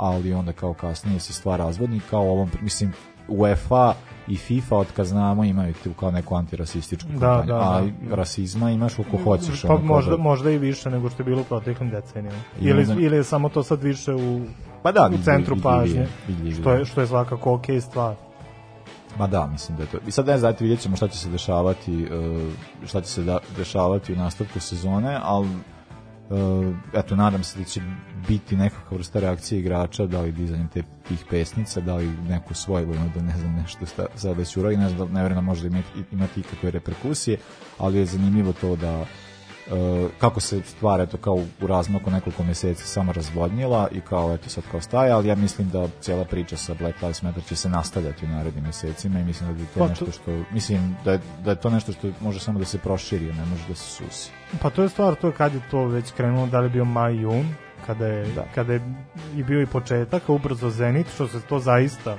ali 0.00 0.32
onda 0.34 0.52
kao 0.52 0.74
kasnije 0.74 1.20
se 1.20 1.32
stvar 1.32 1.58
razvodni 1.58 2.00
kao 2.10 2.22
ovom, 2.22 2.50
mislim, 2.60 2.92
UEFA 3.28 3.94
i 4.28 4.36
FIFA 4.36 4.76
od 4.76 4.86
kad 4.96 5.06
znamo 5.06 5.44
imaju 5.44 5.74
tu 5.84 5.92
kao 5.92 6.10
neku 6.10 6.34
antirasističku 6.34 7.08
Da, 7.10 7.18
kampanju, 7.18 7.46
da, 7.48 7.60
a 7.60 7.80
da. 8.08 8.14
rasizma 8.14 8.70
imaš 8.70 8.92
hoćeš. 9.18 9.62
Pa 9.62 9.68
ono, 9.68 9.76
kao 9.78 9.86
možda, 9.86 10.10
da- 10.10 10.16
možda 10.16 10.50
i 10.50 10.58
više 10.58 10.90
nego 10.90 11.10
što 11.10 11.22
je 11.22 11.24
bilo 11.24 11.40
u 11.40 11.44
proteklim 11.44 11.90
decenijama. 11.90 12.38
Ili, 12.60 12.82
onda- 12.82 12.94
ili 12.94 13.16
je 13.16 13.24
samo 13.24 13.48
to 13.48 13.62
sad 13.62 13.82
više 13.82 14.14
u, 14.14 14.40
Pa 14.82 14.92
da, 14.92 15.10
u 15.14 15.24
centru 15.24 15.56
pažnje, 15.62 16.06
vidljivije. 16.28 16.54
što 16.54 16.72
je, 16.72 16.84
što 16.84 17.00
je 17.00 17.06
svakako 17.06 17.54
ok 17.54 17.64
stvar. 17.80 18.14
Ma 19.18 19.26
da, 19.26 19.46
mislim 19.46 19.76
da 19.76 19.82
je 19.82 19.88
to. 19.88 19.98
I 20.06 20.10
sad 20.10 20.26
ne 20.26 20.38
znate, 20.38 20.64
vidjet 20.64 20.80
ćemo 20.80 20.96
šta 20.96 21.08
će 21.08 21.18
se 21.18 21.28
dešavati, 21.28 22.04
uh, 22.04 22.52
šta 22.86 23.00
će 23.00 23.08
se 23.08 23.22
da, 23.22 23.38
dešavati 23.56 24.12
u 24.12 24.16
nastavku 24.16 24.60
sezone, 24.60 25.18
ali 25.22 25.48
eto, 26.94 27.16
nadam 27.16 27.44
se 27.44 27.58
da 27.58 27.64
će 27.64 27.80
biti 28.28 28.56
nekakva 28.56 28.96
vrsta 28.96 29.20
reakcije 29.20 29.60
igrača, 29.60 30.06
da 30.06 30.20
li 30.20 30.32
dizanje 30.32 30.66
te, 30.72 30.82
tih 31.08 31.24
pesnica, 31.30 31.80
da 31.80 31.96
li 31.96 32.12
neku 32.28 32.54
svoju, 32.54 32.94
da 33.14 33.22
ne 33.22 33.36
znam, 33.38 33.54
nešto 33.54 33.86
sta, 33.86 34.06
sad 34.16 34.38
već 34.38 34.56
uradi, 34.56 34.76
ne 34.76 34.88
znam, 34.88 35.08
ne 35.12 35.20
vjerujem 35.20 35.34
da 35.34 35.40
može 35.40 35.66
imati, 35.66 35.88
imati 36.12 36.40
ikakve 36.40 36.70
reperkusije, 36.70 37.38
ali 37.78 37.98
je 37.98 38.06
zanimljivo 38.06 38.52
to 38.52 38.76
da 38.76 39.00
Uh, 39.00 39.29
kako 40.18 40.40
se 40.40 40.62
stvar 40.62 41.00
eto 41.00 41.16
kao 41.16 41.34
u 41.60 41.66
razmaku 41.66 42.10
nekoliko 42.10 42.42
mjeseci 42.44 42.86
samo 42.86 43.12
razvodnjila 43.12 43.88
i 43.92 44.00
kao 44.00 44.34
eto 44.34 44.48
sad 44.48 44.64
kao 44.70 44.80
staje, 44.80 45.12
ali 45.12 45.28
ja 45.28 45.34
mislim 45.34 45.70
da 45.70 45.88
cijela 46.00 46.24
priča 46.24 46.56
sa 46.56 46.74
Black 46.74 47.02
Lives 47.02 47.22
Matter 47.22 47.44
će 47.44 47.56
se 47.56 47.68
nastavljati 47.68 48.24
u 48.24 48.28
narednim 48.28 48.64
mjesecima 48.64 49.20
i 49.20 49.24
mislim 49.24 49.54
da 49.54 49.60
je 49.60 49.66
to 49.66 49.78
Pa 49.78 49.84
to- 49.84 49.88
nešto 49.88 50.12
što 50.12 50.44
mislim 50.52 50.96
da 51.04 51.12
je, 51.12 51.20
da 51.44 51.50
je 51.50 51.56
to 51.56 51.70
nešto 51.70 51.92
što 51.92 52.08
može 52.20 52.40
samo 52.40 52.58
da 52.58 52.64
se 52.64 52.78
proširi, 52.78 53.24
ne 53.26 53.44
može 53.44 53.62
da 53.68 53.74
se 53.74 53.84
susi. 53.84 54.30
Pa 54.62 54.70
to 54.70 54.82
je 54.82 54.88
stvar, 54.88 55.14
to 55.14 55.26
je 55.26 55.32
kad 55.32 55.54
je 55.54 55.60
to 55.70 55.84
već 55.84 56.12
krenulo, 56.12 56.46
da 56.46 56.60
li 56.60 56.66
je 56.66 56.70
bio 56.70 56.84
maj, 56.84 57.14
jun, 57.14 57.54
kada 57.86 58.06
je, 58.06 58.26
Da. 58.26 58.44
kada 58.54 58.72
je 58.72 58.80
i 59.36 59.42
bio 59.42 59.62
i 59.62 59.66
početak, 59.66 60.22
a 60.28 60.32
ubrzo 60.32 60.70
Zenit, 60.70 61.06
što 61.14 61.28
se 61.28 61.40
to 61.40 61.58
zaista 61.58 62.16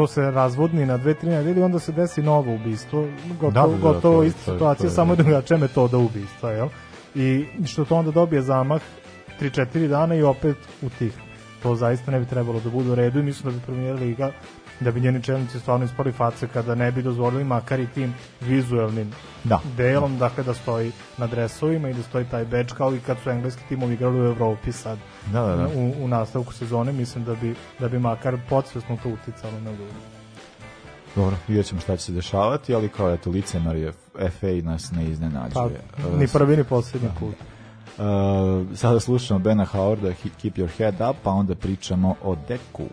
to 0.00 0.06
se 0.06 0.30
razvodni 0.30 0.86
na 0.86 0.96
dve, 0.96 1.14
tri 1.14 1.28
nedelje, 1.28 1.64
onda 1.64 1.78
se 1.78 1.92
desi 1.92 2.22
novo 2.22 2.54
ubistvo, 2.54 3.06
gotovo, 3.30 3.50
Da, 3.50 3.62
da, 3.62 3.68
da, 3.68 3.76
gotovo 3.78 4.16
to 4.16 4.22
je- 4.22 4.28
ista 4.28 4.52
situacija, 4.52 4.90
samo 4.90 5.16
drugačija 5.16 5.58
metoda 5.58 5.98
ubistva, 5.98 6.50
jel? 6.50 6.68
I 7.14 7.44
što 7.66 7.84
to 7.84 7.96
onda 7.96 8.10
dobije 8.10 8.42
zamah 8.42 8.80
3-4 9.40 9.88
dana 9.88 10.14
i 10.14 10.22
opet 10.22 10.56
utih. 10.82 11.12
To 11.62 11.74
zaista 11.74 12.10
ne 12.10 12.20
bi 12.20 12.26
trebalo 12.26 12.60
da 12.60 12.70
bude 12.70 12.90
u 12.90 12.94
redu 12.94 13.18
i 13.18 13.22
mislim 13.22 13.52
da 13.52 13.58
bi 13.58 13.64
premijer 13.66 13.96
Liga 13.96 14.32
da 14.80 14.90
bi 14.90 15.00
njeni 15.00 15.22
čelnici 15.22 15.60
stvarno 15.60 15.84
ispali 15.84 16.12
face 16.12 16.48
kada 16.48 16.74
ne 16.74 16.92
bi 16.92 17.02
dozvolili 17.02 17.44
makar 17.44 17.80
i 17.80 17.86
tim 17.86 18.14
vizuelnim 18.40 19.12
Da. 19.44 19.60
delom, 19.76 20.18
dakle 20.18 20.44
da 20.44 20.54
stoji 20.54 20.92
na 21.18 21.26
dresovima 21.26 21.88
i 21.88 21.94
da 21.94 22.02
stoji 22.02 22.24
taj 22.24 22.44
badge 22.44 22.74
kao 22.76 22.94
i 22.94 23.00
kad 23.00 23.16
su 23.22 23.30
engleski 23.30 23.62
timovi 23.68 23.94
igrali 23.94 24.20
u 24.20 24.24
Evropi 24.24 24.72
sad 24.72 24.98
Da, 25.32 25.42
da, 25.42 25.56
da. 25.56 25.68
U, 25.68 26.04
u 26.04 26.08
nastavku 26.08 26.52
sezone 26.52 26.92
mislim 26.92 27.24
da 27.24 27.34
bi, 27.34 27.54
da 27.78 27.88
bi 27.88 27.98
makar 27.98 28.36
podsvesno 28.48 28.98
to 29.02 29.08
uticalo 29.08 29.60
na 29.60 29.70
ljudi. 29.70 29.92
Dobro, 31.16 31.36
vidjet 31.48 31.66
ćemo 31.66 31.80
šta 31.80 31.96
će 31.96 32.04
se 32.04 32.12
dešavati, 32.12 32.74
ali 32.74 32.88
kao 32.88 33.12
eto 33.14 33.30
licemar 33.30 33.76
je 33.76 33.92
FA 34.14 34.46
nas 34.62 34.90
ne 34.92 35.04
Pa, 35.04 35.10
iznenađuje. 35.10 35.80
ni 36.18 36.24
Uh, 36.24 36.30
prvi 36.32 36.56
ni 36.56 36.64
posljednji 36.64 37.08
put. 37.18 37.34
Uh, 37.98 38.76
sada 38.76 39.00
slušamo 39.00 39.40
Bena 39.40 39.66
Howarda 39.72 40.12
Keep 40.42 40.54
Your 40.54 40.68
Head 40.76 40.94
Up, 41.10 41.16
pa 41.22 41.30
onda 41.30 41.54
pričamo 41.54 42.14
o 42.22 42.36
Deku. 42.48 42.84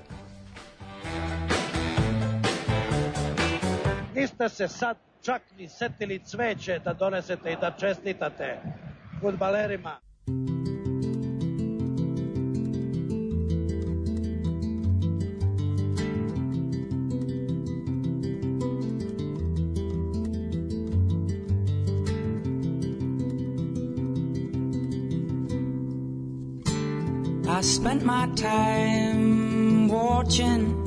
Niste 4.27 4.49
se 4.49 4.67
sad 4.67 4.97
čak 5.21 5.41
ni 5.57 5.67
setili 5.67 6.19
cveće 6.19 6.79
da 6.85 6.93
donesete 6.93 7.51
i 7.51 7.55
da 7.61 7.71
čestitate 7.71 8.59
futbalerima. 9.21 9.99
I 27.49 27.61
spent 27.61 28.03
my 28.03 28.27
time 28.35 29.87
watching 29.89 30.86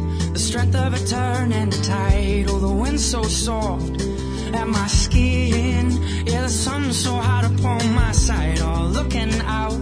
the 0.33 0.39
strength 0.39 0.75
of 0.75 0.93
a 0.93 0.99
turning 1.05 1.69
tide. 1.69 2.45
Oh, 2.47 2.59
the 2.59 2.73
wind's 2.73 3.03
so 3.05 3.23
soft 3.23 4.01
at 4.53 4.67
my 4.67 4.87
skin. 4.87 5.91
Yeah, 6.25 6.43
the 6.43 6.49
sun's 6.49 6.97
so 6.97 7.15
hot 7.15 7.45
upon 7.45 7.93
my 7.93 8.11
side. 8.11 8.59
Oh, 8.61 8.83
looking 8.85 9.33
out 9.41 9.79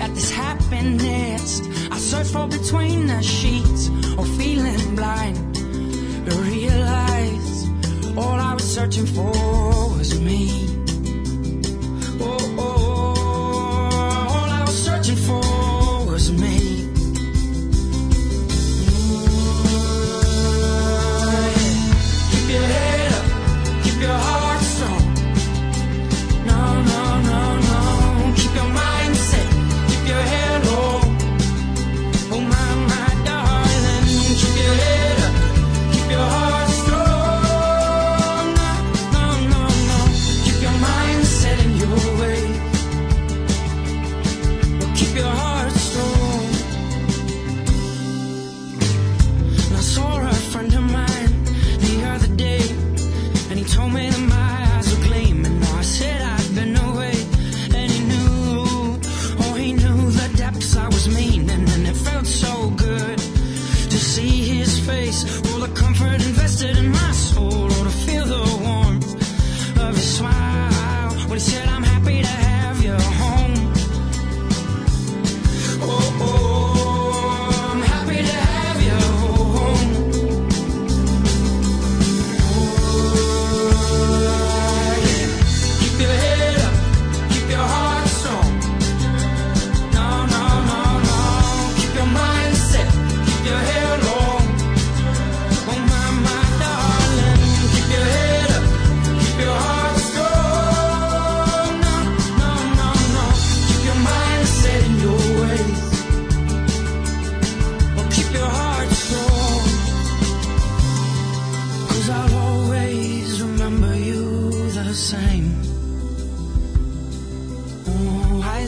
at 0.00 0.14
this 0.14 0.30
happiness, 0.30 1.60
I 1.90 1.98
search 1.98 2.28
for 2.28 2.46
between 2.48 2.79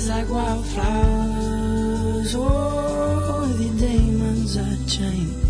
as 0.03 0.09
like 0.09 0.28
wildflowers. 0.28 2.34
Oh, 2.36 3.55
the 3.59 3.68
diamonds 3.80 4.57
are 4.57 4.76
chained. 4.88 5.41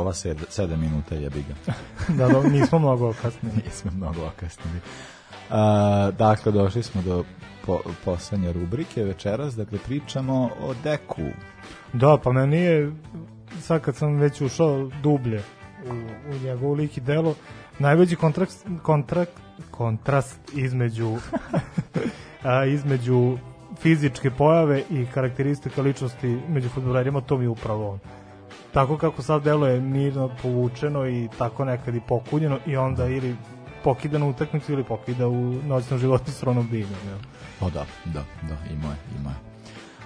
Ova 0.00 0.12
7 0.12 0.76
minuta 0.76 1.14
jebi 1.14 1.44
ga. 1.48 1.72
da, 2.18 2.28
da, 2.28 2.48
nismo 2.48 2.78
mnogo 2.78 3.08
okasnili. 3.08 3.56
Nismo 3.64 3.90
mnogo 3.90 4.26
okasnili. 4.26 4.80
A, 5.50 6.10
dakle, 6.18 6.52
došli 6.52 6.82
smo 6.82 7.02
do 7.02 7.24
po, 7.66 7.80
poslednje 8.04 8.52
rubrike 8.52 9.04
večeras, 9.04 9.54
dakle 9.54 9.78
pričamo 9.78 10.50
o 10.60 10.74
deku. 10.84 11.22
Da, 11.92 12.18
pa 12.24 12.32
meni 12.32 12.56
je, 12.56 12.92
sad 13.60 13.80
kad 13.80 13.96
sam 13.96 14.16
već 14.16 14.40
ušao 14.40 14.90
dublje 15.02 15.42
u, 15.86 15.92
u 16.30 16.44
njegovu 16.44 16.74
lik 16.74 16.96
i 16.96 17.00
delo, 17.00 17.34
najveći 17.78 18.16
kontrast, 18.16 18.66
kontrast, 18.82 19.30
kontrast 19.70 20.38
između 20.54 21.16
a, 22.42 22.64
između 22.64 23.38
fizičke 23.80 24.30
pojave 24.30 24.82
i 24.90 25.06
karakteristika 25.14 25.82
ličnosti 25.82 26.38
među 26.48 26.68
futbolerima, 26.68 27.20
to 27.20 27.38
mi 27.38 27.44
je 27.44 27.48
upravo 27.48 27.90
on. 27.90 27.98
Tako 28.72 28.98
kako 28.98 29.22
sad 29.22 29.42
deluje 29.42 29.80
mirno, 29.80 30.30
povučeno 30.42 31.08
i 31.08 31.28
tako 31.38 31.64
nekad 31.64 31.94
i 31.94 32.00
pokunjeno 32.08 32.58
i 32.66 32.76
onda 32.76 33.06
ili 33.06 33.36
pokida 33.84 34.18
na 34.18 34.26
utakmicu 34.26 34.72
ili 34.72 34.84
pokida 34.84 35.28
u 35.28 35.54
noćnom 35.66 35.98
životu 35.98 36.30
s 36.30 36.42
Ronaldinho. 36.42 36.94
Ja. 37.08 37.16
O 37.66 37.70
da, 37.70 37.84
da, 38.04 38.24
da, 38.48 38.56
ima 38.72 38.88
je, 38.88 38.96
ima 39.20 39.30
je. 39.30 39.36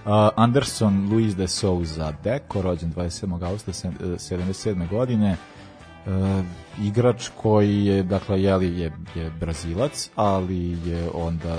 Uh, 0.05 0.11
Anderson 0.37 1.09
Luis 1.13 1.37
de 1.37 1.49
Souza 1.49 2.13
Deco, 2.25 2.63
rođen 2.63 2.93
27. 2.93 3.45
augusta 3.47 3.73
77. 3.73 4.89
godine, 4.91 5.37
uh, 6.07 6.13
igrač 6.83 7.29
koji 7.43 7.85
je, 7.85 8.03
dakle, 8.03 8.43
jeli, 8.43 8.79
je, 8.79 8.93
je 9.15 9.31
Brazilac, 9.31 10.11
ali 10.17 10.89
je 10.89 11.11
onda 11.15 11.59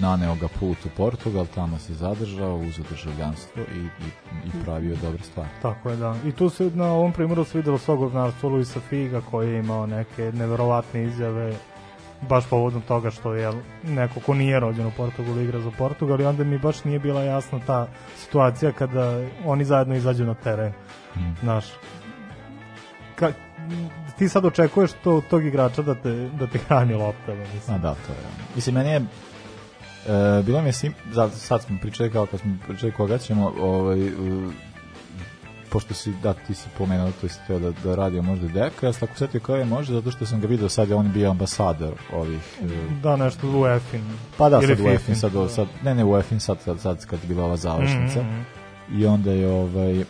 naneo 0.00 0.34
ga 0.34 0.48
put 0.60 0.84
u 0.84 0.88
Portugal, 0.96 1.46
tamo 1.54 1.78
se 1.78 1.94
zadržao, 1.94 2.56
uzeo 2.56 2.84
državljanstvo 2.90 3.62
i, 3.62 3.78
i, 3.78 4.08
i 4.46 4.64
pravio 4.64 4.96
dobre 5.02 5.22
stvari. 5.22 5.50
Tako 5.62 5.90
je, 5.90 5.96
da. 5.96 6.16
I 6.26 6.32
tu 6.32 6.50
se 6.50 6.70
na 6.74 6.92
ovom 6.92 7.12
primjeru 7.12 7.44
se 7.44 7.58
videlo 7.58 7.78
svog 7.78 8.02
odnarstva 8.02 8.48
Luisa 8.48 8.80
Figa 8.80 9.20
koji 9.30 9.52
je 9.52 9.58
imao 9.58 9.86
neke 9.86 10.32
neverovatne 10.32 11.04
izjave 11.04 11.54
baš 12.20 12.46
povodom 12.50 12.82
toga 12.82 13.10
što 13.10 13.34
je 13.34 13.52
neko 13.84 14.20
ko 14.20 14.34
nije 14.34 14.60
rođen 14.60 14.86
u 14.86 14.92
Portugalu 14.96 15.40
igra 15.40 15.60
za 15.60 15.70
Portugal 15.70 16.20
i 16.20 16.24
onda 16.24 16.44
mi 16.44 16.58
baš 16.58 16.84
nije 16.84 16.98
bila 16.98 17.22
jasna 17.22 17.60
ta 17.66 17.88
situacija 18.16 18.72
kada 18.72 19.20
oni 19.44 19.64
zajedno 19.64 19.96
izađu 19.96 20.24
na 20.24 20.34
teren. 20.34 20.72
Mm. 21.16 21.20
Znaš, 21.40 21.64
ka, 23.14 23.32
ti 24.18 24.28
sad 24.28 24.44
očekuješ 24.44 24.90
to, 25.04 25.22
tog 25.30 25.44
igrača 25.44 25.82
da 25.82 25.94
te, 25.94 26.30
da 26.38 26.46
te 26.46 26.58
hrani 26.58 26.94
lopta. 26.94 27.34
Mislim. 27.34 27.76
A 27.76 27.78
da, 27.78 27.94
to 27.94 28.12
je. 28.12 28.18
Mislim, 28.54 28.74
meni 28.74 28.90
je 28.90 29.00
E, 30.08 30.42
bilo 30.42 30.62
mi 30.62 30.68
je 30.68 30.72
sim, 30.72 30.94
za, 31.12 31.30
sad 31.30 31.62
smo 31.62 31.78
pričali 31.82 32.10
kao 32.10 32.26
kad 32.26 32.40
smo 32.40 32.56
pričali 32.66 32.92
koga 32.92 33.18
ćemo, 33.18 33.52
ovaj, 33.60 34.08
uh, 34.08 34.52
pošto 35.70 35.94
si, 35.94 36.12
da, 36.22 36.34
ti 36.34 36.54
si 36.54 36.68
pomenuo, 36.78 37.12
to 37.20 37.28
si 37.28 37.38
teo 37.46 37.58
da, 37.58 37.70
da 37.84 37.94
radio 37.94 38.22
možda 38.22 38.48
Deka, 38.48 38.86
ja 38.86 38.92
sam 38.92 39.00
tako 39.00 39.18
setio 39.18 39.40
kao 39.40 39.56
je 39.56 39.64
može, 39.64 39.92
zato 39.92 40.10
što 40.10 40.26
sam 40.26 40.40
ga 40.40 40.46
vidio 40.46 40.68
sad, 40.68 40.88
je 40.88 40.94
on 40.94 41.12
bio 41.12 41.30
ambasador 41.30 41.94
ovih... 42.12 42.40
Uh, 42.60 43.00
da, 43.02 43.16
nešto 43.16 43.60
u 43.60 43.66
EFIN. 43.66 44.02
Pa 44.36 44.48
da, 44.48 44.60
sad 44.60 44.80
u 44.80 44.88
EFIN, 44.88 45.16
sad, 45.16 45.32
da. 45.32 45.48
sad, 45.48 45.66
ne, 45.84 45.94
ne 45.94 46.04
u 46.04 46.18
EFIN, 46.18 46.40
sad, 46.40 46.60
sad, 46.60 46.80
sad 46.80 47.06
kad 47.06 47.22
je 47.22 47.28
bila 47.28 47.44
ova 47.44 47.56
završnica. 47.56 48.22
Mm 48.22 48.26
-hmm. 48.26 49.00
I 49.00 49.06
onda 49.06 49.32
je, 49.32 49.48
ovaj, 49.48 50.04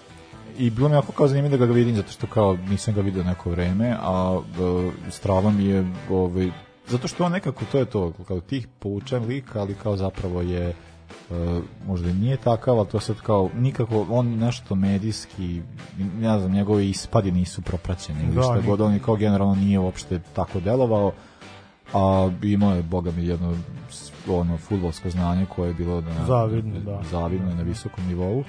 i 0.59 0.71
bilo 0.71 0.89
mi 0.89 0.95
jako 0.95 1.13
kao 1.13 1.29
zanimljivo 1.29 1.57
da 1.57 1.67
ga 1.67 1.73
vidim, 1.73 1.97
zato 1.97 2.13
što 2.13 2.27
kao 2.27 2.57
nisam 2.69 2.95
ga 2.95 3.01
vidio 3.01 3.25
neko 3.25 3.51
vreme, 3.51 3.97
a 4.01 4.33
uh, 4.33 4.93
strava 5.11 5.51
mi 5.51 5.65
je 5.65 5.87
ovaj, 6.11 6.51
zato 6.89 7.09
što 7.09 7.25
on 7.25 7.33
nekako 7.33 7.65
to 7.73 7.79
je 7.79 7.85
to 7.85 8.13
kao 8.29 8.41
tih 8.41 8.69
poučen 8.79 9.25
lik 9.25 9.57
ali 9.57 9.75
kao 9.75 9.97
zapravo 9.97 10.43
je 10.43 10.75
uh, 11.31 11.37
možda 11.87 12.13
nije 12.13 12.37
takav, 12.37 12.79
ali 12.79 12.89
to 12.89 13.01
sad 13.01 13.17
kao 13.21 13.51
nikako, 13.55 14.07
on 14.11 14.29
nešto 14.29 14.75
medijski 14.75 15.63
ne 15.99 16.39
znam, 16.39 16.53
njegove 16.53 16.89
ispadi 16.89 17.31
nisu 17.31 17.63
propraćeni 17.63 18.25
ili 18.25 18.35
da, 18.35 18.43
šta 18.43 18.61
god, 18.67 18.81
on 18.81 18.99
kao 18.99 19.17
generalno 19.17 19.55
nije 19.55 19.79
uopšte 19.79 20.21
tako 20.35 20.61
delovao 20.61 21.13
a 21.95 22.31
imao 22.43 22.75
je, 22.75 22.83
boga 22.83 23.11
mi, 23.11 23.27
jedno 23.27 23.55
ono, 24.29 24.57
futbolsko 24.57 25.11
znanje 25.11 25.47
koje 25.57 25.69
je 25.69 25.75
bilo 25.75 26.01
na, 26.01 26.27
zavidno, 26.27 26.81
da. 26.81 27.03
zavidno 27.11 27.55
na 27.55 27.63
visokom 27.63 28.07
nivou 28.07 28.45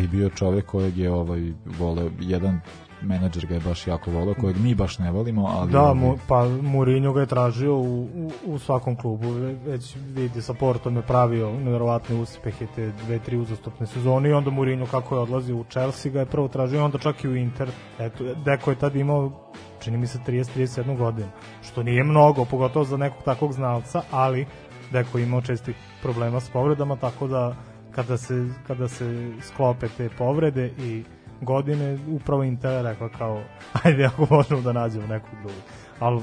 i 0.00 0.06
bio 0.06 0.30
čovjek 0.30 0.66
kojeg 0.66 0.98
je 0.98 1.10
ovaj, 1.10 1.52
vole, 1.78 2.10
jedan 2.20 2.60
menadžer 3.02 3.46
ga 3.46 3.54
je 3.54 3.60
baš 3.60 3.86
jako 3.86 4.10
volio, 4.10 4.34
kojeg 4.34 4.56
mi 4.58 4.74
baš 4.74 4.98
ne 4.98 5.10
volimo, 5.10 5.46
ali... 5.46 5.72
Da, 5.72 5.94
mu, 5.94 6.18
pa 6.28 6.48
Mourinho 6.62 7.12
ga 7.12 7.20
je 7.20 7.26
tražio 7.26 7.76
u, 7.76 8.02
u, 8.02 8.30
u 8.44 8.58
svakom 8.58 8.96
klubu, 8.96 9.30
već 9.66 9.96
vidi 9.96 10.42
sa 10.42 10.54
Portom 10.54 10.96
je 10.96 11.02
pravio 11.02 11.52
nevjerovatne 11.52 12.16
uspehe 12.16 12.66
te 12.74 12.92
dve, 13.06 13.18
tri 13.18 13.36
uzastopne 13.36 13.86
sezone 13.86 14.28
i 14.28 14.32
onda 14.32 14.50
Mourinho 14.50 14.86
kako 14.86 15.14
je 15.14 15.20
odlazio 15.20 15.56
u 15.56 15.64
Chelsea 15.70 16.12
ga 16.12 16.20
je 16.20 16.26
prvo 16.26 16.48
tražio, 16.48 16.84
onda 16.84 16.98
čak 16.98 17.24
i 17.24 17.28
u 17.28 17.36
Inter, 17.36 17.70
eto, 17.98 18.24
Deko 18.44 18.70
je 18.70 18.76
tad 18.76 18.96
imao 18.96 19.32
čini 19.80 19.98
mi 19.98 20.06
se 20.06 20.18
30-31 20.26 20.96
godinu, 20.96 21.28
što 21.62 21.82
nije 21.82 22.04
mnogo, 22.04 22.44
pogotovo 22.44 22.84
za 22.84 22.96
nekog 22.96 23.22
takvog 23.24 23.52
znalca, 23.52 24.02
ali 24.10 24.46
Deko 24.92 25.18
je 25.18 25.24
imao 25.24 25.40
čestih 25.40 25.76
problema 26.02 26.40
s 26.40 26.48
povredama, 26.48 26.96
tako 26.96 27.26
da 27.26 27.54
kada 27.94 28.16
se, 28.16 28.48
kada 28.66 28.88
se 28.88 29.32
sklope 29.42 29.88
te 29.96 30.08
povrede 30.18 30.70
i 30.78 31.02
godine 31.40 31.98
upravo 32.08 32.42
Inter 32.42 32.84
rekla 32.84 33.08
kao 33.08 33.42
ajde 33.84 34.04
ako 34.04 34.26
možemo 34.30 34.60
da 34.60 34.72
nađemo 34.72 35.06
nekog 35.06 35.30
drugog 35.42 35.62
ali 35.98 36.22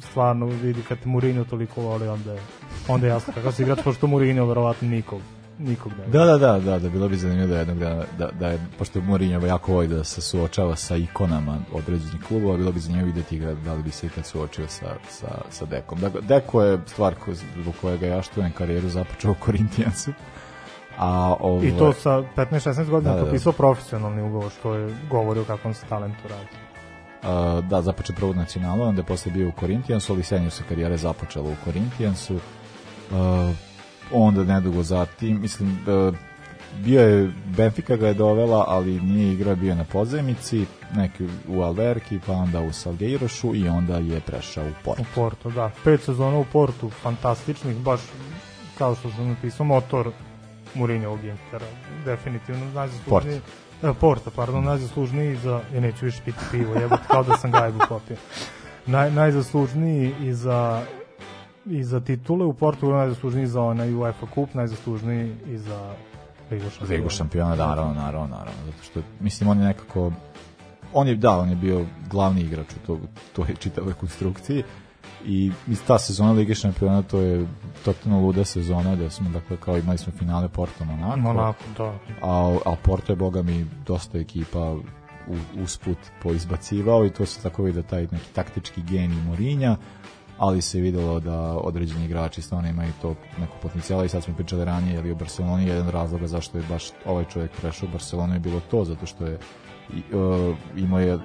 stvarno 0.00 0.46
vidi 0.46 0.82
kad 0.88 0.98
Mourinho 1.04 1.44
toliko 1.44 1.80
voli 1.80 2.08
onda 2.08 2.32
je, 2.32 2.40
onda 2.88 3.06
je 3.06 3.10
jasno 3.10 3.32
kako 3.34 3.52
se 3.52 3.62
igrač 3.62 3.78
pošto 3.84 4.06
Mourinho 4.06 4.46
verovatno 4.46 4.88
nikog 4.88 5.20
nikog 5.58 5.92
ne 5.92 6.06
da, 6.06 6.24
da, 6.24 6.38
da, 6.38 6.58
da, 6.58 6.78
da, 6.78 6.88
bilo 6.88 7.08
bi 7.08 7.16
zanimljivo 7.16 7.48
da 7.48 7.58
jednog 7.58 7.78
da, 7.78 8.04
da, 8.18 8.30
da 8.40 8.48
je, 8.48 8.58
pošto 8.78 9.00
Mourinho 9.00 9.46
jako 9.46 9.72
voli 9.72 9.88
da 9.88 10.04
se 10.04 10.20
suočava 10.20 10.76
sa 10.76 10.96
ikonama 10.96 11.58
određenih 11.72 12.22
klubova, 12.28 12.56
bilo 12.56 12.72
bi 12.72 12.80
zanimljivo 12.80 13.06
videti 13.14 13.38
ga 13.38 13.54
da 13.54 13.74
li 13.74 13.82
bi 13.82 13.90
se 13.90 14.06
ikad 14.06 14.26
suočio 14.26 14.68
sa, 14.68 14.94
sa, 15.08 15.28
sa 15.50 15.64
Dekom. 15.64 16.00
Dakle, 16.00 16.20
Deko 16.20 16.62
je 16.62 16.78
stvar 16.86 17.14
ko, 17.14 17.34
zbog 17.34 17.74
kojega 17.80 18.06
ja 18.06 18.22
štujem 18.22 18.52
karijeru 18.52 18.88
započeo 18.88 19.30
u 19.30 19.34
Korintijansu 19.34 20.12
A, 21.00 21.36
ovo, 21.40 21.64
I 21.64 21.72
to 21.78 21.92
sa 21.92 22.22
15-16 22.36 22.90
godina 22.90 23.12
da, 23.12 23.18
da, 23.18 23.24
potpisao 23.24 23.52
profesionalni 23.52 24.22
ugovor, 24.22 24.50
što 24.50 24.74
je 24.74 24.96
govori 25.10 25.40
o 25.40 25.44
kakvom 25.44 25.74
se 25.74 25.86
talentu 25.88 26.28
radi. 26.28 26.48
Uh, 27.22 27.64
da, 27.64 27.82
započe 27.82 28.12
prvo 28.12 28.34
nacionalu, 28.34 28.82
onda 28.82 29.00
je 29.00 29.06
posle 29.06 29.32
bio 29.32 29.48
u 29.48 29.52
Korintijansu, 29.52 30.12
ali 30.12 30.22
senju 30.22 30.50
se 30.50 30.62
karijere 30.68 30.96
započela 30.96 31.50
u 31.50 31.54
Korintijansu. 31.64 32.34
Uh, 32.34 32.40
onda 34.12 34.44
nedugo 34.44 34.82
zatim, 34.82 35.40
mislim, 35.40 35.78
uh, 36.08 36.14
bio 36.78 37.00
je, 37.00 37.32
Benfica 37.56 37.96
ga 37.96 38.08
je 38.08 38.14
dovela, 38.14 38.64
ali 38.68 39.00
nije 39.00 39.32
igrao, 39.32 39.56
bio 39.56 39.74
na 39.74 39.84
pozemici, 39.84 40.66
neki 40.96 41.24
u 41.48 41.62
Alverki, 41.62 42.20
pa 42.26 42.32
onda 42.32 42.60
u 42.60 42.72
Salgueirošu 42.72 43.54
i 43.54 43.68
onda 43.68 43.96
je 43.96 44.20
prešao 44.20 44.64
u 44.64 44.72
Porto. 44.84 45.02
U 45.02 45.06
Porto, 45.14 45.50
da. 45.50 45.70
Pet 45.84 46.02
sezona 46.02 46.38
u 46.38 46.44
Portu, 46.44 46.90
fantastičnih, 46.90 47.76
baš 47.76 48.00
kao 48.78 48.94
što 48.94 49.10
sam 49.10 49.28
napisao, 49.28 49.66
motor 49.66 50.12
Mourinhovog 50.74 51.24
Intera. 51.24 51.66
Definitivno 52.04 52.64
najzaslužniji. 52.74 53.40
Porta. 53.80 54.00
Porta, 54.00 54.30
pardon, 54.36 54.64
najzaslužniji 54.64 55.36
za, 55.36 55.60
ja 55.74 55.80
neću 55.80 56.04
više 56.04 56.22
piti 56.24 56.38
pivo, 56.50 56.74
jebate, 56.74 57.02
kao 57.06 57.22
da 57.22 57.36
sam 57.36 57.50
gajbu 57.50 57.78
popio. 57.88 58.16
Naj, 58.86 59.10
najzaslužniji 59.10 60.14
i 60.20 60.34
za 60.34 60.82
i 61.66 61.84
za 61.84 62.00
titule 62.00 62.44
u 62.44 62.52
Portugalu 62.52 62.98
najzaslužniji 62.98 63.46
za 63.46 63.62
onaj 63.62 63.94
UEFA 63.94 64.26
kup, 64.26 64.54
najzaslužniji 64.54 65.34
i 65.46 65.58
za 65.58 65.94
Ligu 66.50 66.70
šampiona. 66.70 66.94
Ligu 66.94 67.08
šampiona, 67.08 67.56
naravno, 67.56 67.94
naravno, 67.94 68.28
naravno, 68.28 68.60
zato 68.66 68.82
što 68.82 69.00
mislim 69.20 69.50
on 69.50 69.58
je 69.58 69.64
nekako 69.64 70.12
on 70.92 71.08
je 71.08 71.14
da, 71.14 71.38
on 71.38 71.50
je 71.50 71.56
bio 71.56 71.86
glavni 72.10 72.40
igrač 72.40 72.66
u 72.72 72.86
to, 72.86 72.98
toj 73.32 73.54
čitavoj 73.58 73.94
konstrukciji 73.94 74.62
i 75.26 75.52
i 75.68 75.76
ta 75.86 75.98
sezona 75.98 76.32
Lige 76.32 76.54
šampiona 76.54 77.02
to 77.02 77.20
je 77.20 77.46
totalno 77.84 78.20
luda 78.20 78.44
sezona 78.44 78.96
da 78.96 79.10
smo 79.10 79.30
dakle 79.30 79.56
kao 79.56 79.78
imali 79.78 79.98
smo 79.98 80.12
finale 80.18 80.48
Porto 80.48 80.84
Monaco. 80.84 81.16
Monaco, 81.16 81.64
da. 81.78 81.94
A, 82.22 82.58
a 82.66 82.76
Porto 82.82 83.12
je 83.12 83.16
boga 83.16 83.42
mi 83.42 83.66
dosta 83.86 84.18
ekipa 84.18 84.72
u, 85.28 85.62
usput 85.62 85.98
poizbacivao 86.22 87.06
i 87.06 87.10
to 87.10 87.26
se 87.26 87.42
tako 87.42 87.62
vidi 87.62 87.82
da 87.82 87.88
taj 87.88 88.02
neki 88.02 88.32
taktički 88.34 88.82
genij 88.82 89.22
Morinja 89.22 89.76
ali 90.38 90.62
se 90.62 90.80
videlo 90.80 91.20
da 91.20 91.40
određeni 91.58 92.04
igrači 92.04 92.42
stvarno 92.42 92.68
imaju 92.68 92.92
to 93.02 93.14
neko 93.38 93.56
potencijala 93.62 94.04
i 94.04 94.08
sad 94.08 94.22
smo 94.22 94.34
pričali 94.34 94.64
ranije 94.64 94.98
ali 94.98 95.12
u 95.12 95.16
Barceloni 95.16 95.66
jedan 95.66 95.88
razloga 95.88 96.26
zašto 96.26 96.58
je 96.58 96.64
baš 96.68 96.84
ovaj 97.06 97.24
čovjek 97.24 97.50
prešao 97.60 97.88
u 97.88 97.92
Barcelonu 97.92 98.34
je 98.34 98.40
bilo 98.40 98.60
to 98.70 98.84
zato 98.84 99.06
što 99.06 99.26
je 99.26 99.38
i, 99.94 100.14
uh, 100.14 100.56
imao 100.76 101.00
je 101.00 101.18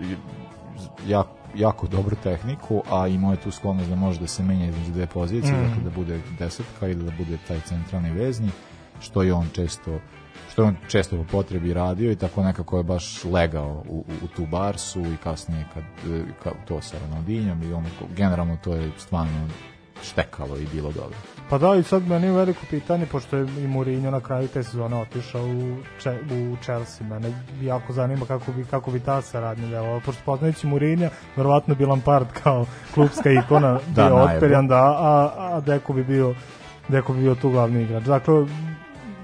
jako, 1.07 1.35
jako 1.55 1.87
dobru 1.87 2.15
tehniku, 2.23 2.83
a 2.91 3.07
imao 3.07 3.31
je 3.31 3.37
tu 3.37 3.51
sklonost 3.51 3.89
da 3.89 3.95
može 3.95 4.19
da 4.19 4.27
se 4.27 4.43
menja 4.43 4.65
između 4.65 4.91
dve 4.91 5.07
pozicije, 5.07 5.53
mm. 5.53 5.67
dakle 5.67 5.83
da 5.83 5.89
bude 5.89 6.19
desetka 6.39 6.87
ili 6.87 7.03
da 7.03 7.11
bude 7.17 7.37
taj 7.47 7.59
centralni 7.59 8.11
vezni, 8.11 8.49
što 8.99 9.23
je 9.23 9.33
on 9.33 9.47
često 9.53 9.99
što 10.51 10.61
je 10.61 10.67
on 10.67 10.75
često 10.87 11.17
po 11.17 11.23
potrebi 11.23 11.73
radio 11.73 12.11
i 12.11 12.15
tako 12.15 12.43
nekako 12.43 12.77
je 12.77 12.83
baš 12.83 13.23
legao 13.23 13.83
u, 13.89 13.97
u, 13.97 14.25
u 14.25 14.27
tu 14.27 14.45
Barsu 14.45 15.01
i 15.01 15.17
kasnije 15.23 15.65
kad, 15.73 15.83
kad 16.43 16.53
to 16.65 16.81
sa 16.81 16.97
Ronaldinjom 16.99 17.63
i 17.63 17.73
ono, 17.73 17.87
generalno 18.15 18.57
to 18.63 18.75
je 18.75 18.91
stvarno 18.97 19.47
štekalo 20.03 20.57
i 20.57 20.67
bilo 20.73 20.91
dobro. 20.91 21.17
Pa 21.49 21.57
da, 21.57 21.75
i 21.75 21.83
sad 21.83 22.07
meni 22.07 22.27
je 22.27 22.33
veliko 22.33 22.59
pitanje, 22.69 23.05
pošto 23.05 23.37
je 23.37 23.43
i 23.43 23.67
Mourinho 23.67 24.11
na 24.11 24.19
kraju 24.19 24.47
te 24.47 24.63
sezone 24.63 24.95
otišao 24.97 25.45
u, 25.45 25.77
če, 25.99 26.11
u 26.11 26.55
Chelsea. 26.63 27.07
Mene 27.07 27.31
jako 27.61 27.93
zanima 27.93 28.25
kako 28.25 28.51
bi, 28.51 28.65
kako 28.65 28.91
bi 28.91 28.99
ta 28.99 29.21
saradnja 29.21 29.67
dela. 29.67 29.99
Pošto 30.05 30.21
poznajući 30.25 30.67
Mourinho, 30.67 31.09
verovatno 31.35 31.75
bi 31.75 31.85
Lampard 31.85 32.27
kao 32.43 32.65
klubska 32.93 33.31
ikona 33.31 33.79
da, 33.95 34.05
bio 34.05 34.15
otperjan, 34.15 34.67
da, 34.67 34.83
a, 34.83 35.31
a 35.37 35.59
Deko 35.59 35.93
bi 35.93 36.03
bio 36.03 36.35
Deko 36.87 37.13
bi 37.13 37.19
bio 37.19 37.35
tu 37.35 37.49
glavni 37.49 37.83
igrač. 37.83 38.03
Dakle, 38.03 38.45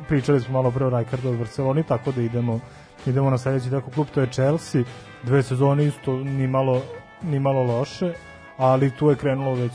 pričali 0.07 0.41
smo 0.41 0.53
malo 0.53 0.71
pre 0.71 0.85
o 0.85 0.89
Rijkaardu 0.89 1.29
u 1.29 1.37
Barceloni, 1.37 1.83
tako 1.83 2.11
da 2.11 2.21
idemo 2.21 2.59
idemo 3.05 3.29
na 3.29 3.37
sledeći 3.37 3.69
Deko 3.69 3.91
klub, 3.91 4.07
to 4.13 4.21
je 4.21 4.27
Chelsea. 4.31 4.83
Dve 5.23 5.43
sezone 5.43 5.85
isto 5.85 6.17
ni 6.17 6.47
malo, 6.47 6.81
ni 7.21 7.39
malo 7.39 7.63
loše, 7.63 8.13
ali 8.57 8.91
tu 8.91 9.09
je 9.09 9.15
krenulo 9.15 9.53
već 9.53 9.71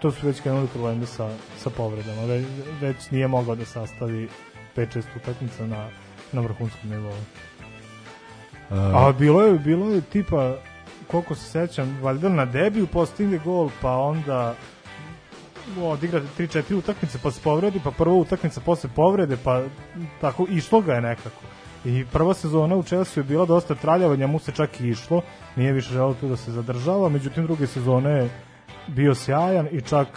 to 0.00 0.10
su 0.10 0.26
već 0.26 0.40
krenuli 0.40 0.68
problemi 0.68 1.06
sa, 1.06 1.30
sa 1.56 1.70
povredama. 1.70 2.22
Ve, 2.22 2.44
već 2.80 3.10
nije 3.10 3.28
mogao 3.28 3.54
da 3.54 3.64
sastavi 3.64 4.28
5-6 4.76 5.02
utakmica 5.16 5.66
na, 5.66 5.88
na 6.32 6.40
vrhunskom 6.40 6.90
nivou. 6.90 7.12
Uh, 8.70 8.78
A 8.78 9.12
bilo 9.18 9.42
je, 9.42 9.58
bilo 9.58 9.90
je 9.90 10.00
tipa, 10.00 10.56
koliko 11.06 11.34
se 11.34 11.50
sećam, 11.50 11.98
valjda 12.02 12.28
na 12.28 12.44
debiju 12.44 12.86
postigne 12.86 13.38
gol, 13.38 13.70
pa 13.82 13.96
onda 13.96 14.54
odigra 15.82 16.20
3-4 16.38 16.74
utakmice, 16.74 17.18
pa 17.22 17.30
se 17.30 17.40
povredi, 17.44 17.80
pa 17.84 17.90
prva 17.90 18.14
utakmica 18.14 18.60
posle 18.60 18.90
povrede, 18.96 19.36
pa 19.44 19.62
tako 20.20 20.46
išlo 20.50 20.80
ga 20.80 20.94
je 20.94 21.00
nekako. 21.00 21.42
I 21.84 22.04
prva 22.12 22.34
sezona 22.34 22.76
u 22.76 22.82
Chelsea 22.82 23.20
je 23.20 23.24
bila 23.24 23.46
dosta 23.46 23.74
traljava, 23.74 24.16
njemu 24.16 24.38
se 24.38 24.52
čak 24.52 24.80
i 24.80 24.88
išlo, 24.88 25.22
nije 25.56 25.72
više 25.72 25.92
želeo 25.92 26.14
tu 26.14 26.28
da 26.28 26.36
se 26.36 26.52
zadržava, 26.52 27.08
međutim 27.08 27.44
druge 27.44 27.66
sezone 27.66 28.10
je 28.10 28.30
bio 28.86 29.14
sjajan 29.14 29.68
i 29.72 29.80
čak 29.80 30.08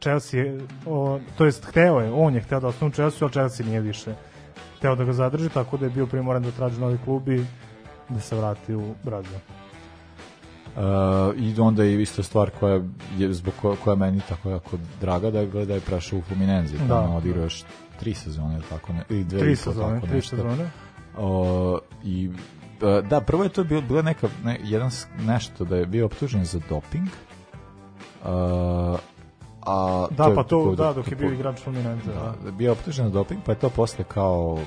Chelsea, 0.00 0.40
o, 0.86 1.20
to 1.38 1.44
jest 1.44 1.64
hteo 1.64 2.00
je, 2.00 2.12
on 2.12 2.34
je 2.34 2.40
hteo 2.40 2.60
da 2.60 2.66
ostane 2.66 2.88
u 2.88 2.92
Chelsea, 2.92 3.18
ali 3.22 3.32
Chelsea 3.32 3.66
nije 3.66 3.80
više 3.80 4.14
hteo 4.78 4.96
da 4.96 5.04
ga 5.04 5.12
zadrži, 5.12 5.48
tako 5.48 5.76
da 5.76 5.86
je 5.86 5.90
bio 5.90 6.06
primoran 6.06 6.42
da 6.42 6.50
traži 6.50 6.80
novi 6.80 6.98
klub 7.04 7.28
i 7.28 7.44
da 8.08 8.20
se 8.20 8.36
vrati 8.36 8.74
u 8.74 8.94
Brazil. 9.04 9.38
Uh, 10.76 10.82
I 11.36 11.60
onda 11.60 11.84
je 11.84 12.02
isto 12.02 12.22
stvar 12.22 12.50
koja 12.60 12.80
je 13.18 13.32
zbog 13.32 13.54
koja, 13.62 13.76
koja 13.84 13.96
meni 13.96 14.20
tako 14.28 14.50
jako 14.50 14.76
draga 15.00 15.30
da 15.30 15.40
je 15.40 15.46
da 15.46 15.74
je 15.74 15.80
prešao 15.80 16.18
u 16.18 16.22
Fluminense, 16.22 16.76
da, 16.76 16.88
tamo 16.88 17.16
odigrao 17.16 17.42
još 17.42 17.64
tri 18.00 18.14
sezone, 18.14 18.60
tako 18.68 18.92
ne, 18.92 19.02
ili 19.08 19.24
dve 19.24 19.38
tri 19.38 19.56
sezone, 19.56 19.94
tako 19.94 20.06
tri 20.06 20.16
nešto. 20.16 20.36
sezone. 20.36 20.70
Uh, 21.18 21.78
I 22.04 22.28
uh, 22.28 23.08
da, 23.08 23.20
prvo 23.20 23.42
je 23.42 23.48
to 23.48 23.64
bilo, 23.64 23.80
bilo 23.80 24.02
neka, 24.02 24.28
ne, 24.44 24.60
jedan 24.64 24.90
nešto 25.26 25.64
da 25.64 25.76
je 25.76 25.86
bio 25.86 26.06
optužen 26.06 26.44
za 26.44 26.60
doping, 26.68 27.08
Uh, 27.08 27.35
a 29.66 30.06
da, 30.10 30.24
to 30.24 30.34
pa 30.34 30.42
to, 30.42 30.74
da, 30.74 30.92
dok 30.92 31.10
je 31.10 31.16
bio 31.16 31.32
igrač 31.32 31.60
Fluminense. 31.60 32.12
Da, 32.12 32.34
da. 32.44 32.50
Bio 32.50 32.72
optužen 32.72 33.04
na 33.04 33.10
doping, 33.10 33.40
pa 33.46 33.52
je 33.52 33.58
to 33.58 33.70
posle 33.70 34.04
kao 34.04 34.52
uh, 34.52 34.60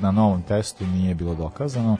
na 0.00 0.10
novom 0.10 0.42
testu 0.42 0.86
nije 0.86 1.14
bilo 1.14 1.34
dokazano. 1.34 1.96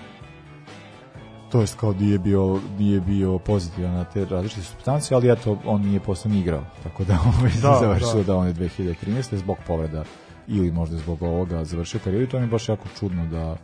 To 1.51 1.61
jest 1.61 1.79
kao 1.81 1.93
nije 1.93 2.19
bio, 2.19 2.61
nije 2.79 3.01
bio 3.01 3.39
pozitivan 3.39 3.95
na 3.95 4.05
te 4.05 4.25
različite 4.25 4.63
substancije, 4.63 5.17
ali 5.17 5.33
eto, 5.33 5.59
on 5.65 5.83
nije 5.83 6.01
posle 6.01 6.31
ni 6.31 6.41
igrao. 6.41 6.65
Tako 6.83 7.05
da 7.05 7.19
ovaj 7.39 7.53
da, 7.63 7.79
završio 7.81 8.15
da. 8.15 8.23
da 8.23 8.37
on 8.37 8.47
je 8.47 8.55
2013. 8.55 9.37
zbog 9.37 9.57
povreda 9.67 10.05
ili 10.49 10.71
možda 10.71 10.97
zbog 10.97 11.23
ovoga 11.23 11.65
završio 11.65 12.01
karijeru. 12.05 12.27
To 12.27 12.39
mi 12.39 12.45
je 12.45 12.49
baš 12.49 12.69
jako 12.69 12.89
čudno 12.99 13.27
da 13.27 13.57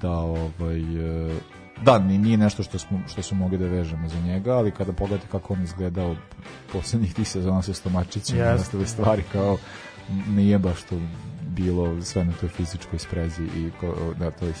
da 0.00 0.10
ovaj 0.10 0.80
da, 1.82 1.98
nije 1.98 2.36
nešto 2.36 2.62
što 2.62 2.78
smo 2.78 3.00
što 3.08 3.22
smo 3.22 3.38
mogli 3.38 3.58
da 3.58 3.66
vežemo 3.66 4.08
za 4.08 4.20
njega, 4.20 4.52
ali 4.52 4.70
kada 4.70 4.92
pogledate 4.92 5.28
kako 5.32 5.52
on 5.52 5.62
izgledao 5.62 6.16
poslednjih 6.72 7.14
tih 7.14 7.28
sezona 7.28 7.62
sa 7.62 7.74
Stomačićem 7.74 8.38
yes. 8.38 8.52
i 8.52 8.54
ostale 8.54 8.86
stvari 8.86 9.22
kao 9.32 9.56
nije 10.28 10.58
baš 10.58 10.82
to 10.82 11.00
bilo 11.42 12.02
sve 12.02 12.24
na 12.24 12.32
toj 12.40 12.48
fizičkoj 12.48 12.98
sprezi 12.98 13.42
i 13.42 13.70
ko, 13.80 14.14
da, 14.18 14.30
to 14.30 14.46
je, 14.46 14.52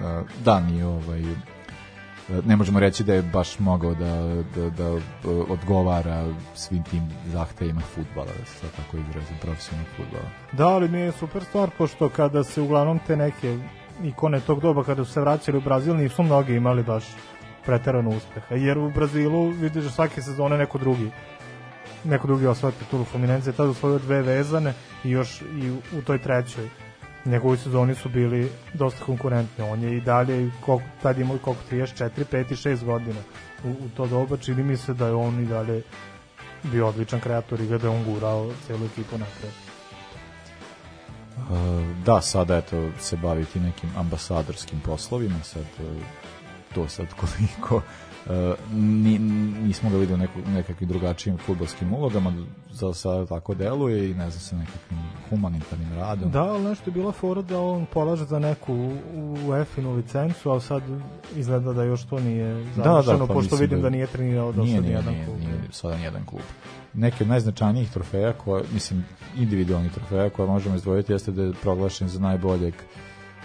da, 0.00 0.24
da 0.44 0.60
nije 0.60 0.86
ovaj 0.86 1.22
ne 2.44 2.56
možemo 2.56 2.80
reći 2.80 3.04
da 3.04 3.14
je 3.14 3.22
baš 3.22 3.58
mogao 3.58 3.94
da, 3.94 4.42
da, 4.56 4.70
da 4.70 5.00
odgovara 5.48 6.34
svim 6.54 6.82
tim 6.82 7.10
zahtevima 7.26 7.80
futbala, 7.80 8.26
da 8.38 8.44
se 8.44 8.66
tako 8.76 8.96
izrazim, 8.96 9.36
profesionalnog 9.42 9.92
futbala. 9.96 10.24
Da, 10.52 10.68
ali 10.68 10.88
mi 10.88 10.98
je 10.98 11.12
super 11.12 11.44
stvar, 11.44 11.70
pošto 11.78 12.08
kada 12.08 12.44
se 12.44 12.60
uglavnom 12.60 13.00
te 13.06 13.16
neke 13.16 13.58
ikone 14.04 14.40
tog 14.40 14.60
doba 14.60 14.84
kada 14.84 15.04
su 15.04 15.12
se 15.12 15.20
vraćali 15.20 15.58
u 15.58 15.60
Brazil 15.60 15.96
nisu 15.96 16.22
mnogi 16.22 16.54
imali 16.54 16.82
baš 16.82 17.04
preterano 17.66 18.10
uspeha. 18.10 18.54
Jer 18.54 18.78
u 18.78 18.90
Brazilu 18.90 19.48
vidiš 19.48 19.84
da 19.84 19.90
svake 19.90 20.22
sezone 20.22 20.58
neko 20.58 20.78
drugi 20.78 21.10
neko 22.04 22.26
drugi 22.26 22.46
osvaja 22.46 22.72
titulu 22.72 23.04
Fluminense 23.04 23.52
tada 23.52 23.70
osvojio 23.70 23.98
dve 23.98 24.22
vezane 24.22 24.74
i 25.04 25.10
još 25.10 25.42
i 25.42 25.70
u, 25.70 25.98
u 25.98 26.02
toj 26.02 26.18
trećoj 26.18 26.68
njegovi 27.24 27.56
sezoni 27.56 27.94
su 27.94 28.08
bili 28.08 28.50
dosta 28.74 29.04
konkurentni. 29.04 29.64
On 29.64 29.82
je 29.82 29.96
i 29.96 30.00
dalje, 30.00 30.50
koliko, 30.60 30.84
tad 31.02 31.18
imao 31.18 31.38
koliko 31.38 31.62
34, 31.70 32.10
5 32.32 32.52
i 32.52 32.56
6 32.56 32.84
godina. 32.84 33.20
U, 33.64 33.68
u 33.68 33.88
to 33.96 34.06
doba 34.06 34.36
čini 34.36 34.62
mi 34.62 34.76
se 34.76 34.94
da 34.94 35.06
je 35.06 35.14
on 35.14 35.42
i 35.42 35.46
dalje 35.46 35.82
bio 36.62 36.88
odličan 36.88 37.20
kreator 37.20 37.60
i 37.60 37.66
da 37.66 37.74
je 37.74 37.88
on 37.88 38.04
gurao 38.04 38.50
celu 38.66 38.84
ekipu 38.84 39.18
napred. 39.18 39.67
Uh, 41.50 42.04
da, 42.04 42.20
sada 42.20 42.56
eto 42.56 42.88
se 42.98 43.16
baviti 43.16 43.60
nekim 43.60 43.90
ambasadorskim 43.96 44.80
poslovima, 44.80 45.42
sad 45.42 45.62
uh, 45.62 46.02
to 46.74 46.88
sad 46.88 47.06
koliko 47.14 47.82
Uh, 48.26 48.34
ni, 48.72 49.18
nismo 49.62 49.90
ga 49.90 49.96
vidio 49.96 50.16
neku, 50.16 50.40
nekakvim 50.46 50.88
drugačijim 50.88 51.38
futbolskim 51.38 51.92
ulogama, 51.94 52.46
za 52.70 52.94
sada 52.94 53.26
tako 53.26 53.54
deluje 53.54 54.10
i 54.10 54.14
ne 54.14 54.30
znam 54.30 54.40
se 54.40 54.56
nekakvim 54.56 54.98
humanitarnim 55.30 55.94
radom. 55.94 56.30
Da, 56.30 56.42
ali 56.42 56.64
nešto 56.64 56.90
je 56.90 56.94
bila 56.94 57.12
fora 57.12 57.42
da 57.42 57.60
on 57.60 57.86
polaže 57.86 58.24
za 58.24 58.38
neku 58.38 58.74
UEFA-inu 59.46 59.96
licencu, 59.96 60.50
a 60.50 60.60
sad 60.60 60.82
izgleda 61.36 61.72
da 61.72 61.82
još 61.82 62.04
to 62.04 62.20
nije 62.20 62.64
završeno, 62.76 63.18
da, 63.18 63.18
da, 63.18 63.26
pa 63.26 63.34
pošto 63.34 63.56
vidim 63.56 63.78
da, 63.78 63.82
da 63.82 63.90
nije 63.90 64.06
trenirao 64.06 64.52
do 64.52 64.62
nije, 64.62 64.76
sad 64.76 64.84
nijedan 64.84 65.14
nije, 65.14 65.24
klub. 65.24 65.38
Nije, 65.38 65.52
nije 65.52 65.68
sada 65.72 65.96
nijedan 65.96 66.26
klub. 66.26 66.42
Neki 66.94 67.22
od 67.22 67.28
najznačajnijih 67.28 67.90
trofeja, 67.90 68.32
koje, 68.32 68.64
mislim, 68.72 69.04
individualnih 69.36 69.92
trofeja 69.92 70.30
koje 70.30 70.48
možemo 70.48 70.76
izdvojiti 70.76 71.12
jeste 71.12 71.32
da 71.32 71.42
je 71.42 71.52
proglašen 71.62 72.08
za 72.08 72.20
najboljeg 72.20 72.74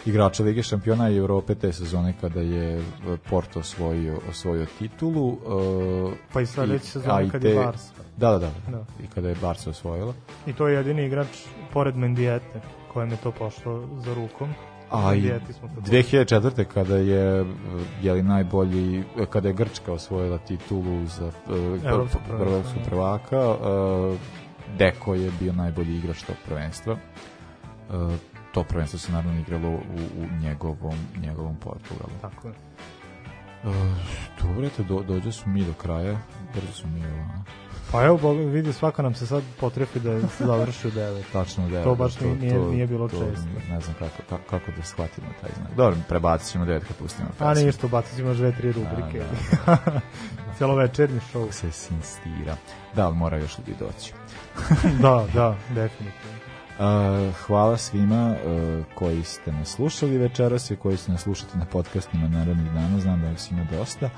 igrača 0.06 0.44
Lige 0.44 0.64
šampiona 0.64 1.10
i 1.10 1.18
Evrope 1.18 1.56
te 1.56 1.74
sezone 1.74 2.14
kada 2.22 2.42
je 2.42 2.78
e, 2.78 2.82
Porto 3.30 3.60
osvojio, 3.60 4.20
osvojio 4.30 4.66
titulu. 4.80 5.28
Uh, 5.28 6.14
pa 6.34 6.42
i 6.42 6.46
sledeće 6.46 6.86
sezone 6.86 7.30
kada 7.30 7.50
je 7.50 7.56
Barca. 7.56 7.94
Da, 8.18 8.32
da, 8.32 8.40
da, 8.40 8.52
da, 8.72 8.86
I 9.04 9.08
kada 9.08 9.30
je 9.30 9.36
Barca 9.42 9.70
osvojila. 9.70 10.14
I 10.48 10.54
to 10.54 10.68
je 10.68 10.76
jedini 10.76 11.06
igrač 11.06 11.28
pored 11.74 11.96
Mendijete 11.96 12.62
kojem 12.94 13.12
je 13.12 13.18
to 13.18 13.32
pošlo 13.32 13.88
za 14.06 14.14
rukom. 14.14 14.54
A 14.94 15.16
i 15.16 15.22
2004. 15.22 16.64
kada 16.64 16.96
je 16.96 17.46
jeli 18.02 18.24
najbolji 18.24 19.04
kada 19.30 19.48
je 19.48 19.54
Grčka 19.54 19.94
osvojila 19.94 20.38
titulu 20.38 21.06
za 21.06 21.32
prvog 22.38 22.64
prvaka 22.86 23.50
uh, 23.50 24.18
Deko 24.78 25.16
je 25.16 25.32
bio 25.40 25.54
najbolji 25.54 25.98
igrač 25.98 26.24
tog 26.24 26.36
prvenstva. 26.46 26.94
Uh, 26.94 28.14
to 28.54 28.64
prvenstvo 28.64 29.00
se 29.00 29.12
naravno 29.12 29.40
igralo 29.40 29.70
u, 29.70 29.80
u 30.18 30.26
njegovom, 30.42 30.98
njegovom 31.22 31.56
Portugalu. 31.56 32.14
Tako 32.22 32.48
je. 32.48 32.54
Uh, 33.64 33.76
dobro, 34.42 34.68
eto, 34.68 34.84
do, 34.84 35.04
dođe 35.04 35.32
su 35.32 35.50
mi 35.50 35.66
do 35.66 35.74
kraja, 35.74 36.18
brzo 36.54 36.74
su 36.74 36.88
mi 36.88 37.06
ovo. 37.06 37.44
Pa 37.92 38.04
evo, 38.04 38.32
vidi, 38.34 38.74
svaka 38.74 39.02
nam 39.02 39.16
se 39.16 39.28
sad 39.28 39.44
potrefi 39.60 40.00
da 40.00 40.28
se 40.28 40.46
završi 40.46 40.88
u 40.88 40.92
9. 40.92 41.22
Tačno 41.34 41.70
da 41.70 41.84
To 41.84 41.96
baš 41.96 42.20
nije, 42.20 42.36
nije, 42.36 42.60
nije 42.60 42.88
bilo 42.88 43.08
to, 43.08 43.20
često. 43.20 43.50
Ne 43.70 43.80
znam 43.80 43.96
kako, 44.00 44.24
kako, 44.30 44.44
kako 44.50 44.72
da 44.78 44.84
shvatimo 44.84 45.28
taj 45.42 45.50
znak. 45.58 45.76
Dobro, 45.76 45.96
prebacit 46.10 46.52
ćemo 46.52 46.66
devet 46.66 46.84
kad 46.88 46.98
pustimo 46.98 47.30
A 47.40 47.50
pesmu. 47.54 47.66
ništa, 47.66 47.88
bacit 47.88 48.16
ćemo 48.16 48.30
još 48.30 48.38
dve, 48.38 48.52
tri 48.52 48.72
rubrike. 48.72 49.22
Da, 49.66 50.58
Celovečerni 50.58 51.20
show. 51.34 51.52
Se 51.52 51.68
insistira. 51.96 52.56
Da, 52.96 53.06
ali 53.06 53.16
mora 53.16 53.38
još 53.38 53.58
ljudi 53.58 53.74
doći. 53.80 54.14
da, 55.02 55.26
da, 55.34 55.56
definitivno. 55.70 56.38
Uh, 56.80 57.36
hvala 57.36 57.78
svima 57.78 58.36
uh, 58.46 58.86
koji 58.96 59.24
ste 59.24 59.52
nas 59.52 59.70
slušali 59.70 60.18
večeras 60.18 60.72
i 60.72 60.76
koji 60.76 60.98
ste 60.98 61.12
nas 61.12 61.22
slušati 61.22 61.58
na 61.58 61.66
podcastima 61.66 62.28
Narodnih 62.28 62.72
dana, 62.72 63.00
znam 63.00 63.22
da 63.22 63.30
vas 63.30 63.52
ima 63.52 63.68
dosta 63.72 64.10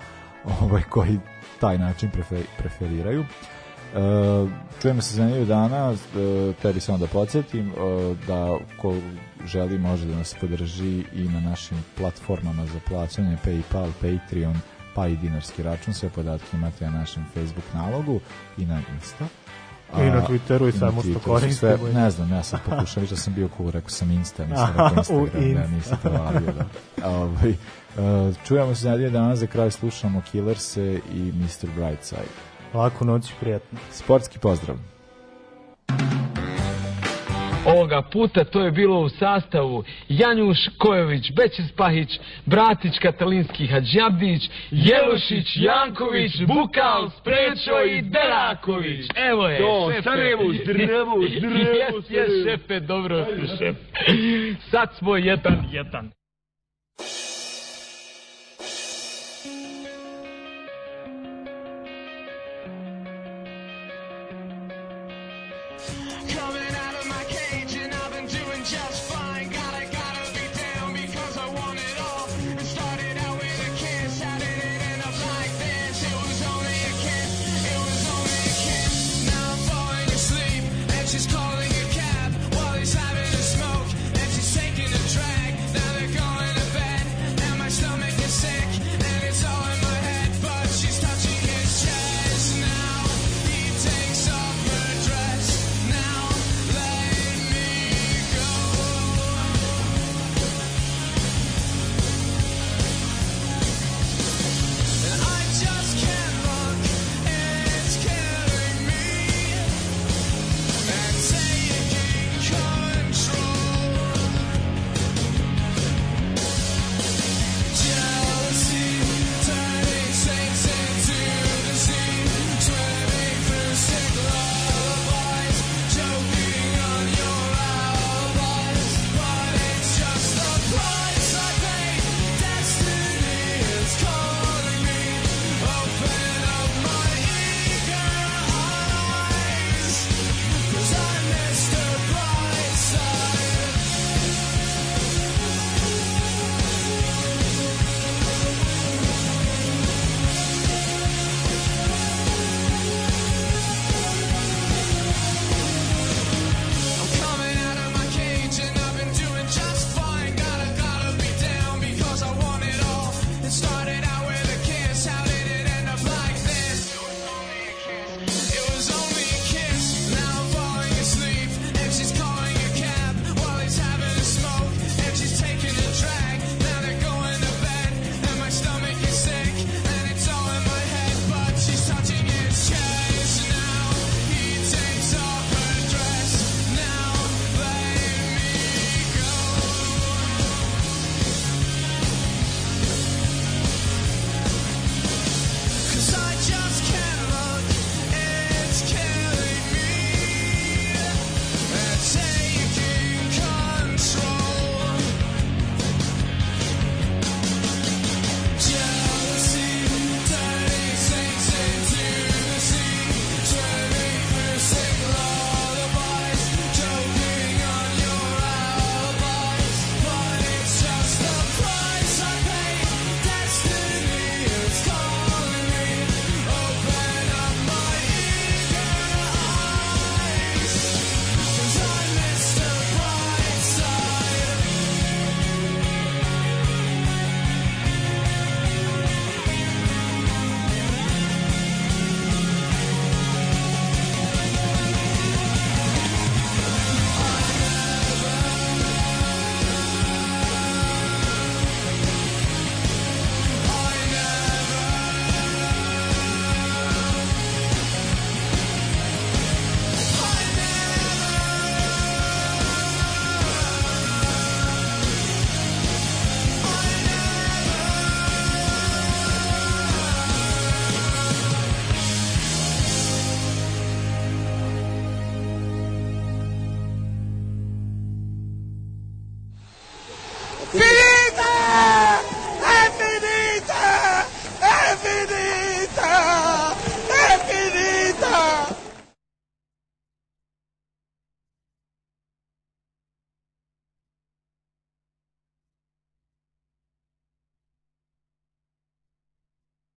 ovaj, 0.61 0.83
koji 0.89 1.19
taj 1.59 1.77
način 1.77 2.11
prefer, 2.11 2.43
preferiraju. 2.57 3.21
Uh, 3.21 3.54
čujemo 4.81 5.01
se 5.01 5.15
za 5.15 5.25
nedelju 5.25 5.45
dana, 5.45 5.89
uh, 5.89 5.97
tebi 6.55 6.79
samo 6.79 6.97
da 6.97 7.07
podsjetim 7.07 7.67
uh, 7.69 7.77
da 8.27 8.47
ko 8.77 8.95
želi 9.45 9.77
može 9.79 10.05
da 10.05 10.15
nas 10.15 10.35
podrži 10.35 11.03
i 11.13 11.23
na 11.25 11.39
našim 11.39 11.77
platformama 11.97 12.65
za 12.65 12.79
plaćanje 12.87 13.37
Paypal, 13.45 13.91
Patreon, 13.93 14.55
pa 14.95 15.07
i 15.07 15.15
dinarski 15.15 15.63
račun, 15.63 15.93
sve 15.93 16.09
podatke 16.09 16.47
imate 16.53 16.85
na 16.85 16.91
našem 16.91 17.25
Facebook 17.33 17.65
nalogu 17.73 18.19
i 18.57 18.65
na 18.65 18.81
Insta. 18.93 19.25
I 19.95 20.01
na 20.01 20.17
A, 20.17 20.27
Twitteru 20.27 20.63
i 20.63 20.65
na 20.65 20.71
svemu 20.71 21.01
što 21.01 21.19
koristimo. 21.21 21.77
sve- 21.77 21.93
Ne 21.93 22.11
znam, 22.11 22.31
ja 22.31 22.43
sam 22.43 22.59
pokušao, 22.65 23.01
više 23.01 23.15
sam 23.15 23.33
bio 23.33 23.49
cool, 23.57 23.69
rekao 23.69 23.89
sam 23.89 24.11
Insta, 24.11 24.45
nisam 24.47 24.67
rekao 24.69 24.97
Instagram, 24.97 25.25
da 25.33 25.39
Insta. 25.39 25.67
nisi 25.67 26.03
to 26.03 26.09
valio. 26.11 26.53
Da. 26.97 27.09
Ovaj, 27.09 27.49
uh, 27.49 28.35
čujemo 28.47 28.75
se 28.75 28.81
za 28.81 28.91
nedelju 28.91 29.09
dana, 29.11 29.35
za 29.35 29.47
kraj 29.47 29.71
slušamo 29.71 30.21
Killerse 30.21 30.81
i 31.13 31.31
Mr. 31.33 31.67
Brightside. 31.75 32.54
Laku 32.75 33.05
noć, 33.05 33.23
prijatno. 33.39 33.79
Sportski 33.91 34.39
pozdrav. 34.39 34.77
Ovoga 37.65 38.01
puta 38.01 38.43
to 38.43 38.61
je 38.61 38.71
bilo 38.71 38.99
u 38.99 39.09
sastavu 39.09 39.83
Janjuš 40.09 40.57
Kojović, 40.77 41.31
Bećis 41.31 41.71
Pahić, 41.71 42.19
Bratić 42.45 42.99
Katalinski 42.99 43.67
Hadžabdić, 43.67 44.49
Jelušić, 44.71 45.47
Janković, 45.55 46.31
Bukal, 46.47 47.09
Sprečo 47.19 47.81
i 47.81 48.01
Deraković. 48.01 49.05
Evo 49.15 49.47
je, 49.47 49.59
Jo, 49.59 49.91
šefe. 49.91 50.01
Sarajevo, 50.03 50.43
Jes, 50.43 50.67
jes, 50.67 51.39
Sarajevo. 51.39 52.01
šefe, 52.45 52.79
dobro 52.79 53.25
si, 53.25 53.57
šef. 53.57 53.75
Sad 54.71 54.89
smo 54.97 55.17
jedan, 55.17 55.63
jedan. 55.71 56.11